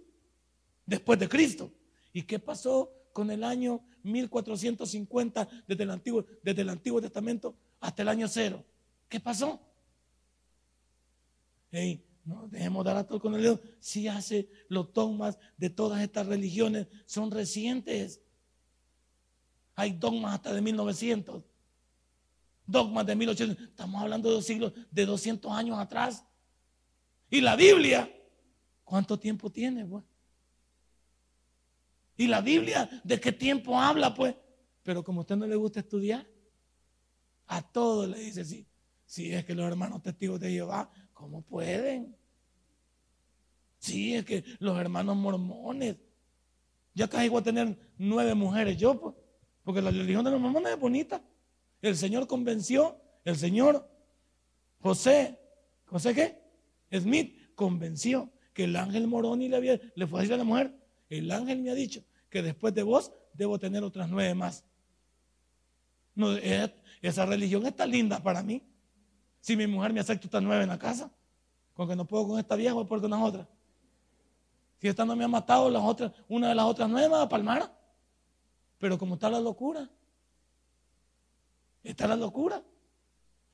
después 0.85 1.19
de 1.19 1.27
Cristo. 1.27 1.73
¿Y 2.13 2.25
qué 2.25 2.39
pasó 2.39 2.93
con 3.15 3.31
el 3.31 3.43
año 3.43 3.81
1450 4.03 5.49
desde 5.67 5.83
el 5.83 5.91
Antiguo, 5.91 6.27
desde 6.43 6.61
el 6.61 6.69
Antiguo 6.69 7.01
Testamento 7.01 7.57
hasta 7.81 8.03
el 8.03 8.09
año 8.09 8.29
cero? 8.29 8.63
¿Qué 9.09 9.19
pasó? 9.19 9.63
Hey, 11.71 12.05
no 12.25 12.49
dejemos 12.49 12.85
dar 12.85 12.97
a 12.97 13.07
todo 13.07 13.21
con 13.21 13.35
el 13.35 13.43
dedo. 13.43 13.61
Si 13.81 14.09
hace 14.09 14.49
los 14.69 14.93
dogmas 14.93 15.39
de 15.57 15.71
todas 15.71 16.01
estas 16.03 16.27
religiones 16.27 16.89
son 17.07 17.31
recientes. 17.31 18.21
Hay 19.75 19.93
dogmas 19.93 20.35
hasta 20.35 20.53
de 20.53 20.63
1900. 20.63 21.43
Dogmas 22.67 23.05
de 23.07 23.17
1800. 23.17 23.69
Estamos 23.69 24.01
hablando 24.01 24.29
de 24.29 24.37
dos 24.37 24.47
siglos, 24.47 24.73
de 24.91 25.05
200 25.05 25.53
años 25.53 25.79
atrás. 25.79 26.25
Y 27.29 27.41
la 27.41 27.57
Biblia, 27.57 28.11
¿cuánto 28.85 29.19
tiempo 29.19 29.51
tiene, 29.51 29.85
pues? 29.85 30.05
Y 32.17 32.27
la 32.29 32.41
Biblia, 32.41 32.89
¿de 33.03 33.21
qué 33.21 33.33
tiempo 33.33 33.79
habla, 33.79 34.15
pues? 34.15 34.35
Pero 34.83 35.03
como 35.03 35.21
a 35.21 35.23
usted 35.23 35.37
no 35.37 35.47
le 35.47 35.57
gusta 35.57 35.81
estudiar, 35.81 36.27
a 37.47 37.61
todos 37.61 38.09
le 38.09 38.19
dice 38.19 38.45
sí. 38.45 38.67
Si 39.05 39.33
es 39.33 39.45
que 39.45 39.55
los 39.55 39.67
hermanos 39.67 40.03
testigos 40.03 40.41
de 40.41 40.51
Jehová, 40.51 40.91
¿cómo 41.15 41.43
pueden? 41.43 42.15
Sí, 43.79 44.15
es 44.15 44.25
que 44.25 44.45
los 44.59 44.79
hermanos 44.79 45.17
mormones, 45.17 45.97
ya 46.95 47.09
casi 47.09 47.29
voy 47.29 47.41
a 47.41 47.45
tener 47.45 47.79
nueve 47.99 48.35
mujeres 48.35 48.77
yo, 48.77 49.01
pues, 49.01 49.15
porque 49.63 49.81
la 49.81 49.91
religión 49.91 50.25
de 50.25 50.31
los 50.31 50.41
mormones 50.41 50.73
es 50.73 50.79
bonita. 50.79 51.23
El 51.81 51.97
Señor 51.97 52.27
convenció, 52.27 53.01
el 53.25 53.37
Señor 53.37 53.89
José, 54.81 55.39
¿José 55.87 56.15
qué? 56.15 56.99
Smith 56.99 57.55
convenció 57.55 58.31
que 58.53 58.65
el 58.65 58.77
ángel 58.77 59.07
Moroni 59.07 59.49
le, 59.49 59.57
había, 59.57 59.81
le 59.95 60.07
fue 60.07 60.21
a 60.21 60.23
decir 60.23 60.35
a 60.35 60.39
la 60.39 60.45
mujer, 60.45 60.75
el 61.09 61.31
ángel 61.31 61.63
me 61.63 61.71
ha 61.71 61.75
dicho 61.75 62.05
que 62.29 62.43
después 62.43 62.75
de 62.75 62.83
vos 62.83 63.13
debo 63.33 63.59
tener 63.59 63.83
otras 63.83 64.09
nueve 64.09 64.35
más. 64.35 64.65
No, 66.15 66.37
esa 67.03 67.27
religión 67.27 67.67
está 67.67 67.87
linda 67.87 68.23
para 68.23 68.43
mí. 68.43 68.63
Si 69.45 69.59
mi 69.59 69.67
mujer 69.67 69.93
me 69.93 70.01
acepta 70.01 70.27
estas 70.27 70.43
nueve 70.43 70.63
en 70.63 70.71
la 70.71 70.79
casa, 70.79 71.13
con 71.75 71.87
que 71.87 71.95
no 71.95 72.07
puedo 72.07 72.27
con 72.29 72.39
esta 72.39 72.57
vieja, 72.57 72.73
voy 72.73 72.87
por 72.87 73.05
unas 73.05 73.21
otras. 73.21 73.47
Si 74.81 74.89
esta 74.89 75.05
no 75.05 75.15
me 75.15 75.23
ha 75.23 75.29
matado, 75.29 75.69
las 75.69 75.83
otras, 75.83 76.13
una 76.29 76.49
de 76.49 76.55
las 76.55 76.65
otras 76.65 76.91
va 76.91 77.21
a 77.21 77.29
palmar. 77.29 77.79
Pero 78.79 78.97
como 78.97 79.17
está 79.17 79.29
la 79.29 79.41
locura, 79.41 79.87
está 81.83 82.09
la 82.09 82.17
locura. 82.17 82.65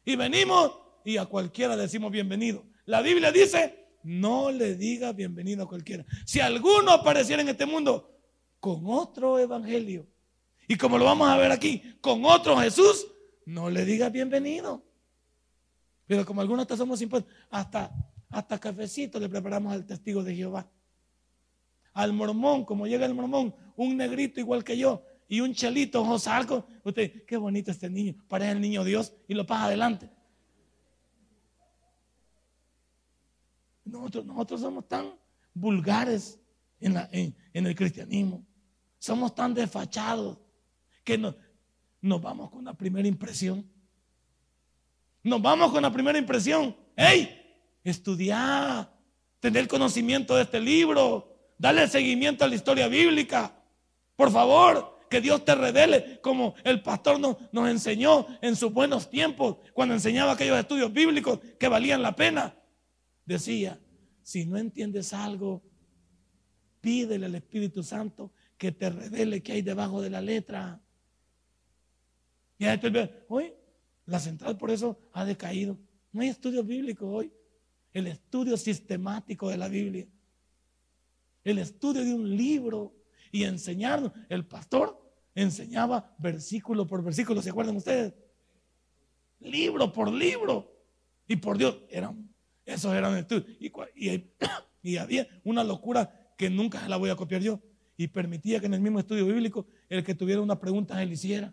Y 0.04 0.14
venimos 0.14 0.78
y 1.04 1.16
a 1.16 1.26
cualquiera 1.26 1.76
decimos 1.76 2.12
bienvenido. 2.12 2.62
La 2.84 3.02
Biblia 3.02 3.32
dice, 3.32 3.96
no 4.04 4.52
le 4.52 4.76
diga 4.76 5.12
bienvenido 5.12 5.64
a 5.64 5.68
cualquiera. 5.68 6.06
Si 6.24 6.38
alguno 6.38 6.92
apareciera 6.92 7.42
en 7.42 7.48
este 7.48 7.66
mundo 7.66 8.16
con 8.60 8.84
otro 8.86 9.40
evangelio, 9.40 10.06
y 10.68 10.76
como 10.76 10.98
lo 10.98 11.04
vamos 11.04 11.28
a 11.28 11.36
ver 11.36 11.50
aquí, 11.50 11.98
con 12.00 12.24
otro 12.24 12.56
Jesús, 12.58 13.08
no 13.44 13.68
le 13.68 13.84
diga 13.84 14.08
bienvenido. 14.08 14.88
Pero 16.10 16.26
como 16.26 16.40
algunos 16.40 16.62
hasta 16.62 16.76
somos 16.76 17.00
impuestos, 17.02 17.32
hasta, 17.50 17.94
hasta 18.30 18.58
cafecito 18.58 19.20
le 19.20 19.28
preparamos 19.28 19.72
al 19.72 19.86
testigo 19.86 20.24
de 20.24 20.34
Jehová. 20.34 20.68
Al 21.92 22.12
mormón, 22.12 22.64
como 22.64 22.88
llega 22.88 23.06
el 23.06 23.14
mormón, 23.14 23.54
un 23.76 23.96
negrito 23.96 24.40
igual 24.40 24.64
que 24.64 24.76
yo, 24.76 25.04
y 25.28 25.40
un 25.40 25.54
chelito, 25.54 26.04
Josalco. 26.04 26.66
Usted, 26.82 27.24
qué 27.24 27.36
bonito 27.36 27.70
este 27.70 27.88
niño, 27.88 28.16
parece 28.26 28.50
el 28.50 28.60
niño 28.60 28.82
Dios 28.82 29.14
y 29.28 29.34
lo 29.34 29.46
pasa 29.46 29.66
adelante. 29.66 30.10
Nosotros, 33.84 34.26
nosotros 34.26 34.60
somos 34.62 34.88
tan 34.88 35.14
vulgares 35.54 36.40
en, 36.80 36.96
en, 37.12 37.66
el 37.68 37.74
cristianismo. 37.76 38.44
Somos 38.98 39.32
tan 39.32 39.54
desfachados 39.54 40.40
que 41.04 41.16
nos, 41.16 41.36
nos 42.00 42.20
vamos 42.20 42.50
con 42.50 42.64
la 42.64 42.74
primera 42.74 43.06
impresión. 43.06 43.64
Nos 45.22 45.42
vamos 45.42 45.72
con 45.72 45.82
la 45.82 45.92
primera 45.92 46.18
impresión. 46.18 46.76
¡Hey! 46.96 47.36
Estudiar, 47.84 48.92
tener 49.38 49.68
conocimiento 49.68 50.36
de 50.36 50.42
este 50.42 50.60
libro, 50.60 51.36
darle 51.58 51.88
seguimiento 51.88 52.44
a 52.44 52.48
la 52.48 52.54
historia 52.54 52.88
bíblica. 52.88 53.54
Por 54.16 54.30
favor, 54.30 54.98
que 55.10 55.20
Dios 55.20 55.44
te 55.44 55.54
revele 55.54 56.20
como 56.20 56.54
el 56.62 56.82
pastor 56.82 57.18
nos, 57.18 57.68
enseñó 57.68 58.26
en 58.40 58.54
sus 58.54 58.72
buenos 58.72 59.10
tiempos, 59.10 59.56
cuando 59.72 59.94
enseñaba 59.94 60.32
aquellos 60.32 60.58
estudios 60.58 60.92
bíblicos 60.92 61.40
que 61.58 61.68
valían 61.68 62.00
la 62.00 62.14
pena 62.14 62.54
decía, 63.26 63.80
si 64.22 64.44
no 64.44 64.56
entiendes 64.56 65.12
algo, 65.12 65.62
pídele 66.80 67.26
al 67.26 67.34
Espíritu 67.36 67.82
Santo 67.82 68.32
que 68.56 68.72
te 68.72 68.90
revele 68.90 69.42
qué 69.42 69.52
hay 69.52 69.62
debajo 69.62 70.02
de 70.02 70.10
la 70.10 70.20
letra. 70.20 70.80
Y 72.58 72.64
la 74.06 74.18
central 74.18 74.56
por 74.56 74.70
eso 74.70 74.98
ha 75.12 75.24
decaído. 75.24 75.78
No 76.12 76.22
hay 76.22 76.28
estudio 76.28 76.64
bíblico 76.64 77.08
hoy. 77.08 77.32
El 77.92 78.06
estudio 78.06 78.56
sistemático 78.56 79.48
de 79.48 79.56
la 79.56 79.68
Biblia. 79.68 80.06
El 81.44 81.58
estudio 81.58 82.04
de 82.04 82.14
un 82.14 82.36
libro 82.36 82.94
y 83.32 83.44
enseñarnos. 83.44 84.12
El 84.28 84.46
pastor 84.46 85.00
enseñaba 85.34 86.14
versículo 86.18 86.86
por 86.86 87.02
versículo, 87.02 87.42
¿se 87.42 87.50
acuerdan 87.50 87.76
ustedes? 87.76 88.14
Libro 89.40 89.92
por 89.92 90.12
libro. 90.12 90.76
Y 91.26 91.36
por 91.36 91.56
Dios, 91.56 91.78
eran 91.88 92.30
esos 92.64 92.94
eran 92.94 93.16
estudios. 93.16 93.46
Y, 94.82 94.96
había 94.96 95.28
una 95.44 95.62
locura 95.62 96.32
que 96.38 96.48
nunca 96.48 96.88
la 96.88 96.96
voy 96.96 97.10
a 97.10 97.16
copiar 97.16 97.42
yo. 97.42 97.60
Y 97.98 98.08
permitía 98.08 98.60
que 98.60 98.66
en 98.66 98.72
el 98.72 98.80
mismo 98.80 98.98
estudio 98.98 99.26
bíblico 99.26 99.66
el 99.90 100.02
que 100.02 100.14
tuviera 100.14 100.40
una 100.40 100.58
pregunta 100.58 100.96
se 100.96 101.04
le 101.04 101.12
hiciera. 101.12 101.52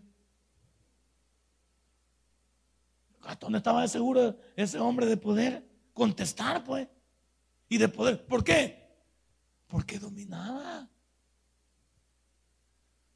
¿Dónde 3.36 3.58
estaba 3.58 3.86
seguro 3.88 4.38
ese 4.56 4.78
hombre 4.78 5.06
de 5.06 5.16
poder 5.16 5.64
contestar, 5.92 6.64
pues? 6.64 6.88
Y 7.68 7.78
de 7.78 7.88
poder. 7.88 8.24
¿Por 8.26 8.42
qué? 8.42 8.88
Porque 9.66 9.98
dominaba. 9.98 10.88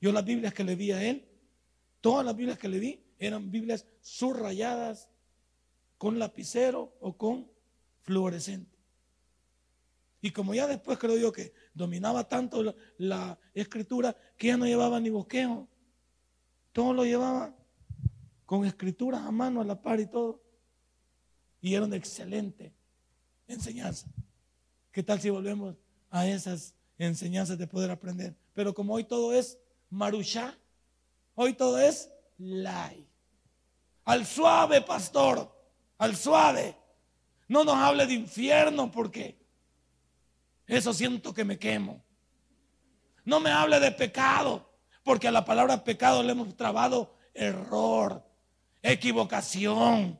Yo 0.00 0.12
las 0.12 0.24
Biblias 0.24 0.52
que 0.52 0.64
le 0.64 0.76
di 0.76 0.92
a 0.92 1.02
él, 1.02 1.28
todas 2.00 2.26
las 2.26 2.36
Biblias 2.36 2.58
que 2.58 2.68
le 2.68 2.80
di 2.80 3.02
eran 3.18 3.50
Biblias 3.50 3.86
subrayadas 4.00 5.08
con 5.96 6.18
lapicero 6.18 6.96
o 7.00 7.16
con 7.16 7.48
fluorescente. 8.00 8.76
Y 10.20 10.30
como 10.30 10.54
ya 10.54 10.66
después 10.66 10.98
creo 10.98 11.16
yo 11.16 11.32
que 11.32 11.52
dominaba 11.74 12.28
tanto 12.28 12.74
la, 12.98 13.38
escritura 13.54 14.16
que 14.36 14.48
ya 14.48 14.56
no 14.56 14.66
llevaba 14.66 14.98
ni 14.98 15.10
bosquejo. 15.10 15.68
Todo 16.72 16.92
lo 16.94 17.04
llevaba 17.04 17.54
con 18.52 18.66
escrituras 18.66 19.22
a 19.22 19.30
mano 19.30 19.62
a 19.62 19.64
la 19.64 19.80
par 19.80 19.98
y 19.98 20.04
todo. 20.04 20.42
Y 21.62 21.74
era 21.74 21.86
una 21.86 21.96
excelente 21.96 22.74
enseñanza. 23.46 24.06
¿Qué 24.90 25.02
tal 25.02 25.18
si 25.22 25.30
volvemos 25.30 25.74
a 26.10 26.26
esas 26.26 26.74
enseñanzas 26.98 27.56
de 27.56 27.66
poder 27.66 27.90
aprender? 27.90 28.36
Pero 28.52 28.74
como 28.74 28.92
hoy 28.92 29.04
todo 29.04 29.32
es 29.32 29.58
maruchá, 29.88 30.54
hoy 31.34 31.54
todo 31.54 31.78
es 31.78 32.10
light. 32.36 33.08
Al 34.04 34.26
suave, 34.26 34.82
pastor, 34.82 35.50
al 35.96 36.14
suave. 36.14 36.76
No 37.48 37.64
nos 37.64 37.76
hable 37.76 38.06
de 38.06 38.12
infierno 38.12 38.90
porque 38.90 39.42
eso 40.66 40.92
siento 40.92 41.32
que 41.32 41.46
me 41.46 41.58
quemo. 41.58 42.04
No 43.24 43.40
me 43.40 43.50
hable 43.50 43.80
de 43.80 43.92
pecado 43.92 44.70
porque 45.02 45.26
a 45.26 45.32
la 45.32 45.46
palabra 45.46 45.84
pecado 45.84 46.22
le 46.22 46.32
hemos 46.32 46.54
trabado 46.54 47.16
error, 47.32 48.30
equivocación, 48.82 50.18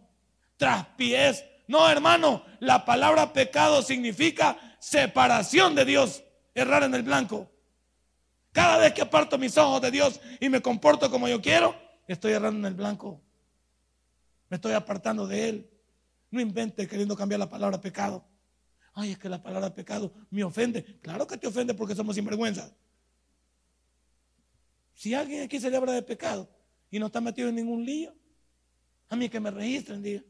traspiés. 0.56 1.44
No, 1.66 1.88
hermano, 1.88 2.44
la 2.60 2.84
palabra 2.84 3.32
pecado 3.32 3.82
significa 3.82 4.56
separación 4.78 5.74
de 5.74 5.84
Dios, 5.84 6.22
errar 6.54 6.82
en 6.84 6.94
el 6.94 7.02
blanco. 7.02 7.50
Cada 8.52 8.78
vez 8.78 8.92
que 8.92 9.02
aparto 9.02 9.38
mis 9.38 9.56
ojos 9.56 9.80
de 9.80 9.90
Dios 9.90 10.20
y 10.38 10.48
me 10.48 10.60
comporto 10.60 11.10
como 11.10 11.26
yo 11.26 11.40
quiero, 11.40 11.74
estoy 12.06 12.32
errando 12.32 12.60
en 12.60 12.72
el 12.72 12.74
blanco. 12.74 13.20
Me 14.48 14.56
estoy 14.56 14.72
apartando 14.74 15.26
de 15.26 15.48
Él. 15.48 15.70
No 16.30 16.40
invente 16.40 16.86
queriendo 16.86 17.16
cambiar 17.16 17.40
la 17.40 17.48
palabra 17.48 17.80
pecado. 17.80 18.24
Ay, 18.94 19.12
es 19.12 19.18
que 19.18 19.28
la 19.28 19.42
palabra 19.42 19.74
pecado 19.74 20.12
me 20.30 20.44
ofende. 20.44 20.84
Claro 21.00 21.26
que 21.26 21.38
te 21.38 21.46
ofende 21.46 21.72
porque 21.72 21.94
somos 21.94 22.14
sinvergüenzas. 22.14 22.74
Si 24.94 25.14
alguien 25.14 25.44
aquí 25.44 25.58
se 25.58 25.74
habla 25.74 25.92
de 25.92 26.02
pecado 26.02 26.48
y 26.90 26.98
no 26.98 27.06
está 27.06 27.20
metido 27.20 27.48
en 27.48 27.54
ningún 27.54 27.84
lío, 27.84 28.14
a 29.12 29.16
mí 29.16 29.28
que 29.28 29.40
me 29.40 29.50
registren, 29.50 30.02
diga. 30.02 30.22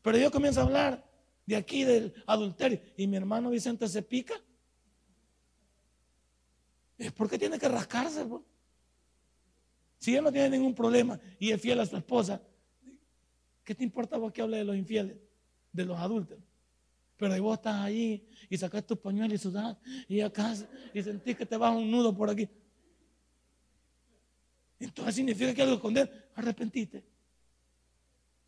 Pero 0.00 0.16
yo 0.16 0.30
comienzo 0.30 0.60
a 0.60 0.62
hablar 0.62 1.06
de 1.44 1.54
aquí 1.54 1.84
del 1.84 2.14
adulterio 2.26 2.80
y 2.96 3.06
mi 3.06 3.18
hermano 3.18 3.50
Vicente 3.50 3.86
se 3.88 4.00
pica. 4.00 4.32
Es 6.96 7.12
porque 7.12 7.38
tiene 7.38 7.58
que 7.58 7.68
rascarse. 7.68 8.26
Si 9.98 10.16
él 10.16 10.24
no 10.24 10.32
tiene 10.32 10.48
ningún 10.48 10.74
problema 10.74 11.20
y 11.38 11.50
es 11.50 11.60
fiel 11.60 11.78
a 11.80 11.84
su 11.84 11.94
esposa, 11.94 12.40
¿qué 13.62 13.74
te 13.74 13.84
importa 13.84 14.16
vos 14.16 14.32
que 14.32 14.40
hable 14.40 14.56
de 14.56 14.64
los 14.64 14.74
infieles, 14.74 15.18
de 15.72 15.84
los 15.84 15.98
adultos? 15.98 16.38
Pero 17.18 17.34
ahí 17.34 17.40
vos 17.40 17.58
estás 17.58 17.82
allí 17.82 18.26
y 18.48 18.56
sacas 18.56 18.86
tu 18.86 18.96
pañuelo 18.96 19.34
y 19.34 19.36
sudás 19.36 19.76
y 20.08 20.22
acá 20.22 20.54
y 20.94 21.02
sentís 21.02 21.36
que 21.36 21.44
te 21.44 21.58
baja 21.58 21.76
un 21.76 21.90
nudo 21.90 22.16
por 22.16 22.30
aquí. 22.30 22.48
Entonces 24.80 25.16
significa 25.16 25.52
que 25.52 25.60
algo 25.60 25.74
esconder, 25.74 26.30
arrepentite. 26.34 27.11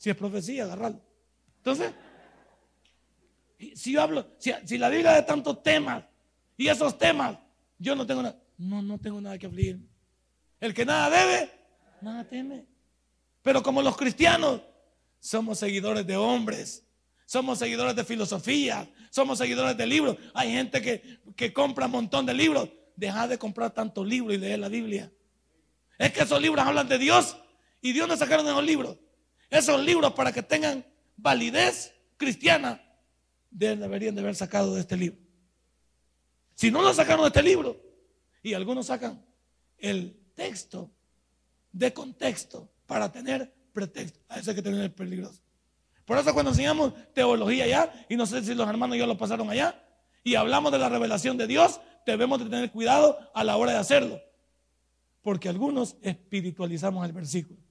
Si 0.05 0.11
es 0.11 0.17
profecía, 0.17 0.65
agarralo. 0.65 1.01
Entonces, 1.57 1.91
si 3.75 3.93
yo 3.93 4.03
hablo, 4.03 4.27
si, 4.37 4.53
si 4.67 4.77
la 4.77 4.91
Biblia 4.91 5.13
de 5.13 5.23
tantos 5.23 5.63
temas 5.63 6.05
y 6.59 6.69
esos 6.69 6.99
temas, 6.99 7.39
yo 7.79 7.97
no 7.97 8.07
tengo 8.07 8.23
nada, 8.23 8.39
no, 8.59 8.83
no 8.83 8.99
tengo 8.99 9.19
nada 9.19 9.39
que 9.39 9.47
afligir. 9.47 9.81
El 10.61 10.75
que 10.75 10.85
nada 10.85 11.09
debe, 11.09 11.51
nada 12.03 12.23
teme. 12.29 12.67
Pero 13.41 13.63
como 13.63 13.81
los 13.81 13.97
cristianos, 13.97 14.61
somos 15.21 15.59
seguidores 15.59 16.07
de 16.07 16.19
hombres, 16.19 16.85
somos 17.25 17.59
seguidores 17.59 17.97
de 17.97 18.05
filosofía, 18.05 18.87
somos 19.09 19.39
seguidores 19.39 19.75
de 19.75 19.87
libros. 19.87 20.19
Hay 20.35 20.53
gente 20.53 20.83
que, 20.83 21.19
que 21.35 21.51
compra 21.55 21.87
un 21.87 21.93
montón 21.93 22.27
de 22.27 22.35
libros. 22.35 22.69
Deja 22.95 23.27
de 23.27 23.39
comprar 23.39 23.71
tantos 23.71 24.07
libros 24.07 24.35
y 24.35 24.39
leer 24.39 24.59
la 24.59 24.69
Biblia. 24.69 25.11
Es 25.97 26.13
que 26.13 26.25
esos 26.25 26.43
libros 26.43 26.63
hablan 26.63 26.89
de 26.89 26.99
Dios. 26.99 27.39
¿Y 27.81 27.95
Dios 27.95 28.07
no 28.07 28.19
sacaron 28.19 28.47
esos 28.47 28.65
libros? 28.65 28.99
Esos 29.55 29.81
libros 29.81 30.13
para 30.15 30.33
que 30.33 30.43
tengan 30.43 30.85
validez 31.17 31.95
cristiana 32.17 32.83
deberían 33.53 34.13
de 34.13 34.21
haber 34.21 34.35
sacado 34.35 34.75
de 34.75 34.81
este 34.81 34.97
libro. 34.97 35.17
Si 36.57 36.73
no 36.73 36.83
lo 36.83 36.93
sacaron 36.93 37.23
de 37.23 37.29
este 37.29 37.43
libro, 37.45 37.81
y 38.43 38.53
algunos 38.55 38.87
sacan 38.87 39.25
el 39.79 40.21
texto 40.35 40.91
de 41.71 41.93
contexto 41.93 42.69
para 42.87 43.13
tener 43.13 43.55
pretexto, 43.73 44.19
a 44.29 44.41
eso 44.41 44.51
hay 44.51 44.57
que 44.57 44.63
tener 44.63 44.93
peligroso. 44.93 45.41
Por 46.05 46.19
eso 46.19 46.35
cuando 46.35 46.51
enseñamos 46.51 46.93
teología 47.13 47.63
allá, 47.63 48.07
y 48.09 48.17
no 48.17 48.27
sé 48.27 48.43
si 48.43 48.57
los 48.57 48.69
hermanos 48.69 48.99
ya 48.99 49.07
lo 49.07 49.17
pasaron 49.17 49.49
allá, 49.51 49.81
y 50.25 50.35
hablamos 50.35 50.73
de 50.73 50.81
la 50.81 50.89
revelación 50.89 51.37
de 51.37 51.47
Dios, 51.47 51.81
debemos 52.05 52.41
de 52.41 52.47
tener 52.47 52.73
cuidado 52.73 53.31
a 53.33 53.45
la 53.45 53.57
hora 53.57 53.71
de 53.71 53.79
hacerlo. 53.79 54.21
Porque 55.23 55.49
algunos 55.49 55.97
espiritualizamos 56.03 57.07
el 57.07 57.13
versículo. 57.13 57.64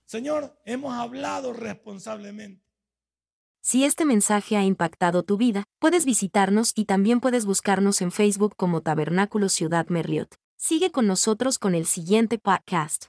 Señor, 0.07 0.59
hemos 0.65 0.95
hablado 0.95 1.53
responsablemente. 1.53 2.65
Si 3.61 3.85
este 3.85 4.07
mensaje 4.07 4.57
ha 4.57 4.65
impactado 4.65 5.23
tu 5.23 5.37
vida, 5.37 5.65
puedes 5.79 6.07
visitarnos 6.07 6.73
y 6.75 6.87
también 6.87 7.21
puedes 7.21 7.45
buscarnos 7.45 8.01
en 8.01 8.11
Facebook 8.11 8.55
como 8.57 8.81
Tabernáculo 8.81 9.51
Ciudad 9.51 9.87
Merriot. 9.89 10.35
Sigue 10.57 10.91
con 10.91 11.07
nosotros 11.07 11.59
con 11.59 11.75
el 11.75 11.85
siguiente 11.85 12.39
podcast. 12.39 13.09